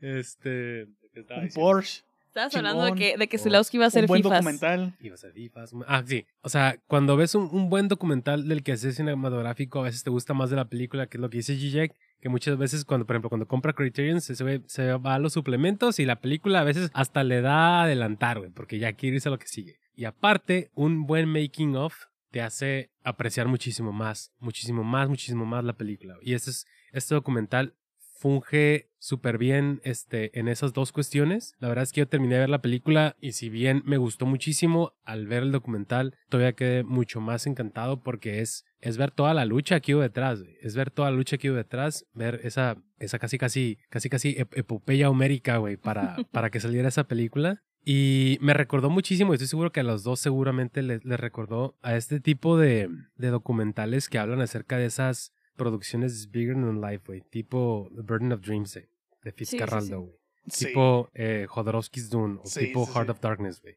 [0.00, 1.66] este, ¿de qué estaba Un diciendo?
[1.70, 3.38] Porsche, Estabas hablando de que, de que.
[3.38, 4.38] Zulawski iba a hacer un buen FIFAs.
[4.38, 4.94] documental.
[5.00, 5.72] Iba a ser FIFAs.
[5.86, 6.26] Ah, sí.
[6.42, 10.10] O sea, cuando ves un, un buen documental del que hace cinematográfico, a veces te
[10.10, 13.06] gusta más de la película, que es lo que dice Zizek, que muchas veces cuando,
[13.06, 16.60] por ejemplo, cuando compra Criterion, se, ve- se va a los suplementos y la película
[16.60, 19.46] a veces hasta le da a adelantar, güey, porque ya quiere irse a lo que
[19.46, 19.78] sigue.
[19.94, 21.94] Y aparte, un buen making of
[22.30, 26.16] te hace apreciar muchísimo más, muchísimo más, muchísimo más la película.
[26.22, 27.74] Y este, es, este documental
[28.18, 31.54] funge súper bien este, en esas dos cuestiones.
[31.60, 34.26] La verdad es que yo terminé de ver la película y si bien me gustó
[34.26, 39.34] muchísimo al ver el documental, todavía quedé mucho más encantado porque es, es ver toda
[39.34, 42.76] la lucha que hubo detrás, es ver toda la lucha que hubo detrás, ver esa,
[42.98, 47.62] esa casi casi, casi casi ep- epopeya homérica, güey, para, para que saliera esa película.
[47.84, 51.76] Y me recordó muchísimo, y estoy seguro que a los dos seguramente les, les recordó
[51.80, 57.02] a este tipo de, de documentales que hablan acerca de esas producciones bigger than life,
[57.06, 57.20] güey.
[57.30, 58.88] Tipo The Burden of Dreams, eh,
[59.22, 59.56] de Sí, sí, sí.
[59.58, 60.14] Fitzcarraldo, güey.
[60.46, 60.66] Sí.
[60.68, 63.10] Tipo eh, Jodorowsky's Dune, o Sí, tipo sí, Heart sí.
[63.10, 63.76] of Darkness, güey.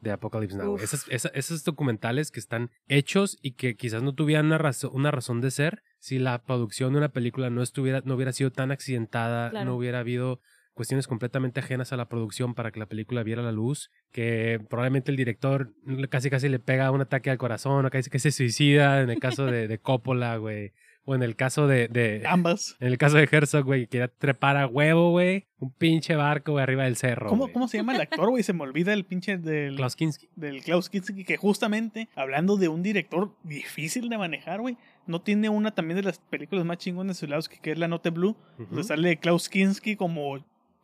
[0.00, 0.72] De Apocalypse Now.
[0.72, 0.84] güey.
[0.84, 5.10] Esas- esa- esos documentales que están hechos y que quizás no tuvieran una, razo- una
[5.12, 8.70] razón de ser si la producción de una película no estuviera, no hubiera sido tan
[8.72, 9.66] accidentada, Claro.
[9.66, 10.40] no hubiera habido
[10.74, 15.10] cuestiones completamente ajenas a la producción para que la película viera la luz, que probablemente
[15.10, 15.72] el director
[16.08, 19.18] casi casi le pega un ataque al corazón, o casi que se suicida en el
[19.18, 20.72] caso de, de Coppola, güey,
[21.10, 22.76] o en el caso de, de- Ambas.
[22.80, 26.62] en el caso de Herzog, güey, quería trepar a huevo, güey, un pinche barco, güey,
[26.62, 27.50] arriba del cerro, ¿Cómo.
[27.50, 28.42] ¿Cómo se llama el actor, güey?
[28.42, 30.28] Se me olvida el pinche del, Klaus Kinski.
[30.36, 34.76] del Klaus Kinski, que justamente, hablando de un director difícil de manejar, güey,
[35.06, 38.10] no tiene una también de las películas más chingonas de Zulawski, que es La Note
[38.10, 40.36] Blue, donde sale Klaus Kinski como,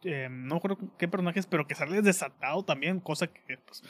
[0.04, 3.82] eh, no recuerdo qué personajes, pero que sale desatado también, cosa que pues,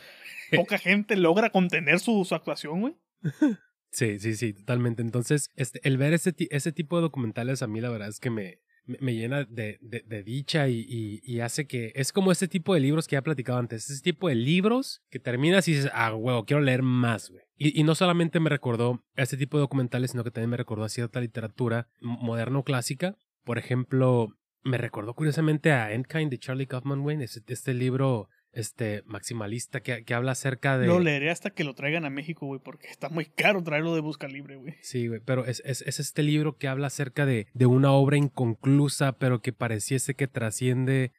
[0.50, 2.96] poca gente logra contener su, su actuación, güey.
[3.94, 5.02] Sí, sí, sí, totalmente.
[5.02, 8.28] Entonces, este, el ver ese, ese tipo de documentales a mí la verdad es que
[8.28, 12.80] me, me, llena de, de- dicha y, y- hace que es como ese tipo de
[12.80, 16.12] libros que ya he platicado antes, ese tipo de libros que terminas y dices, ah,
[16.12, 17.42] huevo, quiero leer más, güey.
[17.56, 20.82] Y, no solamente me recordó a ese tipo de documentales, sino que también me recordó
[20.82, 23.16] a cierta literatura m- moderna o clásica.
[23.44, 29.80] Por ejemplo, me recordó curiosamente a Endkind de Charlie Kaufman, este, este libro este, maximalista
[29.80, 30.86] que, que habla acerca de...
[30.86, 34.00] Lo leeré hasta que lo traigan a México, güey, porque está muy caro traerlo de
[34.00, 34.74] Busca Libre, güey.
[34.80, 38.16] Sí, güey, pero es, es, es este libro que habla acerca de, de una obra
[38.16, 41.12] inconclusa, pero que pareciese que trasciende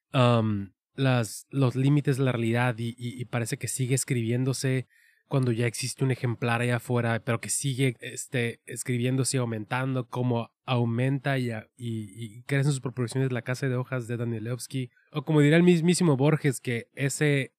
[0.95, 4.87] las, los límites de la realidad y, y- y parece que sigue escribiéndose
[5.27, 10.49] cuando ya existe un ejemplar allá afuera, pero que sigue este, escribiéndose y aumentando, como
[10.65, 15.23] aumenta y, y, y crece en sus proporciones la casa de hojas de Danielewski, o
[15.23, 17.53] como diría el mismísimo Borges, que ese,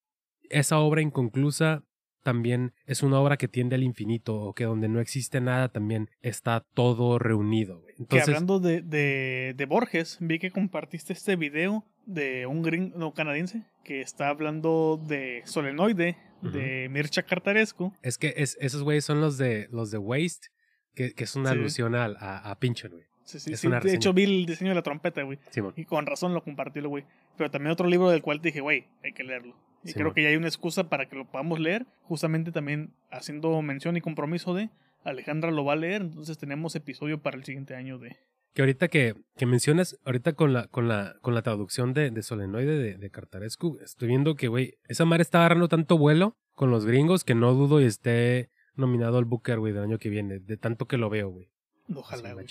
[0.51, 1.85] esa obra inconclusa
[2.27, 6.11] también es una obra que tiende al infinito o que donde no existe nada también
[6.23, 7.81] está todo reunido.
[7.83, 7.95] güey.
[7.95, 12.99] Que Entonces, hablando de, de, de Borges, vi que compartiste este video de un gringo
[12.99, 17.93] no, canadiense que está hablando de Solenoide, de Mircea Cartarescu.
[18.03, 20.49] es que es, esos güeyes son los de los de Waste,
[20.95, 21.59] que, que es una Sí.
[21.59, 23.05] alusión al- a, a Pinchon, güey.
[23.25, 23.67] Sí, sí, Es sí.
[23.67, 25.39] una De hecho, vi el diseño de la trompeta, güey.
[25.75, 27.05] Y con razón lo compartió, güey.
[27.37, 29.57] Pero también otro libro del cual te dije, güey, hay que leerlo.
[29.83, 30.15] Y creo man.
[30.15, 31.87] que ya hay una excusa para que lo podamos leer.
[32.03, 34.71] Justamente también haciendo mención y compromiso de
[35.05, 36.03] Alejandra lo va a leer.
[36.03, 38.17] Entonces tenemos episodio para el siguiente año de.
[38.57, 42.23] Que ahorita que, que mencionas, ahorita con la, con la, con la traducción de, de
[42.23, 46.71] Solenoide de, de Cartarescu, estoy viendo que, güey, esa madre está agarrando tanto vuelo con
[46.71, 50.39] los gringos que no dudo y esté nominado al Booker, güey, del año que viene,
[50.39, 51.51] de tanto que lo veo, güey.
[51.95, 52.47] Ojalá, güey.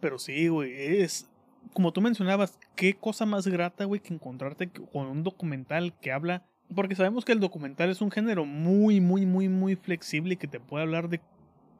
[0.00, 1.30] Pero sí, güey, es.
[1.74, 6.44] Como tú mencionabas, qué cosa más grata, güey, que encontrarte con un documental que habla.
[6.74, 10.48] Porque sabemos que el documental es un género muy, muy, muy, muy flexible y que
[10.48, 11.20] te puede hablar de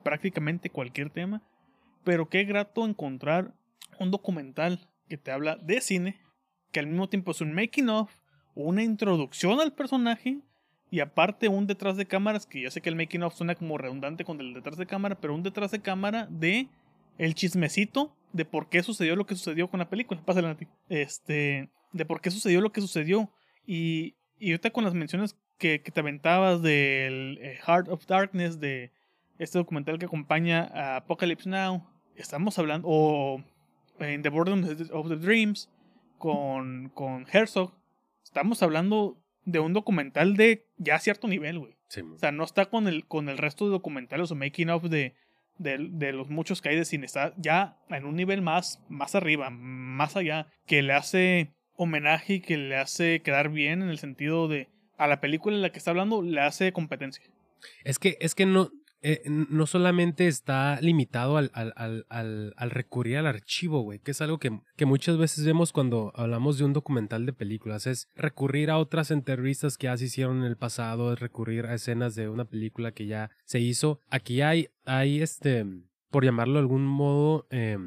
[0.04, 1.42] prácticamente cualquier tema.
[2.08, 3.52] Pero qué grato encontrar
[4.00, 6.18] un documental que te habla de cine,
[6.72, 8.10] que al mismo tiempo es un making of,
[8.54, 10.38] una introducción al personaje
[10.90, 13.76] y aparte un detrás de cámaras, que yo sé que el making of suena como
[13.76, 16.68] redundante con el detrás de cámara, pero un detrás de cámara de
[17.18, 20.22] el chismecito de por qué sucedió lo que sucedió con la película.
[20.24, 20.66] Pásale a ti.
[20.88, 23.30] Este, de por qué sucedió lo que sucedió.
[23.66, 28.58] Y, y ahorita con las menciones que, que te aventabas del eh, Heart of Darkness,
[28.60, 28.92] de
[29.38, 31.84] este documental que acompaña a Apocalypse Now,
[32.20, 33.42] estamos hablando, o
[33.98, 35.70] en The Boredom of the Dreams,
[36.18, 37.72] con, con Herzog,
[38.22, 41.72] estamos hablando de un documental de ya cierto nivel, güey.
[42.14, 45.14] o sea, no está con el, con el resto de documentales o making of de,
[45.56, 47.06] de, de, los muchos que hay de cine.
[47.06, 52.40] Está ya en un nivel más, más arriba, más allá, que le hace homenaje y
[52.40, 54.68] que le hace quedar bien en el sentido de
[54.98, 57.24] a la película en la que está hablando le hace competencia.
[57.84, 61.72] Es que, es que no, eh, no solamente está limitado al, al,
[62.08, 66.12] al, al recurrir al archivo, güey, que es algo que, que, muchas veces vemos cuando
[66.16, 70.38] hablamos de un documental de películas, es recurrir a otras entrevistas que ya se hicieron
[70.38, 74.00] en el pasado, es recurrir a escenas de una película que ya se hizo.
[74.08, 75.64] Aquí hay, hay este,
[76.10, 77.78] por llamarlo de algún modo, eh,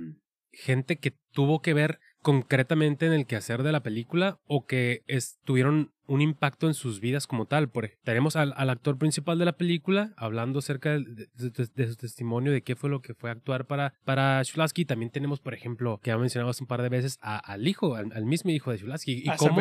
[0.54, 5.04] gente que tuvo que ver concretamente en el quehacer de la película o que
[5.44, 7.70] tuvieron un impacto en sus vidas como tal.
[7.70, 12.76] Por, tenemos al, actor principal de la película hablando acerca de, su testimonio, de qué
[12.76, 14.86] fue lo que fue actuar para, para Shulaski.
[14.86, 18.52] También tenemos, por ejemplo, que ya mencionado un par de veces, al hijo, al, mismo
[18.52, 19.24] hijo de Shulaski.
[19.26, 19.56] Y a cómo,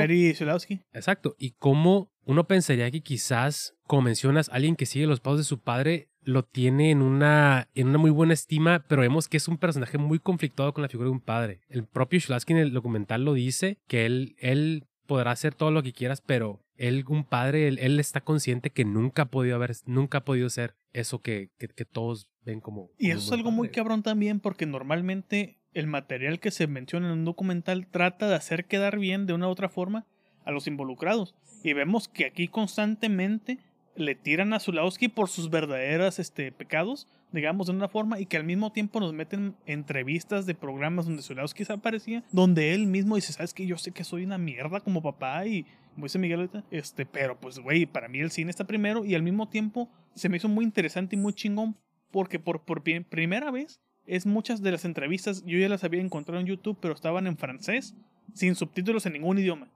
[0.92, 1.36] Exacto.
[1.38, 5.60] Y cómo uno pensaría que quizás, como mencionas, alguien que sigue los pasos de su
[5.60, 9.58] padre lo tiene en una, en una muy buena estima, pero vemos que es un
[9.58, 11.60] personaje muy conflictuado con la figura de un padre.
[11.68, 15.82] El propio Shulaski en el documental lo dice, que él, él podrá hacer todo lo
[15.82, 20.18] que quieras, pero él, un padre, él, está consciente que nunca ha podido haber, nunca
[20.18, 22.90] ha podido ser eso que, que, todos ven como.
[22.98, 27.18] Y eso es algo muy cabrón también, porque normalmente el material que se menciona en
[27.18, 30.06] un documental trata de hacer quedar bien de una u otra forma
[30.44, 31.34] a los involucrados.
[31.62, 33.58] Y vemos que aquí constantemente
[34.00, 38.36] le tiran a Zulawski por sus verdaderos este, pecados, digamos de una forma, y que
[38.36, 43.16] al mismo tiempo nos meten entrevistas de programas donde Zulawski se aparecía, donde él mismo
[43.16, 45.64] dice, sabes que yo sé que soy una mierda como papá y
[45.94, 49.22] como dice Miguel este, pero pues güey, para mí el cine está primero y al
[49.22, 51.76] mismo tiempo se me hizo muy interesante y muy chingón
[52.10, 56.40] porque por, por primera vez es muchas de las entrevistas, yo ya las había encontrado
[56.40, 57.94] en YouTube, pero estaban en francés,
[58.34, 59.68] sin subtítulos en ningún idioma.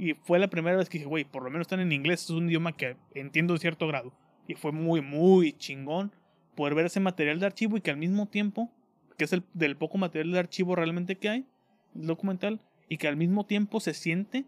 [0.00, 2.30] Y fue la primera vez que dije, güey, por lo menos están en inglés, es
[2.30, 4.14] un idioma que entiendo en cierto grado.
[4.48, 6.10] Y fue muy, muy chingón
[6.56, 8.72] poder ver ese material de archivo y que al mismo tiempo,
[9.18, 11.46] que es el del poco material de archivo realmente que hay,
[11.94, 14.46] el documental, y que al mismo tiempo se siente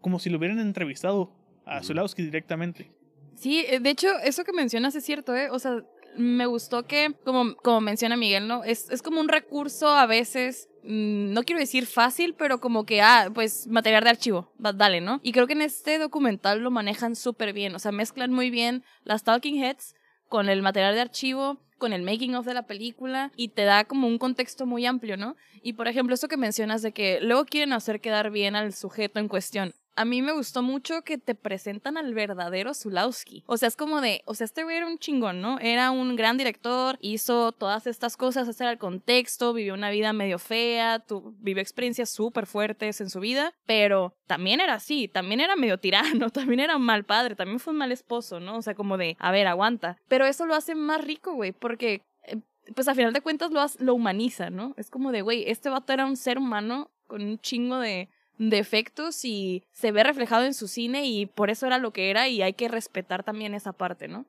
[0.00, 1.32] como si lo hubieran entrevistado
[1.66, 2.92] a Zulawski directamente.
[3.34, 5.50] Sí, eh, de hecho, eso que mencionas es cierto, ¿eh?
[5.50, 5.82] O sea,
[6.16, 8.62] me gustó que, como, como menciona Miguel, ¿no?
[8.62, 13.30] Es, es como un recurso a veces no quiero decir fácil, pero como que, ah,
[13.34, 15.20] pues material de archivo, dale, ¿no?
[15.22, 18.84] Y creo que en este documental lo manejan súper bien, o sea, mezclan muy bien
[19.02, 19.94] las talking heads
[20.28, 23.84] con el material de archivo, con el making of de la película y te da
[23.84, 25.36] como un contexto muy amplio, ¿no?
[25.62, 29.18] Y por ejemplo, esto que mencionas de que luego quieren hacer quedar bien al sujeto
[29.20, 33.44] en cuestión a mí me gustó mucho que te presentan al verdadero Zulawski.
[33.46, 35.58] O sea, es como de, o sea, este güey era un chingón, ¿no?
[35.60, 40.38] Era un gran director, hizo todas estas cosas, era el contexto, vivió una vida medio
[40.38, 45.56] fea, tu, vivió experiencias súper fuertes en su vida, pero también era así, también era
[45.56, 48.56] medio tirano, también era un mal padre, también fue un mal esposo, ¿no?
[48.56, 49.98] O sea, como de, a ver, aguanta.
[50.08, 52.40] Pero eso lo hace más rico, güey, porque eh,
[52.74, 54.74] pues a final de cuentas lo, lo humaniza, ¿no?
[54.76, 58.08] Es como de, güey, este vato era un ser humano con un chingo de
[58.38, 62.28] defectos y se ve reflejado en su cine y por eso era lo que era
[62.28, 64.26] y hay que respetar también esa parte, ¿no?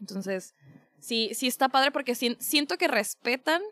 [0.00, 0.54] Entonces,
[1.00, 3.62] sí, sí está padre porque siento que respetan,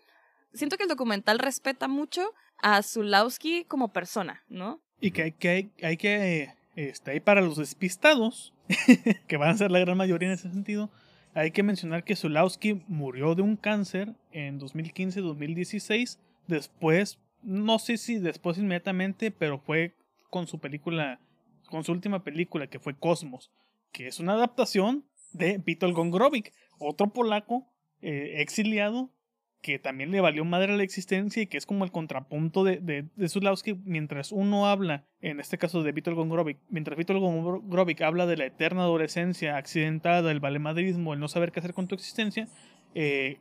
[0.53, 4.81] siento que el documental respeta mucho a Zulawski como persona, ¿no?
[5.01, 8.55] Y que hay que, hay, que, este, hay para los despistados,
[9.29, 10.91] que van a ser la gran mayoría en ese sentido,
[11.35, 18.19] hay que mencionar que Zulawski murió de un cáncer en 2015-2016, después no sé si
[18.19, 19.95] después inmediatamente, pero fue
[20.31, 21.21] con su película,
[21.69, 23.51] con su última película que fue Cosmos,
[23.93, 27.67] que es una adaptación de Vítor Gongrovik, otro polaco
[28.03, 29.11] eh, exiliado
[29.67, 33.09] que también le valió madre la existencia y que es como el contrapunto de, de,
[33.85, 38.47] mientras uno habla, en este caso de Vítor Gongrovik, mientras Vítor Gongrovik habla de la
[38.47, 42.47] eterna adolescencia accidentada, el valemadrismo, el no saber qué hacer con tu existencia,
[42.95, 43.39] eh,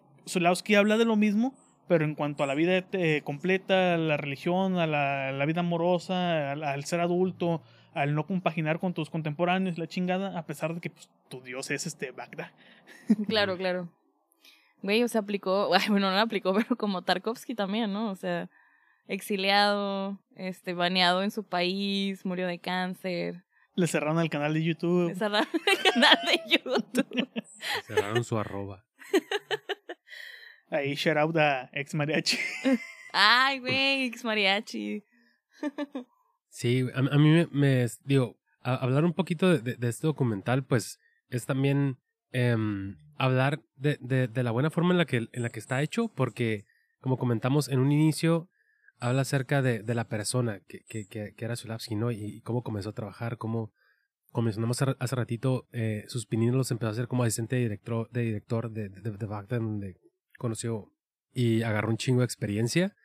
[0.76, 1.54] habla de lo mismo,
[1.88, 6.86] pero en cuanto a la vida eh, completa, la religión, a la, vida amorosa, al,
[6.86, 7.62] ser adulto,
[7.94, 11.70] al no compaginar con tus contemporáneos, la chingada, a pesar de que pues, tu dios
[11.72, 12.52] es este Bagdad.
[13.28, 13.90] Claro, claro.
[14.82, 18.10] Güey, o sea, aplicó, bueno, no lo aplicó, pero como Tarkovsky también, ¿no?
[18.10, 18.50] O sea,
[19.08, 23.44] exiliado, este, baneado en su país, murió de cáncer.
[23.76, 25.10] Le cerraron el canal de YouTube.
[25.10, 27.30] Le cerraron el canal de YouTube.
[27.86, 28.86] cerraron su arroba.
[30.70, 32.38] Ahí shout out a ex mariachi.
[33.14, 35.04] Ay, güey, ex mariachi.
[36.50, 41.98] sí, a, mí me, digo, hablar un poquito de, de, este documental, pues es también
[42.32, 46.10] em, hablar de, de, la buena forma en la, que, en la que está hecho,
[46.10, 46.66] porque
[47.00, 48.50] como comentamos en un inicio,
[49.00, 52.12] habla acerca de, la persona que, que, que, era Zulavsky, ¿no?
[52.12, 53.72] Y, cómo comenzó a trabajar, cómo,
[54.32, 58.10] como mencionamos hace, ratito, eh, sus pininos los empezó a hacer como asistente de director
[58.12, 59.98] de, director de, de, de Bagdad, donde
[60.38, 60.92] conoció
[61.34, 62.96] y agarró un chingo de experiencia.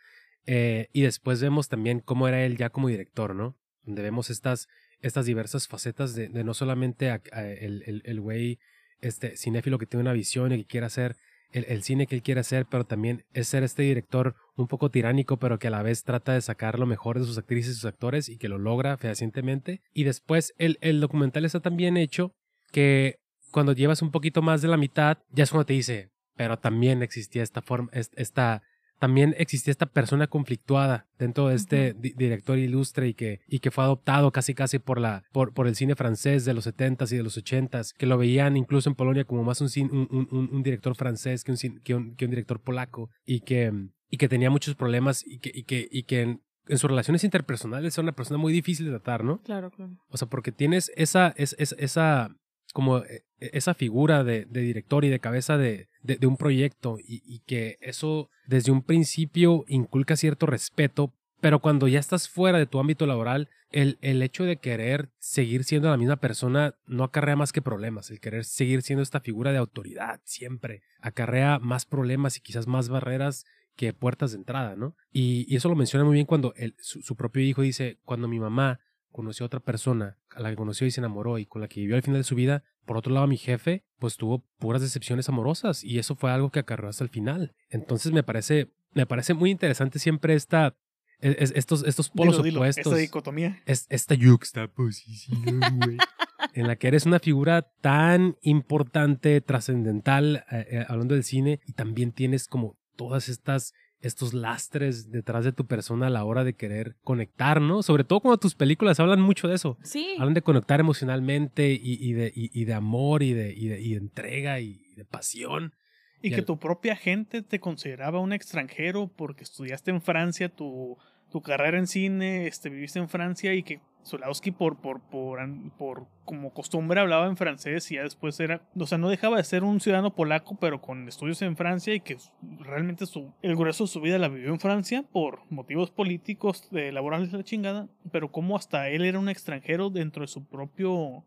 [0.47, 3.57] Eh, y después vemos también cómo era él ya como director, ¿no?
[3.85, 4.69] Donde vemos estas,
[5.01, 8.59] estas diversas facetas de, no solamente el güey
[9.01, 11.17] este, cinéfilo que tiene una visión y que quiere hacer
[11.53, 15.39] el, cine que él quiere hacer, pero también es ser este director un poco tiránico,
[15.39, 17.85] pero que a la vez trata de sacar lo mejor de sus actrices y sus
[17.87, 19.83] actores y que lo logra fehacientemente.
[19.93, 22.33] Y después el, el documental está tan bien hecho
[22.73, 23.19] que
[23.51, 26.10] cuando llevas un poquito más de la mitad, ya es cuando te dice,
[26.41, 28.63] pero también existía esta forma, esta,
[28.99, 33.85] también existía esta persona conflictuada dentro de este director ilustre y que, y que fue
[33.85, 37.23] adoptado casi casi por, la, por, por el cine francés de los 70s y de
[37.23, 40.95] los 80s, que lo veían incluso en Polonia como más un, un, un, un director
[40.95, 43.71] francés que un, que un, que un director polaco y que,
[44.09, 47.99] y que tenía muchos problemas y que, y que, y que en, sus relaciones interpersonales
[47.99, 49.43] era una persona muy difícil de tratar, ¿no?
[49.43, 49.93] Claro, claro.
[50.09, 52.35] O sea, porque tienes esa, es, esa,
[52.73, 57.41] como eh, esa figura de, de, director y de cabeza de, de, un proyecto y,
[57.47, 62.79] que eso desde un principio inculca cierto respeto, pero cuando ya estás fuera de tu
[62.79, 67.53] ámbito laboral, el, el hecho de querer seguir siendo la misma persona no acarrea más
[67.53, 72.41] que problemas, el querer seguir siendo esta figura de autoridad siempre acarrea más problemas y
[72.41, 73.45] quizás más barreras
[73.77, 74.97] que puertas de entrada, ¿no?
[75.13, 78.29] Y, y eso lo menciona muy bien cuando el, su, su propio hijo dice, cuando
[78.29, 81.63] mi mamá conoció a otra persona, a la que conoció y se enamoró y con
[81.63, 82.65] la que vivió al final de su vida.
[82.91, 86.59] Por otro lado, mi jefe, pues tuvo puras decepciones amorosas y eso fue algo que
[86.59, 87.55] acarreó hasta el final.
[87.69, 90.75] Entonces me parece, me parece muy interesante siempre esta,
[91.21, 92.87] e, estos, estos polos opuestos.
[92.87, 93.63] Esta dicotomía.
[93.65, 95.99] Es, esta yuxtaposición, güey.
[96.55, 101.75] en la que eres una figura tan importante, trascendental, eh, eh, hablando del cine, y
[101.75, 106.55] también tienes como todas estas estos lastres detrás de tu persona a la hora de
[106.55, 107.83] querer conectar, ¿no?
[107.83, 109.79] Sobre todo cuando tus películas hablan mucho de eso.
[109.83, 110.15] Sí.
[110.19, 115.05] Hablan de conectar emocionalmente y, de, y, de, amor y de, de entrega y de
[115.05, 115.75] pasión.
[116.23, 120.99] Y, que tu propia gente te consideraba un extranjero porque estudiaste en Francia tu,
[121.31, 125.41] tu carrera en cine, este, viviste en Francia y que Zulawski por, por, por,
[125.77, 129.45] por, como costumbre hablaba en francés y ya después era, o sea, no dejaba de
[129.45, 132.17] ser un ciudadano polaco, pero con estudios en Francia y que
[132.61, 136.93] realmente su, el grueso de su vida la vivió en Francia por motivos políticos, de
[136.93, 141.25] laborales la chingada, pero como hasta él era un extranjero dentro de su propio,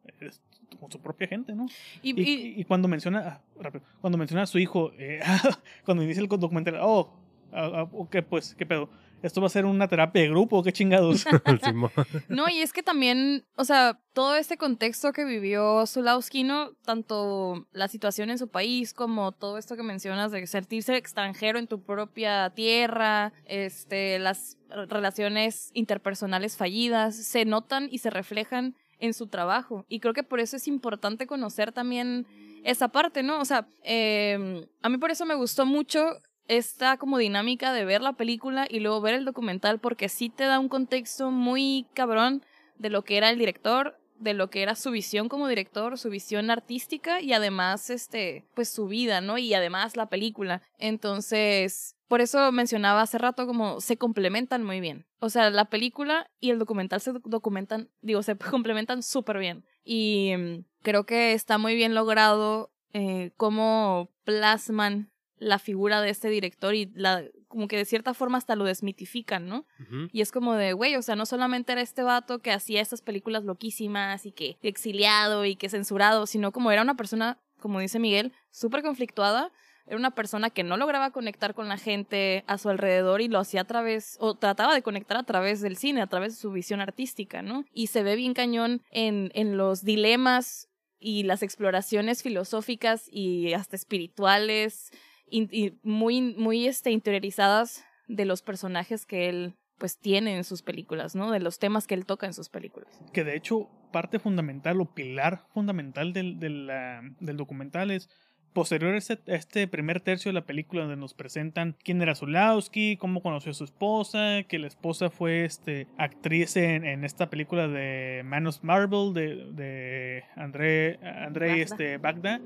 [0.79, 1.65] con su propia gente, ¿no?
[2.01, 5.19] Y, y, cuando menciona, ah, rápido, cuando menciona a su hijo, eh,
[5.85, 7.13] cuando inicia el documental, oh,
[7.51, 8.89] ah, ah, ok, pues, ¿qué pedo?
[9.23, 11.25] Esto va a ser una terapia de grupo, qué chingados.
[12.27, 16.71] no, y es que también, o sea, todo este contexto que vivió Zulawski, ¿no?
[16.85, 21.67] Tanto la situación en su país como todo esto que mencionas de sentirse extranjero en
[21.67, 29.27] tu propia tierra, este, las relaciones interpersonales fallidas, se notan y se reflejan en su
[29.27, 29.85] trabajo.
[29.87, 32.27] Y creo que por eso es importante conocer también
[32.63, 33.39] esa parte, ¿no?
[33.39, 36.17] O sea, eh, a mí por eso me gustó mucho
[36.47, 40.45] esta como dinámica de ver la película y luego ver el documental porque sí te
[40.45, 42.43] da un contexto muy cabrón
[42.77, 46.09] de lo que era el director, de lo que era su visión como director, su
[46.09, 49.37] visión artística y además este pues su vida, ¿no?
[49.37, 50.61] Y además la película.
[50.79, 55.05] Entonces, por eso mencionaba hace rato como se complementan muy bien.
[55.19, 59.65] O sea, la película y el documental se documentan, digo, se complementan súper bien.
[59.83, 65.12] Y mm, creo que está muy bien logrado eh, cómo plasman
[65.43, 69.47] la figura de este director y la como que de cierta forma hasta lo desmitifican,
[69.47, 69.67] ¿no?
[70.11, 73.01] Y es como de, güey, o sea, no solamente era este vato que hacía estas
[73.01, 77.99] películas loquísimas y que exiliado y que censurado, sino como era una persona, como dice
[77.99, 79.51] Miguel, súper conflictuada,
[79.85, 83.37] era una persona que no lograba conectar con la gente a su alrededor y lo
[83.37, 86.51] hacía a través, o trataba de conectar a través del cine, a través de su
[86.51, 87.65] visión artística, ¿no?
[87.71, 93.75] Y se ve bien cañón en, en los dilemas y las exploraciones filosóficas y hasta
[93.75, 94.89] espirituales
[95.29, 101.15] y muy, muy este, interiorizadas de los personajes que él pues tiene en sus películas,
[101.15, 101.31] ¿no?
[101.31, 103.01] De los temas que él toca en sus películas.
[103.11, 108.09] Que de hecho parte fundamental o pilar fundamental del, del documental es
[108.53, 112.97] Posterior a este, este, primer tercio de la película donde nos presentan quién era Zulawski,
[112.97, 117.67] cómo conoció a su esposa, que la esposa fue este, actriz en, en esta película
[117.67, 122.39] de Man of Marble de, de André, André este, Bagda,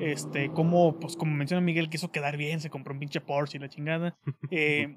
[0.00, 3.60] este, cómo, pues como menciona Miguel, quiso quedar bien, se compró un pinche Porsche y
[3.60, 4.16] la chingada.
[4.50, 4.96] Eh,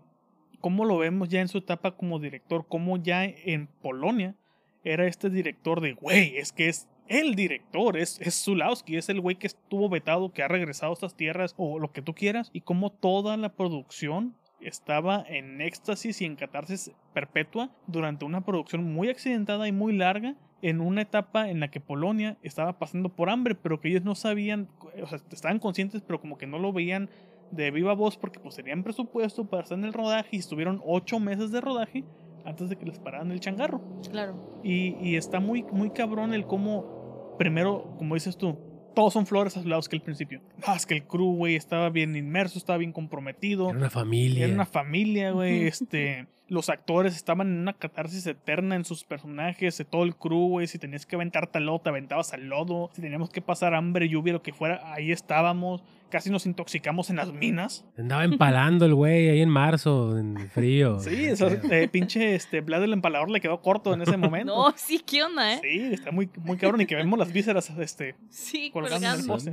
[0.59, 4.35] cómo lo vemos ya en su etapa como director, cómo ya en Polonia
[4.83, 9.21] era este director de, güey, es que es el director, es, es Zulawski, es el
[9.21, 12.49] güey que estuvo vetado, que ha regresado a estas tierras o lo que tú quieras,
[12.53, 18.83] y como toda la producción estaba en éxtasis y en catarsis perpetua durante una producción
[18.83, 23.29] muy accidentada y muy larga en una etapa en la que Polonia estaba pasando por
[23.29, 24.67] hambre, pero que ellos no sabían,
[25.01, 27.09] o sea, estaban conscientes, pero como que no lo veían
[27.51, 31.19] de viva voz porque pues tenían presupuesto para estar en el rodaje y estuvieron ocho
[31.19, 32.03] meses de rodaje
[32.45, 33.81] antes de que les pararan el changarro.
[34.09, 34.59] Claro.
[34.63, 36.94] Y, y está muy, muy cabrón el cómo,
[37.37, 38.57] primero, como dices tú,
[38.95, 40.41] todos son flores azulados que al principio.
[40.65, 43.69] Ah, es que el crew, güey, estaba bien inmerso, estaba bien comprometido.
[43.69, 44.45] Era una familia.
[44.45, 45.67] Era una familia, güey.
[45.67, 50.47] este, los actores estaban en una catarsis eterna en sus personajes, de todo el crew,
[50.47, 50.67] güey.
[50.67, 52.89] Si tenías que aventarte al lodo, te aventabas al lodo.
[52.93, 55.83] Si teníamos que pasar hambre, lluvia, lo que fuera, ahí estábamos.
[56.09, 57.85] Casi nos intoxicamos en las minas.
[57.97, 60.99] Andaba empalando el güey ahí en marzo, en frío.
[60.99, 64.55] Sí, eso, eh, pinche este, Vlad el empalador le quedó corto en ese momento.
[64.55, 65.59] No, sí, ¿qué onda, eh?
[65.61, 69.25] Sí, está muy, muy cabrón y que vemos las vísceras este, Sí, colgando en el
[69.25, 69.51] poste.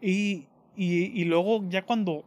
[0.00, 0.46] Y,
[0.76, 2.24] y, y luego ya cuando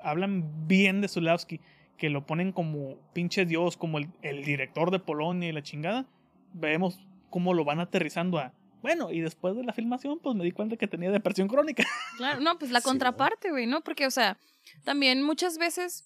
[0.00, 1.60] hablan bien de Zulawski,
[1.96, 6.06] que lo ponen como pinche dios, como el, el director de Polonia y la chingada,
[6.54, 7.00] vemos
[7.30, 8.52] cómo lo van aterrizando a...
[8.82, 11.84] Bueno, y después de la filmación, pues me di cuenta que tenía depresión crónica.
[12.16, 13.80] Claro, no, pues la Sí, contraparte, güey, ¿no?
[13.82, 14.38] Porque, o sea,
[14.84, 16.04] también muchas veces,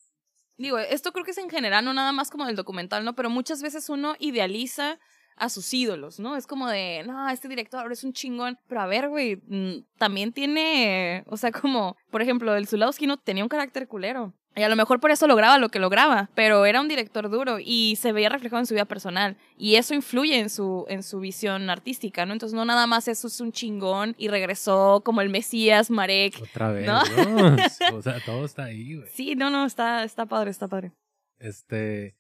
[0.58, 3.14] digo, esto creo que es en general, no nada más como del documental, ¿no?
[3.14, 4.98] Pero muchas veces uno idealiza
[5.36, 6.36] a sus ídolos, ¿no?
[6.36, 8.58] Es como de, no, este director es un chingón.
[8.68, 13.16] Pero a ver, güey, mm, también tiene, o sea, como, por ejemplo, el Zulawski no
[13.18, 14.34] tenía un carácter culero.
[14.54, 17.56] Y a lo mejor por eso lograba lo que lograba, pero era un director duro
[17.58, 19.36] y se veía reflejado en su vida personal.
[19.56, 22.34] Y eso influye en su, en su visión artística, ¿no?
[22.34, 26.38] Entonces no nada más eso es un chingón y regresó como el Mesías, Marek.
[26.42, 27.02] Otra vez, ¿No?
[27.02, 27.56] ¿no?
[27.96, 29.08] O sea, todo está ahí, güey.
[29.14, 30.92] Sí, no, no, está, está padre, está padre.
[31.38, 32.14] Este.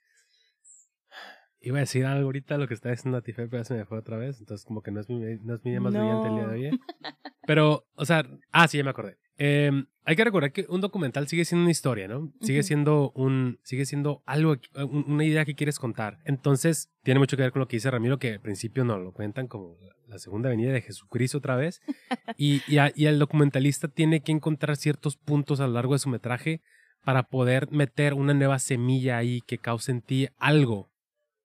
[1.62, 3.98] Iba a decir algo ahorita, lo que está diciendo Natife, pero ya se me fue
[3.98, 4.40] otra vez.
[4.40, 6.00] Entonces, como que no es mi, no es mi día más No.
[6.00, 6.66] brillante el día de hoy.
[6.66, 6.70] ¿eh?
[7.46, 9.18] Pero, o sea, ah, sí, ya me acordé.
[9.38, 9.70] Eh,
[10.04, 12.32] hay que recordar que un documental sigue siendo una historia, ¿no?
[12.40, 16.18] Sigue siendo un, sigue siendo algo, un- una idea que quieres contar.
[16.24, 19.12] Entonces, tiene mucho que ver con lo que dice Ramiro, que al principio no lo
[19.12, 21.80] cuentan como la- la segunda venida de Jesucristo otra vez.
[22.36, 25.98] Y, y, a- y el documentalista tiene que encontrar ciertos puntos a lo largo de
[26.00, 26.60] su metraje
[27.04, 30.91] para poder meter una nueva semilla ahí que cause en ti algo.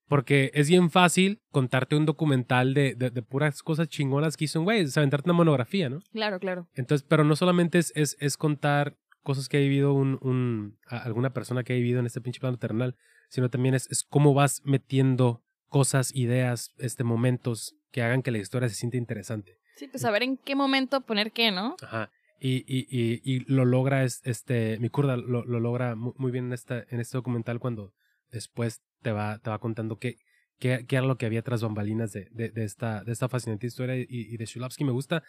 [0.07, 4.59] Porque es bien fácil contarte un documental de, de, de puras cosas chingonas que hizo
[4.59, 5.99] un güey, es aventarte una monografía, ¿no?
[6.13, 6.67] Claro, claro.
[6.75, 11.31] Entonces, pero no solamente es, es, es contar cosas que ha vivido un, un, alguna
[11.33, 12.95] persona que ha vivido en este pinche plano terrenal,
[13.29, 18.37] sino también es, es cómo vas metiendo cosas, ideas, este, momentos que hagan que la
[18.37, 19.57] historia se sienta interesante.
[19.75, 21.75] Sí, pues saber en qué momento poner qué, ¿no?
[21.83, 22.09] Ajá.
[22.39, 26.31] Y, y, y, y lo logra, es- este, mi curda lo, lo logra mu- muy
[26.31, 27.93] bien en, esta, en este documental cuando
[28.31, 30.17] después te va, te va contando qué,
[30.59, 33.95] qué, qué era lo que había tras bambalinas de, de, esta, de esta fascinante historia
[33.97, 34.83] y, de Shulavsky.
[34.83, 35.23] Me gusta.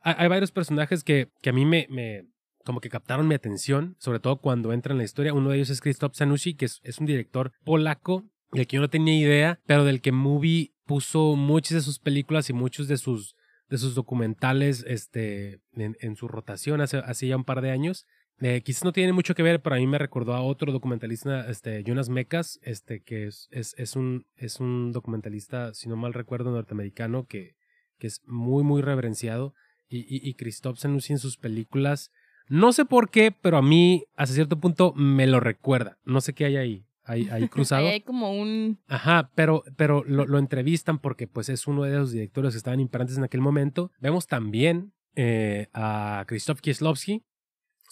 [0.00, 2.26] Hay, hay varios personajes que, que a mí me, me,
[2.64, 5.34] como que captaron mi atención, sobre todo cuando entra en la historia.
[5.34, 8.80] Uno de ellos es Krzysztof Sanusi, que es, es un director polaco del que yo
[8.80, 12.96] no tenía idea, pero del que Movie puso muchas de sus películas y muchos de
[12.98, 13.36] sus
[13.68, 18.06] de sus documentales este, en, en su rotación hace, hace ya un par de años.
[18.42, 21.48] Eh, quizás no tiene mucho que ver, pero a mí me recordó a otro documentalista,
[21.48, 26.12] este, Jonas Mekas, este, que es, es, es, un, es un documentalista, si no mal
[26.12, 27.54] recuerdo, norteamericano, que,
[27.98, 29.54] que es muy, muy reverenciado.
[29.88, 32.10] Y, y, y Christoph en sus películas,
[32.48, 35.98] no sé por qué, pero a mí, hasta cierto punto, me lo recuerda.
[36.04, 37.86] No sé qué hay ahí, ahí, ahí cruzado.
[37.86, 38.80] Ahí hay como un...
[38.88, 42.80] Ajá, pero, pero lo, lo entrevistan porque pues es uno de los directores que estaban
[42.80, 43.92] imperantes en aquel momento.
[44.00, 47.22] Vemos también eh, a Krzysztof Kieslowski,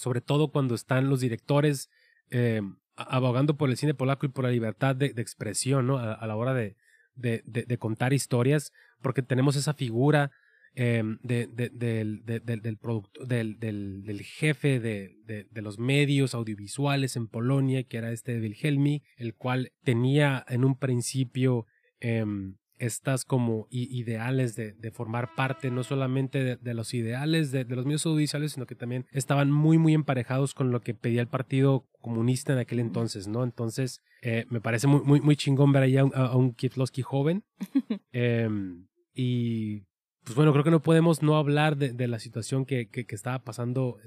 [0.00, 1.90] sobre todo cuando están los directores
[2.30, 2.62] eh,
[2.96, 5.98] abogando por el cine polaco y por la libertad de, expresión, ¿no?
[5.98, 6.76] A, la hora de,
[7.14, 8.72] de, contar historias,
[9.02, 10.30] porque tenemos esa figura
[10.74, 17.28] eh, de, de- del, de- del, producto- del, del, jefe de los medios audiovisuales en
[17.28, 21.66] Polonia, que era este Wilhelmi, el cual tenía en un principio
[22.00, 27.64] em, estas como ideales de, de formar parte no solamente de, de los ideales de,
[27.64, 31.20] de los medios audiovisuales, sino que también estaban muy, muy emparejados con lo que pedía
[31.20, 33.44] el Partido Comunista en aquel entonces, ¿no?
[33.44, 37.02] Entonces, eh, me parece muy, muy, muy chingón ver ahí a un, a un Kieslowski
[37.02, 37.44] joven.
[38.12, 39.82] Em, y
[40.24, 43.40] pues bueno, creo que no podemos no hablar de, la situación que, que, que estaba
[43.40, 43.98] pasando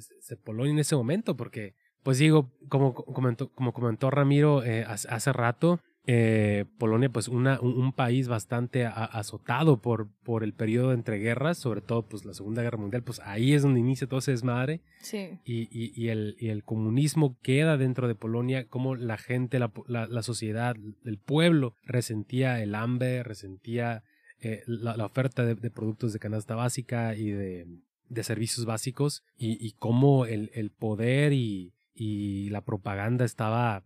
[0.44, 5.34] Polonia en ese momento, porque, pues digo, como comentó, como comentó Ramiro eh, hace, hace
[5.34, 10.92] rato, eh, Polonia, pues una, un, un país bastante a- azotado por, por el periodo
[10.92, 14.20] entre guerras, sobre todo pues la Segunda Guerra Mundial, pues ahí es donde inicia todo
[14.20, 15.40] ese desmadre Sí.
[15.46, 19.72] y, y- y el, y el comunismo queda dentro de Polonia, como la gente, la,
[19.88, 20.76] la- la sociedad,
[21.06, 24.04] el pueblo resentía el hambre, resentía
[24.42, 27.66] eh, la, la oferta de, de productos de canasta básica y de,
[28.10, 33.86] de servicios básicos y, y cómo el, el poder y, y la propaganda estaba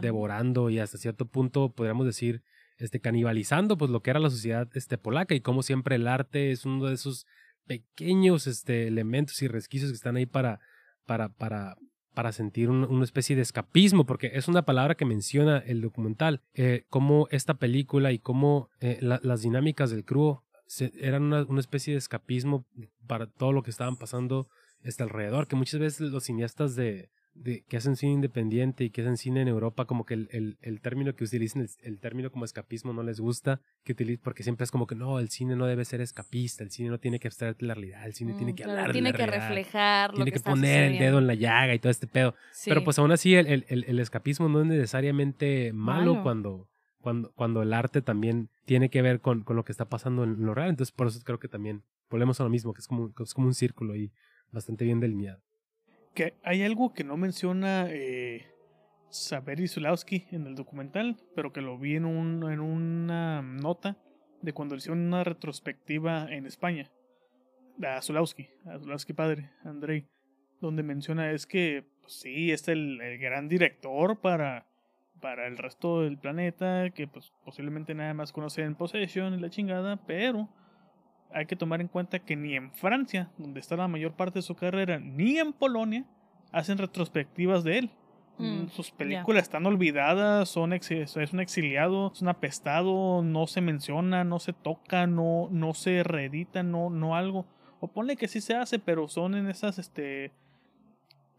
[0.00, 2.42] Devorando y hasta cierto punto podríamos decir
[2.78, 6.50] este canibalizando pues lo que era la sociedad este polaca y como siempre el arte
[6.50, 7.26] es uno de esos
[7.66, 10.60] pequeños este elementos y resquicios que están ahí para
[11.06, 11.76] para para
[12.14, 16.40] para sentir un- una especie de escapismo, porque es una palabra que menciona el documental,
[16.54, 21.42] eh, cómo esta película y cómo eh, la- las dinámicas del crew se- eran una,
[21.44, 22.64] una especie de escapismo
[23.06, 24.48] para todo lo que estaban pasando
[24.82, 29.02] este alrededor, que muchas veces los cineastas de, de- que hacen cine independiente y que
[29.02, 32.30] hacen cine en Europa, como que el, el, el término que utilizan, el, el término
[32.32, 35.54] como escapismo no les gusta, que utili- porque siempre es como que no, el cine
[35.56, 38.36] no debe ser escapista, el cine no tiene que abstraerte la realidad, el cine Mm,
[38.36, 40.50] tiene que claro, hablar de Tiene la que realidad, reflejar lo tiene que, que está
[40.50, 42.34] poner el dedo en la llaga y todo este pedo.
[42.52, 42.70] Sí.
[42.70, 46.22] Pero pues aún así el, el, el- el escapismo no es necesariamente malo, Malo.
[46.22, 46.68] cuando
[47.00, 50.44] cuando cuando el arte también tiene que ver con, con lo que está pasando en
[50.44, 50.70] lo real.
[50.70, 53.32] Entonces por eso creo que también volvemos a lo mismo, que es como, que es
[53.34, 54.10] como un círculo ahí
[54.50, 55.40] bastante bien delineado.
[56.16, 58.46] Que hay algo que no menciona eh,
[59.10, 63.98] Saberi Zulawski en el documental, pero que lo vi en, un, en una nota
[64.40, 66.90] de cuando hicieron una retrospectiva en España.
[67.86, 70.06] A Zulawski, a Zulawski padre, Andrei,
[70.62, 74.66] donde menciona es que pues, sí, es el, el gran director para,
[75.20, 79.50] para el resto del planeta, que pues posiblemente nada más conoce en Possession y la
[79.50, 80.48] chingada, pero
[81.32, 84.42] hay que tomar en cuenta que ni en Francia, donde está la mayor parte de
[84.42, 86.04] su carrera, ni en Polonia
[86.52, 87.90] hacen retrospectivas de él.
[88.38, 94.24] Mm, Sus películas están olvidadas, son es un exiliado, es un apestado, no se menciona,
[94.24, 97.46] no se toca, no, no se reedita, no, no algo.
[97.80, 100.32] O ponle que sí se hace, pero son en esas este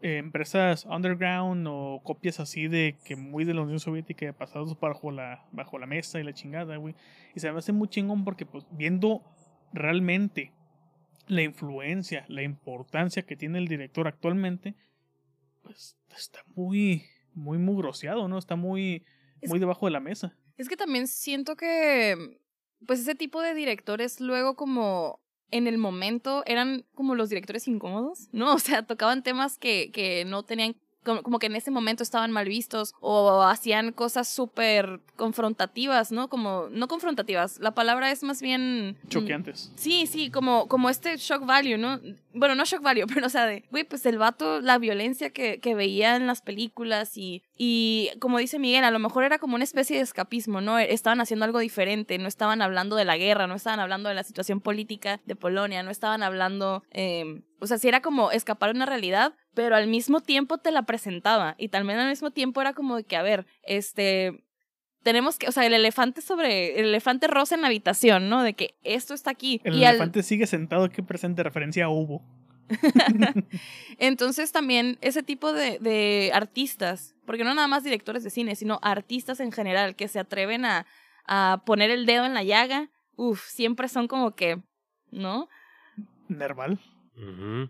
[0.00, 5.10] eh, empresas underground o copias así de que muy de la Unión Soviética pasados bajo
[5.10, 6.94] la, bajo la mesa y la chingada, güey.
[7.34, 9.22] Y se me hace muy chingón porque pues viendo
[9.72, 10.52] realmente
[11.26, 14.74] la influencia, la importancia que tiene el director actualmente,
[15.62, 17.04] pues está muy,
[17.34, 18.38] muy mugroseado, ¿no?
[18.38, 19.04] Está muy,
[19.40, 20.36] Es- muy debajo de la mesa.
[20.56, 22.40] Es que también siento que,
[22.86, 25.20] pues ese tipo de directores luego como
[25.50, 28.52] en el momento eran como los directores incómodos, ¿no?
[28.54, 32.32] O sea, tocaban temas que, que no tenían, como, como que en ese momento estaban
[32.32, 36.28] mal vistos o hacían cosas súper confrontativas, ¿no?
[36.28, 38.90] Como, no confrontativas, la palabra es más bien...
[38.90, 39.72] mm, Choqueantes.
[39.76, 42.00] Sí, sí, como, como este shock value, ¿no?
[42.34, 45.60] Bueno, no shock value, pero o sea, de, güey, pues el vato, la violencia que,
[45.60, 49.56] que veía en las películas y, y como dice Miguel, a lo mejor era como
[49.56, 50.78] una especie de escapismo, ¿no?
[50.78, 54.22] Estaban haciendo algo diferente, no estaban hablando de la guerra, no estaban hablando de la
[54.22, 58.76] situación política de Polonia, no estaban hablando, eh, o sea, sí era como escapar de
[58.76, 62.72] una realidad, pero al mismo tiempo te la presentaba y también al mismo tiempo era
[62.74, 64.44] como de que, a ver, este,
[65.02, 68.42] tenemos que, o sea, el elefante sobre, el elefante rosa en la habitación, ¿no?
[68.44, 69.60] De que esto está aquí.
[69.64, 72.22] El y al- elefante sigue sentado aquí presente referencia a Hugo.
[73.98, 78.78] entonces también ese tipo de, de artistas, porque no nada más directores de cine, sino
[78.82, 80.86] artistas en general que se atreven a,
[81.26, 84.58] a poner el dedo en la llaga, uff, siempre son como que,
[85.10, 85.48] ¿no?
[86.28, 86.78] Nerval.
[87.14, 87.64] Mm,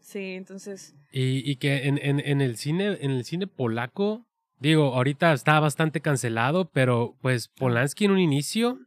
[0.00, 4.26] Sí, entonces, Y, y que en, en, en el cine, en el cine polaco,
[4.58, 8.80] digo, ahorita está bastante cancelado, pero pues Polanski en un inicio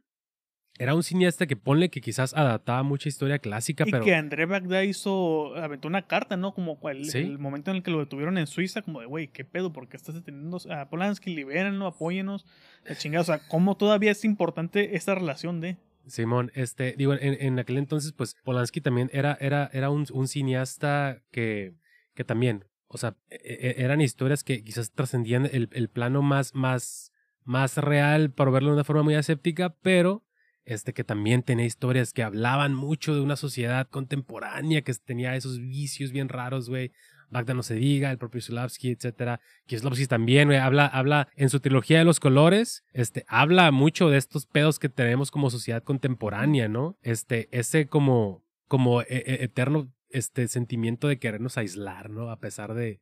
[0.78, 4.44] era un cineasta que ponle que quizás adaptaba mucha historia clásica, Y pero que André
[4.46, 6.52] Bagdad hizo, aventó una carta, ¿no?
[6.52, 7.18] Como el, Sí.
[7.18, 9.72] el momento en el que lo detuvieron en Suiza, como de, güey, ¿qué pedo?
[9.72, 11.34] ¿Por qué estás deteniendo a Polanski?
[11.34, 12.44] Libérenlo, apóyenos.
[12.84, 15.76] La chingada, o sea, ¿cómo todavía es importante esta relación de?
[16.06, 20.28] Simón, este, digo, en, en aquel entonces, pues Polanski también era, era, era un, un
[20.28, 21.72] cineasta que,
[22.14, 23.38] que también, o sea, e-
[23.78, 27.12] e- eran historias que quizás trascendían el, el plano más, más,
[27.44, 30.22] más real, para verlo de una forma muy aséptica, pero
[30.64, 35.58] este que también tenía historias que hablaban mucho de una sociedad contemporánea que tenía esos
[35.58, 36.92] vicios bien raros, güey.
[37.30, 39.40] Bagda no se diga, el propio Zulavsky, etcétera.
[39.66, 44.18] Kieslowski también, güey, habla, habla en su trilogía de los colores, este, habla mucho de
[44.18, 46.96] estos pedos que tenemos como sociedad contemporánea, ¿no?
[47.02, 52.30] Este, ese como, como e- e- eterno, este, sentimiento de querernos aislar, ¿no?
[52.30, 53.00] A pesar de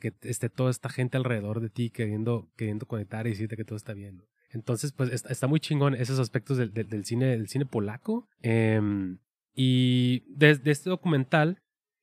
[0.00, 3.76] que esté toda esta gente alrededor de ti queriendo, queriendo conectar y decirte que todo
[3.76, 4.24] está bien, ¿no?
[4.52, 8.28] Entonces, pues está, muy chingón esos aspectos del, del, cine, del cine polaco.
[8.42, 9.18] Em,
[9.54, 11.58] y desde este documental,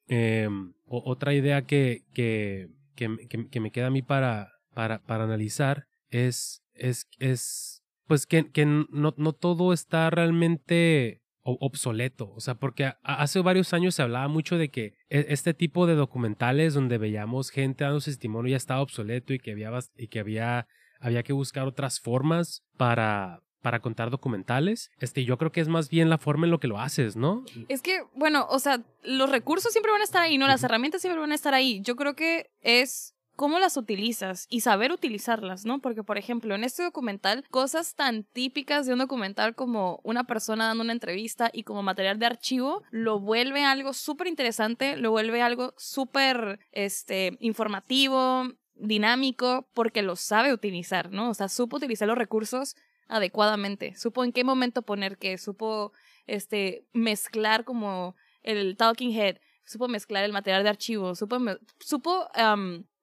[0.07, 5.85] em, otra idea que, que, que, que- me queda a mí para, para, para analizar
[6.09, 8.85] es, es, es, pues que, que no,
[9.17, 12.29] no todo está realmente obsoleto.
[12.31, 15.95] O sea, porque hace varios años se hablaba mucho de que e- este tipo de
[15.95, 20.19] documentales donde veíamos gente dando su testimonio ya estaba obsoleto y que había, y que
[20.19, 20.67] había,
[20.99, 24.91] había que buscar otras formas para, para contar documentales.
[24.99, 27.43] Este, yo creo que es más bien la forma en lo que lo haces, ¿no?
[27.67, 30.47] Es que, bueno, o sea, los recursos siempre van a estar ahí, ¿no?
[30.47, 31.81] Las herramientas siempre van a estar ahí.
[31.81, 35.79] Yo creo que es cómo las utilizas y saber utilizarlas, ¿no?
[35.79, 40.67] Porque, por ejemplo, en este documental, cosas tan típicas de un documental como una persona
[40.67, 45.41] dando una entrevista y como material de archivo, lo vuelve algo súper interesante, lo vuelve
[45.41, 48.47] algo súper, este, informativo,
[48.79, 51.29] dinámico, porque lo sabe utilizar, ¿no?
[51.29, 52.75] O sea, supo utilizar los recursos
[53.07, 55.93] adecuadamente, supo en qué momento poner qué, supo,
[56.25, 61.37] este, mezclar como el talking head, supo mezclar el material de archivo, supo,
[61.79, 62.29] supo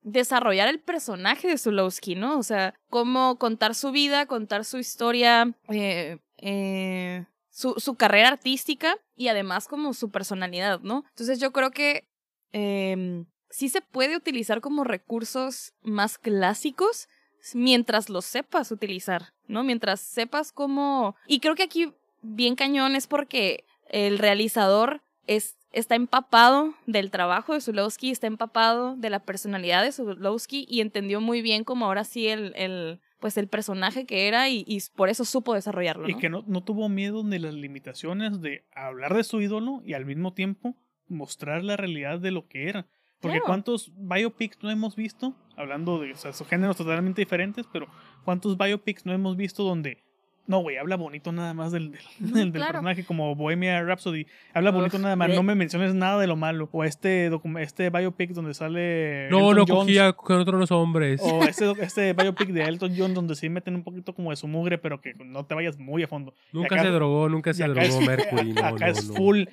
[0.03, 2.39] desarrollar el personaje de Zulowski, ¿no?
[2.39, 8.97] O sea, cómo contar su vida, contar su historia, eh, eh, su, su carrera artística
[9.17, 11.05] y además como su personalidad, ¿no?
[11.09, 12.07] Entonces yo creo que
[12.53, 17.09] em, sí se puede utilizar como recursos más clásicos
[17.55, 19.63] mientras los sepas utilizar, ¿no?
[19.63, 21.15] Mientras sepas cómo...
[21.29, 27.55] Y creo que aquí bien cañón es porque el realizador es, está empapado del trabajo
[27.55, 32.03] de Zulowski, está empapado de la personalidad de Zulowski y entendió muy bien como ahora
[32.03, 36.09] sí el, el pues el personaje que era y, y por eso supo desarrollarlo.
[36.09, 39.93] Y que no, no tuvo miedo de las limitaciones de hablar de su ídolo y
[39.93, 40.75] al mismo tiempo
[41.07, 42.89] mostrar la realidad de lo que era.
[43.21, 43.47] Porque Claro.
[43.47, 47.87] cuántos biopics no hemos visto, hablando de o sea, son géneros totalmente diferentes, pero
[48.25, 50.03] cuántos biopics no hemos visto donde,
[50.47, 52.73] no, güey, habla bonito nada más del, del, Ujú, del- del claro.
[52.73, 56.37] personaje, como Bohemia Rhapsody, habla Uf, bonito nada más, no me menciones nada de lo
[56.37, 56.69] malo.
[56.71, 57.31] O este,
[57.61, 59.29] este biopic donde sale...
[59.31, 61.23] No, Elton no John, cogía con otros hombres.
[61.25, 64.47] O este, este biopic de Elton John donde sí meten un poquito como de su
[64.49, 66.35] mugre, pero que no te vayas muy a fondo.
[66.53, 68.53] nunca acá- se drogó, nunca se drogó es- Mercury.
[68.53, 69.15] No, acá no, es no.
[69.15, 69.45] full.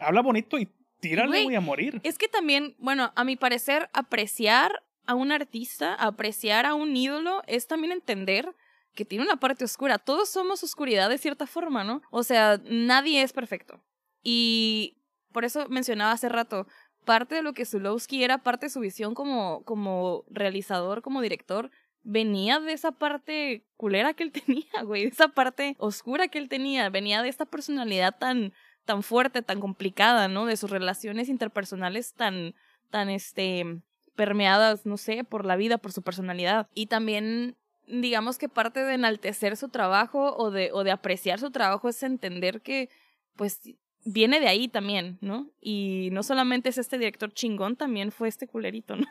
[0.00, 0.68] Habla bonito y
[1.00, 2.00] tírale, Güey, güey, a morir.
[2.04, 7.42] Es que también, bueno, a mi parecer, apreciar a un artista, apreciar a un ídolo,
[7.46, 8.54] es también entender
[8.94, 9.98] que tiene una parte oscura.
[9.98, 12.02] Todos somos oscuridad de cierta forma, ¿no?
[12.10, 13.82] O sea, nadie es perfecto.
[14.22, 14.98] Y
[15.32, 16.66] por eso mencionaba hace rato,
[17.04, 21.70] parte de lo que Zulowski era, parte de su visión como, como realizador, como director,
[22.02, 26.48] venía de esa parte culera que él tenía, güey, de esa parte oscura que él
[26.48, 28.52] tenía, venía de esta personalidad tan
[28.88, 30.46] tan fuerte, tan complicada, ¿no?
[30.46, 32.54] De sus relaciones interpersonales tan,
[32.88, 33.82] tan, este,
[34.16, 36.66] permeadas, no sé, por la vida, por su personalidad.
[36.72, 37.54] Y también,
[37.86, 42.02] digamos que parte de enaltecer su trabajo o de, o de apreciar su trabajo es
[42.02, 42.88] entender que,
[43.36, 43.60] pues,
[44.06, 45.50] viene de ahí también, ¿no?
[45.60, 49.06] Y no solamente es este director chingón, también fue este culerito, ¿no?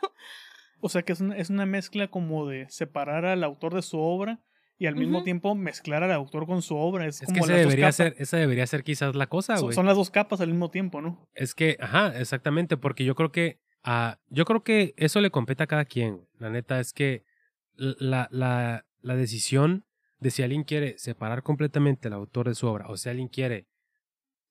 [0.81, 3.99] O sea que es una, es una mezcla como de separar al autor de su
[3.99, 4.39] obra
[4.79, 7.07] y al mismo tiempo mezclar al autor con su obra.
[7.07, 9.75] Es, Es como que esa debería, ser, esa debería ser quizás la cosa, Son, güey.
[9.75, 11.27] son las dos capas al mismo tiempo, ¿no?
[11.33, 15.63] Es que, ajá, exactamente, porque yo creo que, ah, yo creo que eso le compete
[15.63, 16.17] a cada quien.
[16.17, 16.27] güey.
[16.37, 17.23] La neta es que
[17.75, 19.85] la, la, la decisión
[20.19, 23.67] de si alguien quiere separar completamente al autor de su obra o si alguien quiere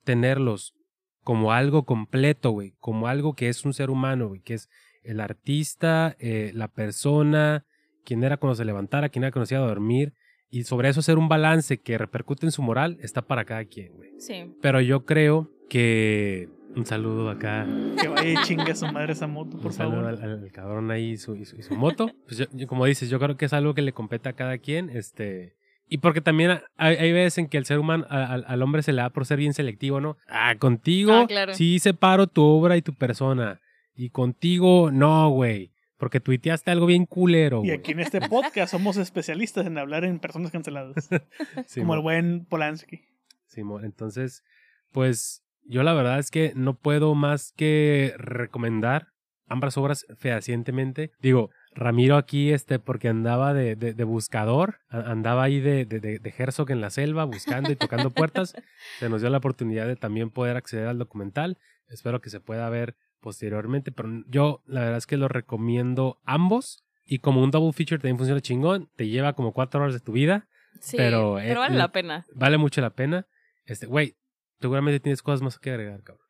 [0.04, 0.74] tenerlos
[1.22, 4.68] como algo completo, güey, como algo que es un ser humano, güey, que es
[5.02, 7.64] el artista, eh, la persona,
[8.06, 10.14] quien era cuando se levantara, quien era cuando se iba a dormir,
[10.48, 13.92] y sobre eso hacer un balance que repercute en su moral, está para cada quien,
[13.94, 14.10] güey.
[14.18, 14.54] Sí.
[14.62, 16.48] Pero yo creo que.
[16.74, 17.66] Un saludo acá.
[18.00, 20.22] Que vaya y chingue a su madre esa moto, por un saludo favor.
[20.24, 22.10] al, al cabrón ahí y su, y su, y su moto.
[22.26, 24.58] Pues yo- yo, como dices, yo creo que es algo que le compete a cada
[24.58, 24.90] quien.
[24.90, 25.54] Este.
[25.88, 28.92] Y porque también hay, hay veces en que el ser humano, a- al hombre se
[28.92, 30.16] le da por ser bien selectivo, ¿no?
[30.28, 31.54] Ah, contigo Ah, claro.
[31.54, 33.60] sí separo tu obra y tu persona.
[33.96, 35.70] Y contigo, no, güey.
[35.98, 40.18] Porque tuiteaste algo bien culero, Y aquí en este podcast somos especialistas en hablar en
[40.18, 41.08] personas canceladas.
[41.66, 43.00] Sí, como mo- el buen Polanski.
[43.46, 44.44] Simón, entonces,
[44.92, 49.08] pues yo la verdad es que no puedo más que recomendar
[49.48, 51.12] ambas obras fehacientemente.
[51.20, 56.70] Digo, Ramiro aquí, este, porque andaba de, de, de buscador, andaba ahí de, de Herzog
[56.70, 58.54] en la selva, buscando y tocando puertas.
[58.98, 61.58] Se nos dio la oportunidad de también poder acceder al documental.
[61.88, 62.96] Espero que se pueda ver
[63.26, 66.84] posteriormente, pero yo la verdad es que lo recomiendo ambos.
[67.04, 70.12] Y como un double feature también funciona chingón, te lleva como cuatro horas de tu
[70.12, 70.46] vida
[70.80, 72.24] Sí, Pero, pero, vale la pena.
[72.34, 73.26] vale mucho la pena.
[73.64, 74.14] Este, güey,
[74.60, 76.24] seguramente tienes cosas más que agregar, cabrón.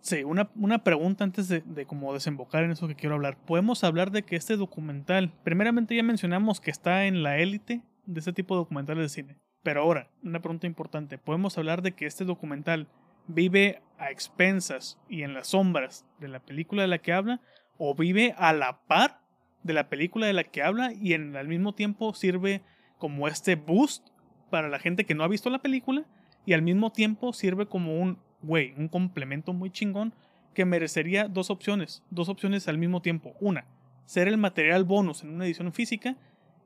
[0.00, 3.36] Sí, una, una pregunta antes de, de como desembocar en eso que quiero hablar.
[3.44, 8.18] Podemos hablar de que este documental, primeramente ya mencionamos que está en la élite de
[8.18, 9.36] este tipo de documentales de cine.
[9.62, 11.18] Pero ahora, una pregunta importante.
[11.18, 12.88] Podemos hablar de que este documental
[13.34, 17.40] vive a expensas y en las sombras de la película de la que habla
[17.78, 19.20] o vive a la par
[19.62, 22.62] de la película de la que habla y al mismo tiempo sirve
[22.98, 24.08] como este boost
[24.50, 26.06] para la gente que no ha visto la película
[26.46, 30.14] y al mismo tiempo sirve como un, güey, un complemento muy chingón
[30.54, 33.34] que merecería dos opciones, dos opciones al mismo tiempo.
[33.40, 33.66] Una,
[34.06, 36.16] ser el material bonus en una edición física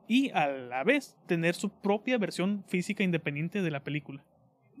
[0.07, 4.23] y a la vez tener su propia versión física independiente de la película.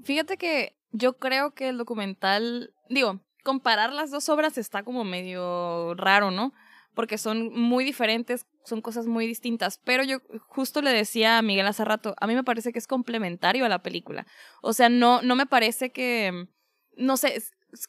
[0.03, 5.93] Fíjate que yo creo que el documental, digo, comparar las dos obras está como medio
[5.95, 6.53] raro, ¿no?
[6.93, 9.79] Porque son muy diferentes, son cosas muy distintas.
[9.83, 12.87] Pero yo justo le decía a Miguel hace rato, a mí me parece que es
[12.87, 14.25] complementario a la película.
[14.61, 16.47] O sea, no, no me parece que,
[16.95, 17.41] no sé,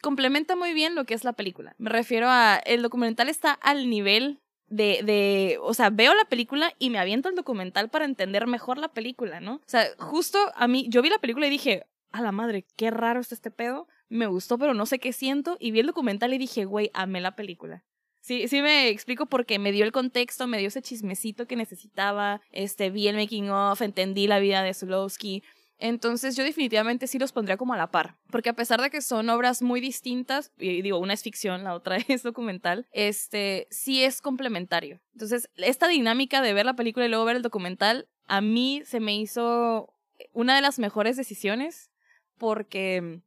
[0.02, 1.74] complementa muy bien lo que es la película.
[1.78, 6.72] Me refiero a, el documental está al nivel de, de, o sea, veo la película
[6.78, 9.54] y me aviento el documental para entender mejor la película, ¿no?
[9.54, 12.90] O sea, justo a mí, yo vi la película y dije, a la madre, qué
[12.90, 16.32] raro está este pedo, me gustó, pero no sé qué siento, y vi el documental
[16.32, 17.84] y dije, güey, amé la película.
[18.20, 22.40] Sí, sí me explico porque me dio el contexto, me dio ese chismecito que necesitaba,
[22.50, 25.44] este, vi el making of, entendí la vida de Zulowski,
[25.78, 29.02] entonces yo definitivamente sí los pondría como a la par, porque a pesar de que
[29.02, 34.02] son obras muy distintas, y digo, una es ficción, la otra es documental, este sí
[34.02, 35.00] es complementario.
[35.12, 39.00] Entonces, esta dinámica de ver la película y luego ver el documental, a mí se
[39.00, 39.92] me hizo
[40.32, 41.90] una de las mejores decisiones
[42.38, 43.20] porque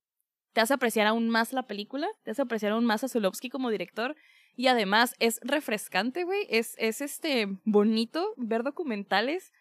[0.53, 3.69] te hace apreciar aún más la película, te hace apreciar aún más a Zulowski como
[3.69, 4.15] director
[4.56, 9.53] y además es refrescante, güey, es, es este bonito ver documentales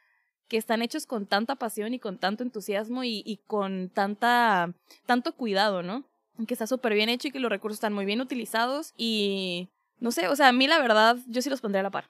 [0.49, 4.73] que están hechos con tanta pasión y con tanto entusiasmo y, con tanta,
[5.07, 6.05] tanto cuidado, ¿no?
[6.47, 9.69] Que está súper bien hecho y que los recursos están muy bien utilizados y
[10.01, 12.09] no sé, o sea, a mí la verdad, yo sí los pondría a la par.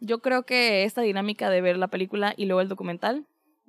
[0.00, 3.26] Yo creo que esta dinámica de ver la película y luego el documental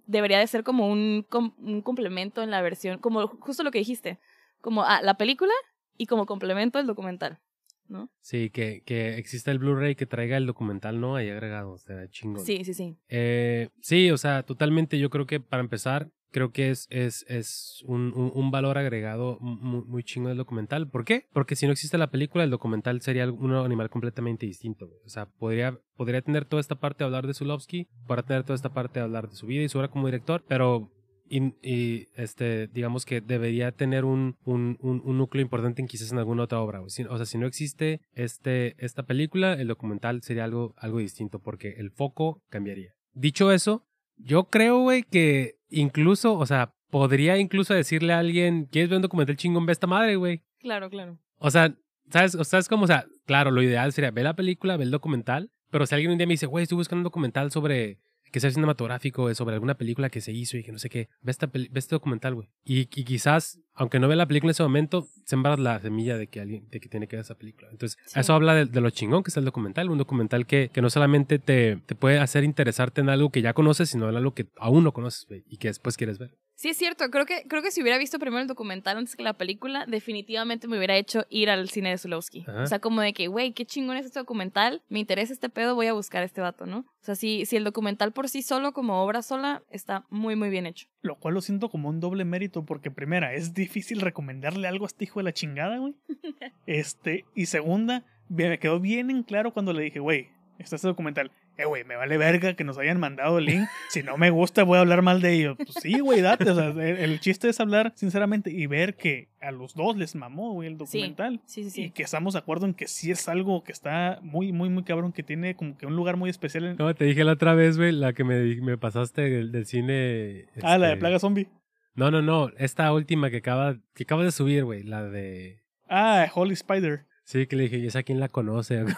[0.10, 1.26] debería de ser como un,
[1.60, 4.20] un complemento en la versión, como justo lo que dijiste,
[4.60, 5.54] como ah, la película
[5.98, 7.40] y como complemento el documental.
[7.88, 8.10] ¿no?
[8.22, 11.16] Sí, que, que exista el Blu-ray que traiga el documental, ¿no?
[11.16, 12.46] Ahí agregado, o sea, chingón.
[12.46, 12.96] Sí, sí, sí.
[13.08, 15.00] Eh, sí, o sea, totalmente.
[15.00, 19.84] Yo creo que para empezar, creo que es, es, es un, un, valor agregado muy,
[19.86, 20.88] muy chingo del documental.
[20.90, 21.26] ¿Por qué?
[21.34, 24.90] Porque si no existe la película, el documental sería un animal completamente distinto.
[25.06, 28.56] O sea, podría, podría tener toda esta parte de hablar de Zulowski, podría tener toda
[28.56, 30.92] esta parte de hablar de su vida y su obra como director, pero
[31.30, 36.44] y, este, digamos que debería tener un, un, un, núcleo importante en quizás en alguna
[36.44, 36.82] otra obra.
[36.82, 41.76] O, sea, si no existe este, esta película, el documental sería algo, algo distinto porque
[41.78, 42.94] el foco cambiaría.
[43.14, 43.86] Dicho eso,
[44.20, 49.04] yo creo, güey, que incluso, o sea, podría incluso decirle a alguien, ¿quieres ver un
[49.04, 49.66] documental chingón?
[49.66, 50.42] Ve esta madre, güey.
[50.60, 51.18] Claro, claro.
[51.38, 51.74] O sea,
[52.12, 52.36] ¿sabes?
[52.36, 54.92] O sea, es como, o sea, claro, lo ideal sería ver la película, ver el
[54.92, 58.00] documental, pero si alguien un día me dice, güey, estoy buscando un documental sobre
[58.32, 61.10] que sea cinematográfico sobre alguna película que se hizo y que no sé qué.
[61.22, 62.50] Ve, esta ve este documental, güey.
[62.64, 66.42] Y, quizás, aunque no vea la película en ese momento, sembras la semilla de que
[66.42, 67.70] alguien de que tiene que ver esa película.
[67.72, 69.90] Entonces, eso habla de, lo chingón que es el documental.
[69.90, 73.54] Un documental que, que no solamente te, te, puede hacer interesarte en algo que ya
[73.54, 76.38] conoces, sino en algo que aún no conoces, y que después quieres ver.
[76.60, 77.10] Sí, es cierto.
[77.10, 80.68] Creo que, creo que si hubiera visto primero el documental antes que la película, definitivamente
[80.68, 82.46] me hubiera hecho ir al cine de Zulowski.
[82.50, 85.76] O sea, como de que, güey, qué chingón es este documental, me interesa este pedo,
[85.76, 86.80] voy a buscar a este vato, ¿no?
[86.80, 90.50] O sea, si, si el documental por sí solo, como obra sola, está muy, muy
[90.50, 90.88] bien hecho.
[91.02, 94.88] Lo cual lo siento como un doble mérito, porque primera, es difícil recomendarle algo a
[94.88, 95.96] este hijo de la chingada, güey.
[96.66, 101.32] este, y segunda, me quedó bien en claro cuando le dije, güey, está este documental
[101.60, 103.68] eh, güey, me vale verga que nos hayan mandado el link.
[103.90, 105.58] Si no me gusta, voy a hablar mal de ellos.
[105.58, 106.50] Pues sí, güey, date.
[106.50, 110.54] O sea, el, chiste es hablar sinceramente y ver que a los dos les mamó,
[110.54, 111.42] güey, el documental.
[111.46, 114.20] Sí, sí, sí, Y que estamos de acuerdo en que sí es algo que está
[114.22, 116.64] muy, muy, muy cabrón, que tiene como que un lugar muy especial.
[116.64, 116.78] En...
[116.78, 120.46] No, te dije la otra vez, güey, la que me, me pasaste del, cine.
[120.64, 121.50] Ah, la de este, Plaga Zombie.
[121.94, 122.52] No, no, no.
[122.58, 125.62] Esta última que acaba, que acaba de subir, güey, la de.
[125.90, 127.06] Ah, Holy Spider.
[127.26, 128.86] Sí, que le dije, ¿y esa quién la conoce?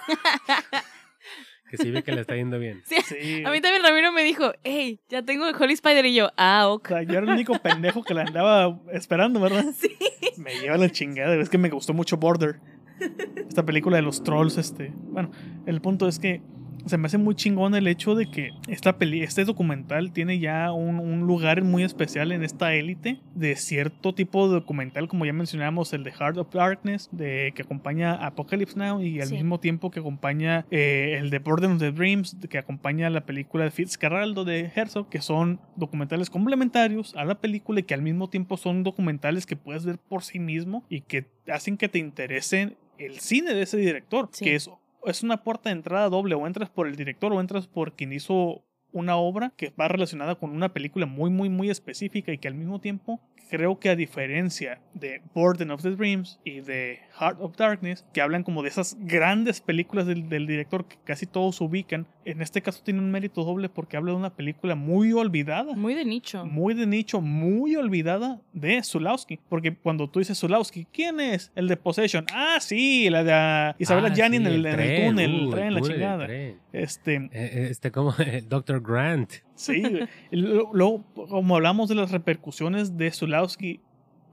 [1.71, 2.83] que sí ve que le está yendo bien.
[3.05, 3.43] Sí.
[3.43, 6.67] A mí también Ramiro me dijo, hey, ya tengo el Holy Spider y yo, ah,
[6.67, 6.85] ok.
[6.85, 9.65] O sea, yo era el único pendejo que la andaba esperando, ¿verdad?
[9.77, 9.95] Sí.
[10.37, 12.59] Me lleva la chingada, es que me gustó mucho Border.
[13.47, 14.93] Esta película de los trolls, este.
[14.95, 15.31] Bueno,
[15.65, 16.41] el punto es que
[16.85, 20.71] se me hace muy chingón el hecho de que esta peli este documental tiene ya
[20.71, 25.33] un, un lugar muy especial en esta élite de cierto tipo de documental, como ya
[25.33, 29.91] mencionamos, el de Heart of Darkness, de, que acompaña Apocalypse Now y al mismo tiempo
[29.91, 34.45] que acompaña eh, el de Burden of the Dreams, que acompaña la película de Fitzcarraldo
[34.45, 38.83] de Herzog, que son documentales complementarios a la película y que al mismo tiempo son
[38.83, 43.53] documentales que puedes ver por sí mismo y que hacen que te interesen el cine
[43.53, 44.69] de ese director, que es
[45.05, 48.13] es una puerta de entrada doble, o entras por el director o entras por quien
[48.13, 48.63] hizo
[48.93, 52.55] una obra que va relacionada con una película muy, muy, muy específica y que al
[52.55, 53.19] mismo tiempo
[53.49, 58.21] creo que a diferencia de Burden of the Dreams y de Heart of Darkness, que
[58.21, 62.61] hablan como de esas grandes películas del, del director que casi todos ubican, en este
[62.61, 65.75] caso tiene un mérito doble porque habla de una película muy olvidada.
[65.75, 66.45] Muy de nicho.
[66.45, 69.39] Muy de nicho, muy olvidada de Zulawski.
[69.49, 71.51] Porque cuando tú dices Zulawski, ¿quién es?
[71.55, 72.25] El de Possession.
[72.33, 75.43] Ah, sí, la de ah, Isabella Ah, Gianni sí, en, el, en el túnel, uh,
[75.45, 76.25] el tren, el la chingada.
[76.25, 76.57] tren.
[76.71, 78.13] Este, Eh, Este como
[78.49, 78.80] Dr.
[78.81, 79.31] Grant.
[79.55, 79.81] Sí,
[80.31, 83.79] lo- Luego, como hablamos de las repercusiones de Zulawski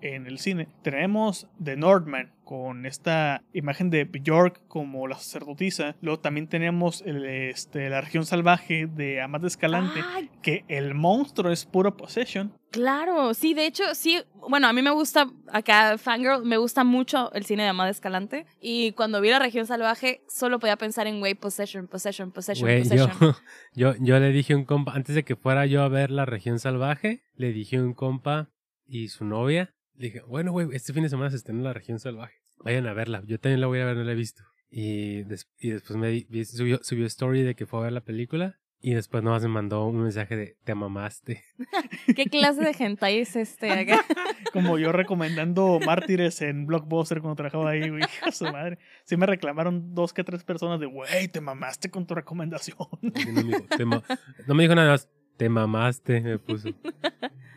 [0.01, 5.97] en el cine, tenemos The Northman con esta imagen de Bjork como la sacerdotisa.
[6.01, 11.53] Luego también tenemos el, este, la región salvaje de Amat Escalante, Ay, que el monstruo
[11.53, 12.55] es puro possession.
[12.71, 17.31] claro, sí, de hecho, sí, bueno, a mí me gusta, acá, Fangirl, me gusta mucho
[17.35, 18.47] el cine de Amada Escalante.
[18.63, 22.79] Y cuando vi la región salvaje, solo podía pensar en, güey, Possession, Possession, Possession, yo,
[22.79, 23.35] Possession.
[23.75, 26.25] yo, yo le dije a un compa, antes de que fuera yo a ver la
[26.25, 28.49] región salvaje, le dije a un compa
[28.87, 31.99] y su novia, le dije, bueno, güey, este fin de semana se estrena la región
[31.99, 32.37] salvaje.
[32.65, 34.43] Vayan a verla, yo también la voy a ver, no la he visto.
[34.71, 37.93] Y, des- y después me di- vi- subió, subió story de que fue a ver
[37.93, 38.59] la película.
[38.81, 41.43] Y después nomás me mandó un mensaje de te mamaste.
[42.15, 44.05] ¿Qué clase de hentai es este acá?
[44.53, 48.03] Como yo recomendando Mártires en Blockbuster cuando trabajaba ahí, güey.
[48.05, 48.79] hija de su madre.
[49.05, 52.77] Sí me reclamaron dos que tres personas de, güey, te mamaste con tu recomendación.
[53.03, 54.05] No, me dijo, "Te ma-".
[54.47, 56.69] No me dijo nada más, te mamaste, me puso.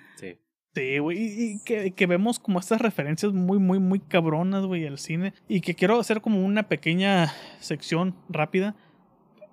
[0.73, 0.99] Sí.
[0.99, 5.33] Güey, y, que, que vemos como estas referencias muy, muy, muy cabronas, güey, al cine.
[5.47, 8.75] Y que quiero hacer como una pequeña sección rápida,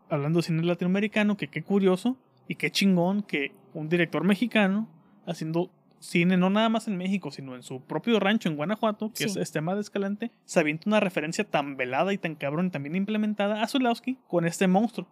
[0.08, 2.16] hablando de cine latinoamericano, que qué curioso
[2.46, 4.88] y qué chingón que un director mexicano
[5.26, 5.70] haciendo
[6.00, 9.24] cine no nada más en México, sino en su propio rancho en Guanajuato, que Sí.
[9.24, 12.94] es este de Escalante, se avienta una referencia tan velada y tan cabrón y también
[12.94, 15.08] implementada a Zulawski con este monstruo.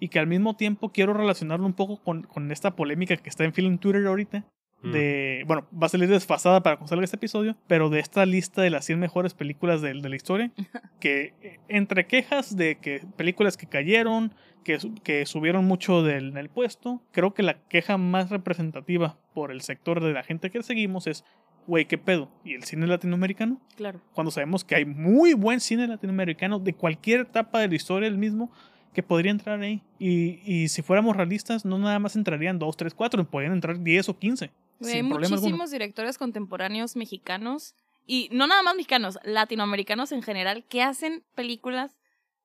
[0.00, 3.44] Y que al mismo tiempo quiero relacionarlo un poco con, con esta polémica que está
[3.44, 4.44] en film Twitter ahorita.
[4.82, 8.62] De, bueno, va a salir desfasada para cuando salga este episodio, pero de esta lista
[8.62, 10.52] de las 100 mejores películas de, de la historia,
[11.00, 14.32] que entre quejas de que películas que cayeron,
[14.64, 19.62] que, que subieron mucho del, del puesto, creo que la queja más representativa por el
[19.62, 21.24] sector de la gente que seguimos es,
[21.66, 22.30] güey, ¿qué pedo?
[22.44, 23.60] ¿Y el cine latinoamericano?
[23.76, 24.00] Claro.
[24.14, 28.18] Cuando sabemos que hay muy buen cine latinoamericano de cualquier etapa de la historia el
[28.18, 28.50] mismo
[28.94, 29.82] que podría entrar ahí.
[29.98, 34.08] Y, y si fuéramos realistas, no nada más entrarían 2, 3, 4, podrían entrar 10
[34.08, 34.50] o 15.
[34.84, 35.18] Hay alguno.
[35.20, 37.74] muchísimos directores contemporáneos mexicanos
[38.06, 41.96] y no nada más mexicanos, latinoamericanos en general que hacen películas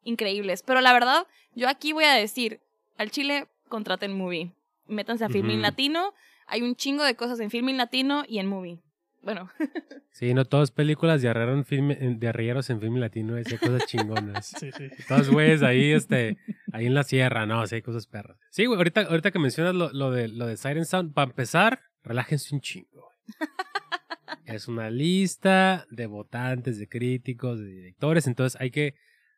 [0.03, 0.63] increíbles.
[0.63, 2.59] Pero la verdad, yo aquí voy a decir,
[2.97, 4.51] al Chile contraten movie.
[4.87, 5.61] Métanse a Filmin Ujú.
[5.61, 6.13] Latino.
[6.47, 8.79] Hay un chingo de cosas en Filmin Latino y en movie.
[9.21, 9.49] Bueno,
[10.11, 13.43] Sí, no todas películas de arrieros en film, en- de arrieros en film latino, hay
[13.57, 14.47] cosas chingonas.
[14.59, 14.89] Sí, sí.
[15.07, 16.37] Todos güeyes ahí, este,
[16.73, 18.37] ahí en la sierra, no, sí hay cosas perras.
[18.51, 21.81] Sí, güey, ahorita, ahorita que mencionas lo, lo de, lo de Siren Sound, para empezar,
[22.03, 23.11] relájense un chingo.
[24.45, 28.95] es una lista de votantes, de críticos, de directores, entonces hay que,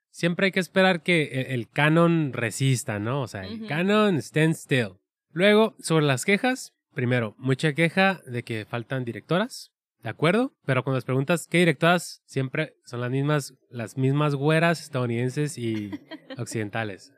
[0.10, 3.22] siempre hay que esperar que el, el canon resista, ¿no?
[3.22, 4.94] O sea, el canon stand still.
[5.32, 9.72] Luego, sobre las quejas, primero, mucha queja de que faltan directoras.
[10.06, 10.54] ¿De acuerdo?
[10.66, 15.90] Pero cuando les preguntas qué directoras, siempre son las mismas, las mismas güeras estadounidenses y
[16.38, 17.12] occidentales.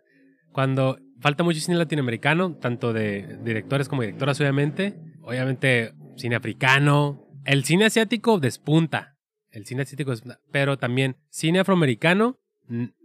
[0.57, 4.95] Cuando falta mucho cine latinoamericano, tanto de directores como directoras, obviamente.
[5.21, 7.27] Obviamente, cine africano.
[7.45, 9.19] El cine asiático despunta.
[9.51, 10.39] El cine asiático despunta.
[10.51, 12.39] Pero también cine afroamericano,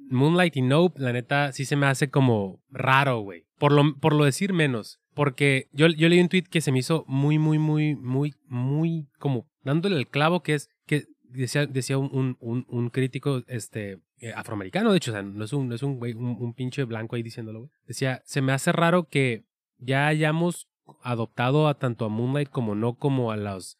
[0.08, 3.44] Moonlight y Nope, la neta, sí se me hace como raro, güey.
[3.58, 5.02] Por lo, por lo decir menos.
[5.12, 9.10] Porque yo, yo leí un tweet que se me hizo muy, muy, muy, muy, muy
[9.18, 13.98] como dándole el clavo que es que decía, decía un, un, un, un crítico este,
[14.22, 17.16] eh, afroamericano, de hecho, o sea, no es un, no es un, un, pinche blanco
[17.16, 17.70] ahí diciéndolo, güey.
[17.86, 19.44] Decía, se me hace raro que
[19.78, 20.68] ya hayamos
[21.02, 23.76] adoptado a tanto a Moonlight como no como a los,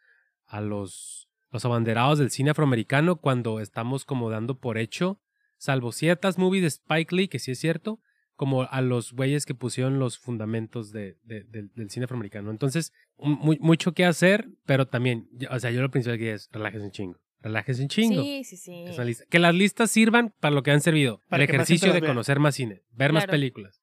[0.47, 5.21] a los, los abanderados del cine afroamericano cuando estamos como dando por hecho,
[5.59, 8.01] salvo ciertas movies de Spike Lee, que sí es cierto,
[8.35, 12.51] como a los güeyes que pusieron los fundamentos de, de- del- cine afroamericano.
[12.51, 16.91] Entonces, mucho que hacer, pero también, o sea, yo lo principal que es, relájese un
[16.91, 17.19] chingo.
[17.43, 18.23] Relájese un chingo.
[18.23, 18.85] sí, sí, sí.
[18.87, 19.25] Es una lista.
[19.29, 21.21] Que las listas sirvan para lo que han servido.
[21.29, 22.09] Para el más ejercicio de vea.
[22.11, 23.33] conocer más cine, ver más Claro.
[23.33, 23.81] películas.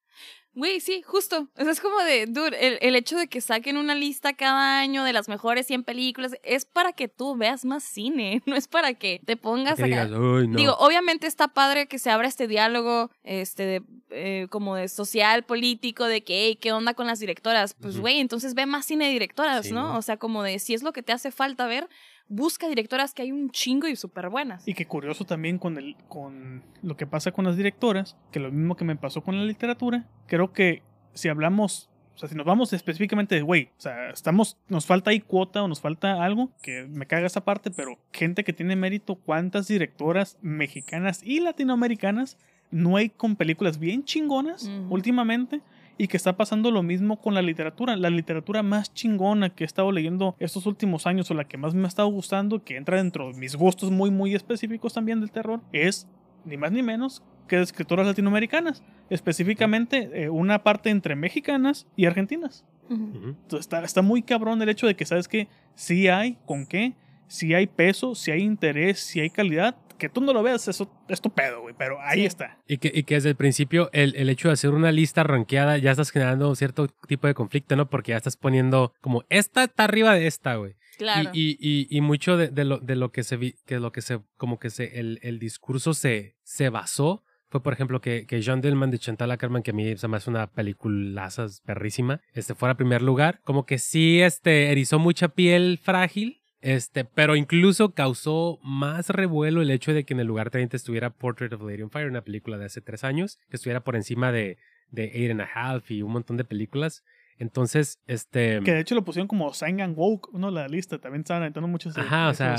[0.56, 1.48] Güey, sí, justo.
[1.57, 4.80] O sea, es como de, dude, el, el hecho de que saquen una lista cada
[4.80, 8.68] año de las mejores 100 películas es para que tú veas más cine, no es
[8.68, 9.86] para que te pongas Que a...
[9.86, 10.57] digas, uy, no.
[10.57, 15.44] Digo, obviamente está padre que se abra este diálogo, este, de, eh, como de social,
[15.44, 17.76] político, de que, hey, ¿qué onda con las directoras?
[17.76, 19.90] Pues, güey, entonces ve más cine de directoras, Sí, ¿no?
[19.90, 19.98] ¿no?
[19.98, 21.88] O sea, como de, si es lo que te hace falta ver,
[22.30, 24.68] busca directoras que hay un chingo y súper buenas.
[24.68, 28.51] Y que curioso también con, el, con lo que pasa con las directoras, que lo
[28.51, 30.84] mismo que me pasó con la literatura, creo que
[31.14, 31.89] si hablamos
[32.19, 35.68] sea, si nos vamos específicamente de, güey, o sea, estamos, nos falta ahí cuota o
[35.68, 40.38] nos falta algo, que me caga esa parte, pero gente que tiene mérito, ¿cuántas directoras
[40.41, 42.38] mexicanas y latinoamericanas
[42.72, 45.61] no hay con películas bien chingonas últimamente?
[45.99, 47.95] Y que está pasando lo mismo con la literatura.
[47.95, 51.76] La literatura más chingona que he estado leyendo estos últimos años o la que más
[51.76, 55.30] me ha estado gustando, que entra dentro de mis gustos muy, muy específicos también del
[55.30, 56.07] terror, es
[56.45, 58.81] ni más ni menos que de escritoras latinoamericanas.
[59.11, 62.65] Específicamente eh, una parte entre mexicanas y argentinas.
[62.89, 65.47] Entonces está, está muy cabrón el hecho de que, ¿sabes que
[65.80, 66.93] Sí hay con qué,
[67.27, 69.77] sí hay peso, sí hay interés, sí hay calidad.
[69.99, 72.26] Que tú no lo veas, eso es tu pedo, güey, pero ahí Sí.
[72.26, 72.57] está.
[72.67, 75.77] Y que, y que desde el principio el, el hecho de hacer una lista rankeada
[75.77, 77.88] ya estás generando cierto tipo de conflicto, ¿no?
[77.89, 80.73] Porque ya estás poniendo como esta está arriba de esta, güey.
[80.97, 81.30] Claro.
[81.34, 81.57] Y, y,
[81.89, 84.19] y, y mucho de, de lo, de lo que se vi, que lo que se,
[84.38, 88.61] como que se, el, el discurso se, se basó fue, por ejemplo, que, que John
[88.61, 92.73] Dillman de Chantal Ackerman, que a mí se me hace una peliculaza perrísima, este, fuera
[92.73, 93.41] a primer lugar.
[93.43, 96.38] Como que sí, este, erizó mucha piel frágil.
[96.61, 101.10] Este, pero incluso causó más revuelo el hecho de que en el lugar 30 estuviera
[101.10, 104.31] Portrait of Lady on Fire, una película de hace tres años, que estuviera por encima
[104.31, 104.57] de,
[104.91, 107.03] de Eight and a Half y un montón de películas.
[107.38, 108.60] Entonces, este...
[108.65, 110.99] Que de hecho lo pusieron como Sang and Woke, uno la lista.
[110.99, 111.94] También estaban aventando muchos.
[111.94, 112.57] de Ajá, o sea,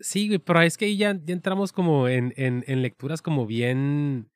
[0.00, 3.46] Sí, güey, pero es que ahí ya, ya entramos como en, en, en lecturas como
[3.46, 4.30] bien,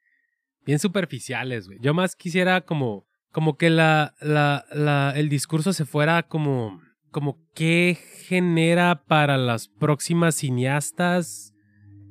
[0.67, 1.79] bien superficiales, güey.
[1.81, 6.83] Yo más quisiera como, como que la, la, la, el discurso se fuera como,
[7.15, 7.97] como qué
[8.27, 11.55] genera para las próximas cineastas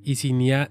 [0.02, 0.18] y,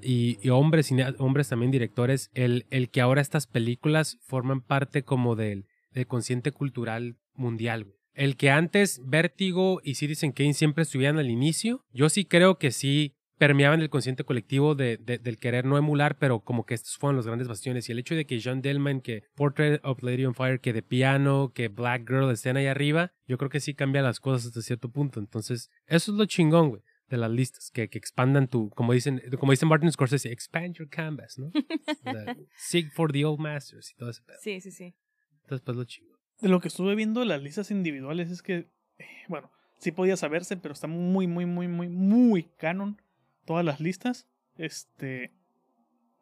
[0.01, 5.67] y, hombres, hombres también directores, el, el que ahora estas películas forman parte como del,
[5.91, 7.89] del consciente cultural mundial.
[8.15, 12.71] El que antes Vértigo y Citizen Kane siempre estuvieran al inicio, yo sí creo que
[12.71, 16.97] sí permeaban el consciente colectivo de, de- del querer no emular, pero como que estos
[16.97, 17.89] fueron los grandes bastiones.
[17.89, 20.82] Y el hecho de que John Dillman, que Portrait of Lady on Fire, que The
[20.85, 24.62] Piano, que Black Girl estén ahí arriba, yo creo que sí cambia las cosas hasta
[24.62, 25.19] cierto punto.
[25.19, 29.20] Entonces, eso es lo chingón, güey, de las listas, que, que expandan tu, como dicen,
[29.40, 31.47] como dice Martin Scorsese, expand your canvas, ¿no?
[31.48, 34.36] O sea, Seek for the old masters y todo ese pedo.
[34.40, 34.94] Sí, sí, sí.
[35.43, 36.16] Entonces, pues lo chingón.
[36.40, 39.51] De lo que estuve viendo de las listas individuales es que, eh, bueno,
[39.81, 43.02] sí podía saberse, pero está muy, muy, muy, muy, muy canon
[43.44, 44.27] todas las listas.
[44.56, 45.32] Este,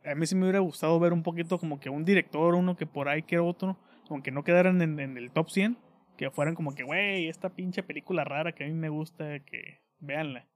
[0.04, 2.86] a mí sí me hubiera gustado ver un poquito como que un director, uno que
[2.86, 3.78] por ahí que otro,
[4.08, 5.78] aunque no quedaran en, en el top 100,
[6.16, 9.80] que fueran como que, güey, esta pinche película rara que a mí me gusta, que
[10.00, 10.46] véanla.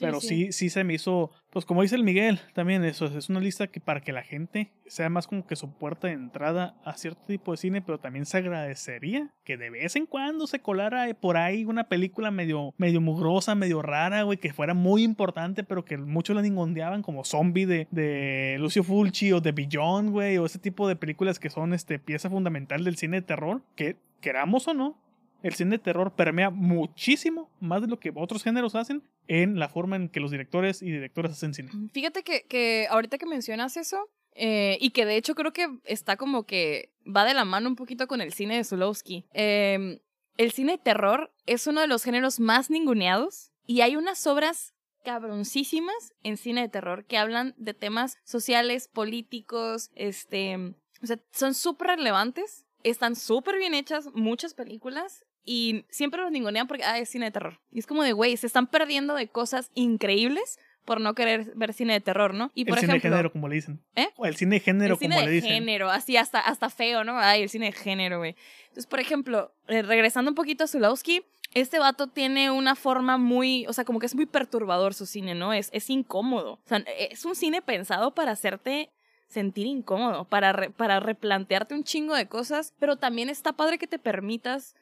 [0.00, 0.52] Pero sí.
[0.52, 3.80] sí, se me hizo, pues como dice el Miguel, también eso es una lista que
[3.80, 7.52] para que la gente sea más como que su puerta de entrada a cierto tipo
[7.52, 11.64] de cine, pero también se agradecería que de vez en cuando se colara por ahí
[11.64, 16.34] una película medio, medio mugrosa, medio rara, güey, que fuera muy importante, pero que muchos
[16.34, 20.88] la ningondeaban como Zombie de, de Lucio Fulci o de Beyond, güey, o ese tipo
[20.88, 24.98] de películas que son este, pieza fundamental del cine de terror, que queramos o no,
[25.44, 29.68] el cine de terror permea muchísimo más de lo que otros géneros hacen en la
[29.68, 31.70] forma en que los directores y directoras hacen cine.
[31.92, 36.16] Fíjate que, que ahorita que mencionas eso, eh, y que de hecho creo que está
[36.16, 39.26] como que va de la mano un poquito con el cine de Zulowski.
[39.34, 40.00] Eh,
[40.38, 44.74] el cine de terror es uno de los géneros más ninguneados y hay unas obras
[45.04, 50.56] cabroncísimas en cine de terror que hablan de temas sociales, políticos, este,
[51.02, 55.24] o sea, son súper relevantes, están súper bien hechas, muchas películas.
[55.44, 57.60] Y siempre los ningunean porque, ah, es cine de terror.
[57.70, 61.72] Y es como de, güey, se están perdiendo de cosas increíbles por no querer ver
[61.72, 62.50] cine de terror, ¿no?
[62.54, 63.80] Y por el cine de género, como le dicen.
[63.96, 64.08] ¿Eh?
[64.16, 65.50] O el cine de género, el cine como de le dicen.
[65.50, 67.18] género, así hasta, hasta feo, ¿no?
[67.18, 68.36] Ay, el cine de género, güey.
[68.64, 71.22] Entonces, por ejemplo, eh, regresando un poquito a Zulowski,
[71.54, 75.34] este vato tiene una forma muy, o sea, como que es muy perturbador su cine,
[75.34, 75.52] ¿no?
[75.54, 76.54] Es, es incómodo.
[76.54, 78.90] O sea, es un cine pensado para hacerte
[79.26, 83.86] sentir incómodo, para, re- para replantearte un chingo de cosas, pero también está padre que
[83.86, 84.74] te permitas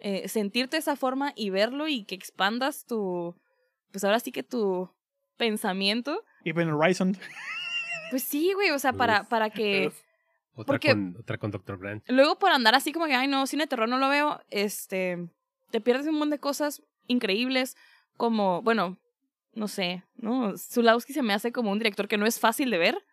[0.00, 3.34] eh, sentirte de esa forma y verlo y que expandas tu,
[3.90, 4.90] pues ahora sí que tu
[5.36, 6.24] pensamiento.
[6.44, 7.16] Even Horizon.
[8.10, 9.28] Pues sí, güey, o sea, para, Uf.
[9.28, 9.92] para que...
[10.54, 11.76] Otra, Porque- con, otra con Dr.
[11.78, 12.02] Branch.
[12.08, 15.28] Luego por andar así como que, ay no, cine de terror no lo veo, este,
[15.70, 17.76] te pierdes un montón de cosas increíbles,
[18.16, 18.98] como, bueno,
[19.54, 20.56] no sé, ¿no?
[20.56, 23.04] Zulawski se me hace como un director que no es fácil de ver,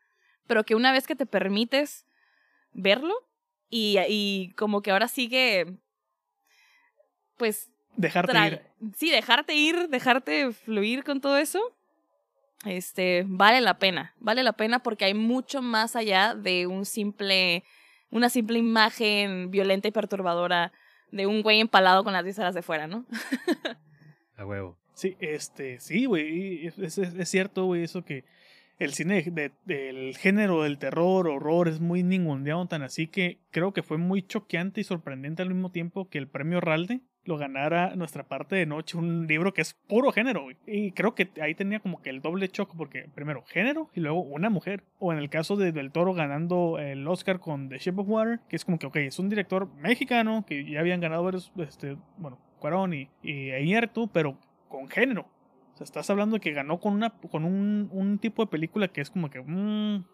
[0.48, 2.08] pero que una vez que te permites
[2.72, 3.14] verlo
[3.70, 5.78] y, y como que ahora sigue,
[7.38, 8.62] pues, Dejarte ir.
[8.98, 11.60] sí, dejarte ir, dejarte fluir con todo eso,
[12.66, 17.64] este, vale la pena, vale la pena porque hay mucho más allá de un simple,
[18.10, 20.72] una simple imagen violenta y perturbadora
[21.12, 23.06] de un güey empalado con las vísceras de fuera, ¿no?
[24.38, 24.78] A huevo.
[24.94, 26.68] Sí, este, sí, güey.
[26.68, 28.24] Es, es, es cierto, güey, eso que
[28.80, 33.72] el cine de- del género del terror, horror, es muy ningundeado, tan así que creo
[33.74, 37.96] que fue muy choqueante y sorprendente al mismo tiempo que el premio Ralde lo ganara
[37.96, 40.48] Nuestra parte de noche, un libro que es puro género.
[40.66, 44.22] Y creo que ahí tenía como que el doble choque, porque primero género y luego
[44.22, 44.84] una mujer.
[45.00, 48.40] O en el caso de Del Toro ganando el Oscar con The Shape of Water,
[48.48, 51.98] que es como que, ok, es un director mexicano que ya habían ganado varios, este,
[52.18, 53.52] bueno, Cuarón y, y
[54.14, 54.38] pero
[54.70, 55.28] con género.
[55.74, 58.88] O sea, estás hablando de que ganó con una con un, un tipo de película
[58.88, 60.06] que es como que mm,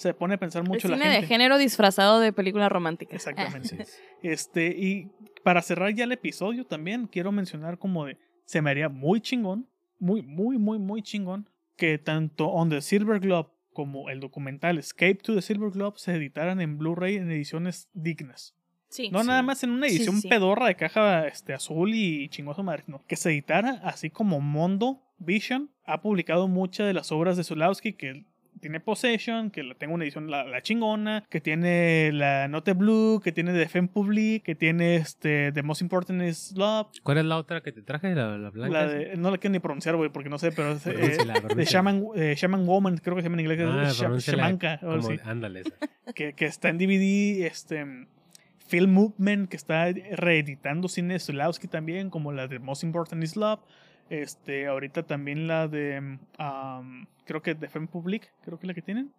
[0.00, 1.20] se pone a pensar mucho el la cine gente.
[1.20, 3.14] de género disfrazado de película romántica.
[3.14, 3.84] Exactamente.
[4.22, 5.10] Este, y
[5.44, 8.16] para cerrar ya el episodio también quiero mencionar como de
[8.46, 9.68] se me haría muy chingón,
[9.98, 15.16] muy, muy, muy, muy chingón, que tanto On the Silver Globe como el documental Escape
[15.16, 18.54] to the Silver Globe se editaran en Blu-ray en ediciones dignas.
[18.88, 19.10] Sí.
[19.10, 19.26] No Sí.
[19.28, 20.28] nada más en una Sí, edición sí.
[20.28, 23.04] pedorra de caja este, azul y chingoso madre, no.
[23.06, 27.92] Que se editara así como Mondo Vision ha publicado muchas de las obras de Zulawski
[27.92, 28.24] que
[28.60, 33.20] tiene Possession, que la tengo una edición la, la chingona, que tiene la Note Blue,
[33.22, 37.24] que tiene The Femme Public, que tiene este The Most Important is Love, ¿Cuál es
[37.24, 38.14] la otra que te traje?
[38.14, 38.72] La, la blanca.
[38.72, 40.92] la de, no la quiero ni pronunciar, güey, porque no sé, pero es, eh,
[41.56, 41.64] de.
[41.64, 45.60] Shaman, eh, Shaman Woman, creo que se llama en inglés, Ah, Shamanka, como- así Ándale.
[45.60, 45.72] esa.
[46.14, 48.06] que, que está en DVD, este
[48.66, 53.36] Film Movement, que está reeditando cine de Zulawski también, como la de Most Important is
[53.36, 53.60] Love.
[54.10, 58.74] Este, ahorita también la de um, creo que de Film Public, creo que es la
[58.74, 59.14] que tienen.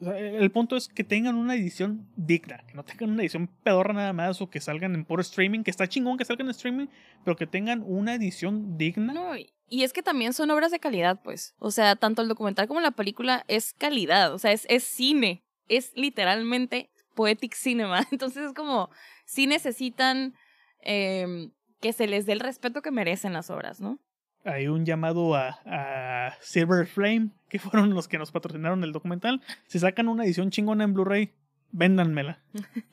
[0.00, 4.14] El punto es que tengan una edición digna, que no tengan una edición pedorra nada
[4.14, 6.86] más o que salgan en puro streaming, que está chingón que salgan en streaming,
[7.22, 9.12] pero que tengan una edición digna.
[9.12, 11.54] No, y- y es que también son obras de calidad, pues.
[11.58, 14.32] O sea, tanto el documental como la película es calidad.
[14.32, 15.44] O sea, es, es cine.
[15.68, 18.00] Es literalmente poetic cinema.
[18.10, 18.88] Entonces es como,
[19.26, 20.34] sí necesitan
[20.80, 21.52] em,
[21.82, 24.00] que se les dé el respeto que merecen las obras, ¿no?
[24.44, 29.40] Hay un llamado a, a Silver Flame, que fueron los que nos patrocinaron el documental.
[29.66, 31.32] Si sacan una edición chingona en Blu-ray,
[31.72, 32.40] véndanmela.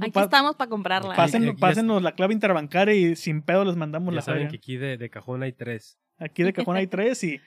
[0.00, 1.14] Aquí Pa- estamos para comprarla.
[1.26, 4.50] ya- pásennos la clave interbancaria y sin pedo les mandamos Ya la saben feria.
[4.50, 5.98] que aquí de, de cajón hay tres.
[6.18, 7.40] Aquí de cajón hay tres y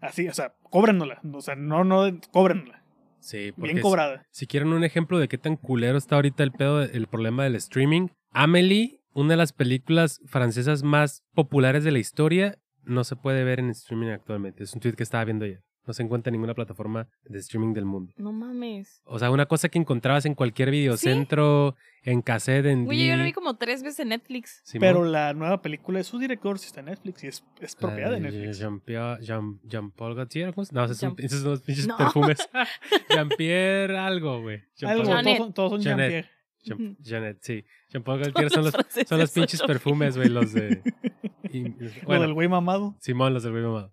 [0.00, 1.20] así, o sea, cóbrennosla.
[1.34, 2.82] O sea, no, no, cóbrennosla.
[3.20, 4.26] Sí, porque Bien si- cobrada.
[4.30, 7.56] Si quieren un ejemplo de qué tan culero está ahorita el pedo, el problema del
[7.56, 13.44] streaming, Amelie, una de las películas francesas más populares de la historia, no se puede
[13.44, 14.64] ver en streaming actualmente.
[14.64, 15.62] Es un tweet que estaba viendo ayer.
[15.84, 18.12] No se encuentra en ninguna plataforma de streaming del mundo.
[18.16, 19.02] No mames.
[19.04, 23.24] O sea, una cosa que encontrabas en cualquier videocentro, en cassette, en Oye, yo lo
[23.24, 24.62] vi como tres veces en Netflix.
[24.78, 28.12] Pero la nueva película de su director sí está en Netflix y es, es propiedad
[28.12, 28.58] de Netflix.
[28.58, 31.96] Jean-Pierre, Jean, Jean-Paul Gaultier, ¿cómo No, esos son, Jean- esos son los pinches No.
[31.96, 32.48] perfumes.
[33.10, 34.62] Jean-Pierre algo, güey.
[34.82, 35.80] Algo, Jean-Paul- todos, son- todos son.
[35.82, 36.30] Jean-Pierre.
[36.62, 36.96] Jean-.
[37.02, 37.64] Janet, sí.
[37.90, 40.82] Jean-Paul Gaultier son los, franceses son los pinches perfumes, güey, los de...
[41.52, 42.96] y- Lo bueno, del güey mamado.
[43.00, 43.92] Simón, los del güey mamado.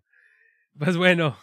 [0.77, 1.35] Pues bueno,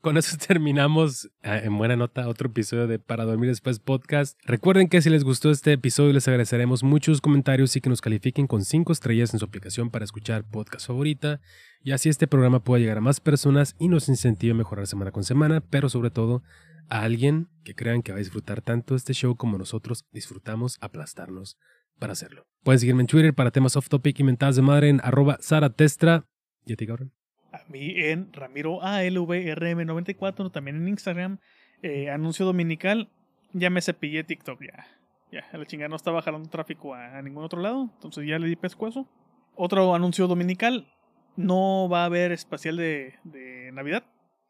[0.00, 4.38] con eso terminamos eh, en buena nota otro episodio de Para Dormir Después podcast.
[4.44, 8.46] Recuerden que si les gustó este episodio les agradeceremos muchos comentarios y que nos califiquen
[8.46, 11.40] con 5 estrellas en su aplicación para escuchar podcast favorita.
[11.82, 15.10] Y así este programa pueda llegar a más personas y nos incentive a mejorar semana
[15.10, 16.42] con semana, pero sobre todo
[16.88, 21.58] a alguien que crean que va a disfrutar tanto este show como nosotros disfrutamos aplastarnos
[21.98, 22.46] para hacerlo.
[22.62, 26.26] Pueden seguirme en Twitter para temas off topic y mentadas de madre en arroba saratestra.
[26.64, 27.12] ¿Y a ti, cabrón?
[27.52, 31.38] A mí en Ramiro ALVRM94, también en Instagram.
[31.82, 33.10] Eh, anuncio dominical.
[33.52, 34.86] Ya me cepillé TikTok, ya.
[35.30, 37.90] Ya, la chingada no estaba jalando tráfico a, ningún otro lado.
[37.94, 39.06] Entonces ya le di pescuezo.
[39.54, 40.88] Otro anuncio dominical.
[41.36, 44.04] No va a haber especial de, de Navidad.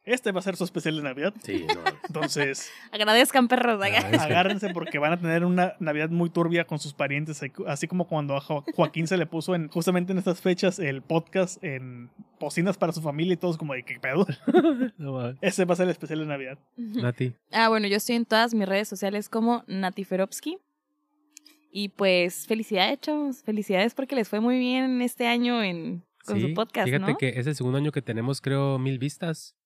[0.06, 1.32] Este va a ser su especial de Navidad.
[1.42, 1.80] Sí, no.
[2.06, 3.80] Entonces, Agradezcan, perros.
[3.82, 6.92] Ah, haga- es que- agárrense porque van a tener una Navidad muy turbia con sus
[6.92, 7.40] parientes.
[7.66, 11.00] Así como cuando a Jo- Joaquín se le puso en justamente en estas fechas el
[11.00, 14.26] podcast en Pocinas para su familia y todos como de qué pedo.
[14.98, 15.34] No.
[15.40, 16.58] Ese va a ser el especial de Navidad.
[16.76, 17.34] Nati.
[17.52, 20.58] Ah, bueno, yo estoy en todas mis redes sociales como Natiferovsky.
[21.72, 23.42] Y pues, felicidades, chavos.
[23.42, 27.18] Felicidades porque les fue muy bien este año en, con Sí, su podcast, Fíjate ¿no?
[27.18, 29.56] que es el segundo año que tenemos, creo, mil vistas.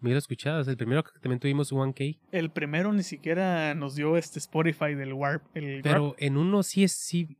[0.00, 0.68] Mil escuchadas.
[0.68, 2.18] El primero que también tuvimos 1K.
[2.32, 5.42] El primero ni siquiera nos dio este Spotify del Warp.
[5.56, 6.16] El Pero Warp.
[6.18, 7.36] en uno sí es sí.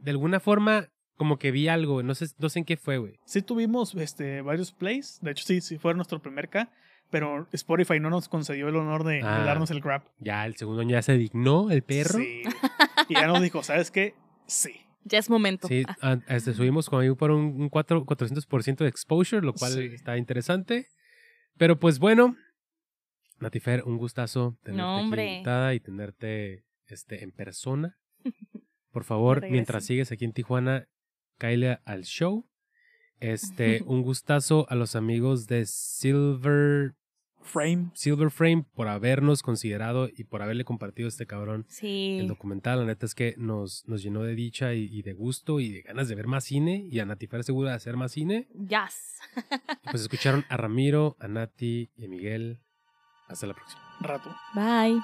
[0.00, 2.02] De alguna forma, como que vi algo.
[2.02, 3.18] No sé, no sé en qué fue, güey.
[3.24, 5.18] Sí tuvimos este, varios plays.
[5.22, 6.70] De hecho, sí, sí fue nuestro primer K.
[7.10, 9.44] Pero Spotify no nos concedió el honor de, de Ah.
[9.44, 10.02] darnos el grab.
[10.18, 12.18] Ya el segundo año ya se dignó el perro.
[12.18, 12.42] Sí.
[13.08, 14.14] Y ya nos dijo, ¿sabes qué?
[14.46, 14.72] Sí.
[15.04, 15.68] Ya es momento.
[15.68, 19.72] Sí, a- este, subimos como ahí por un, un 4, 400% de exposure, lo cual
[19.72, 19.90] Sí.
[19.92, 20.88] está interesante.
[21.58, 22.36] Pero pues bueno,
[23.38, 27.98] Natifer, un gustazo tenerte No, aquí invitada y tenerte este, en persona.
[28.90, 30.88] Por favor, mientras sigues aquí en Tijuana,
[31.38, 32.48] cáele al show.
[33.20, 36.94] Este, un gustazo a los amigos de Silver
[37.42, 37.90] Frame.
[37.94, 42.24] Silver Frame por habernos considerado y por haberle compartido a este cabrón el Sí.
[42.26, 42.80] documental.
[42.80, 45.82] La neta es que nos, nos llenó de dicha y, y de gusto y de
[45.82, 48.48] ganas de ver más cine y a Natifar segura de hacer más cine.
[48.68, 49.18] Yes.
[49.90, 52.60] Pues escucharon a Ramiro, a Nati y a Miguel.
[53.28, 53.80] Hasta la próxima.
[54.00, 54.34] Rato.
[54.54, 55.00] Bye.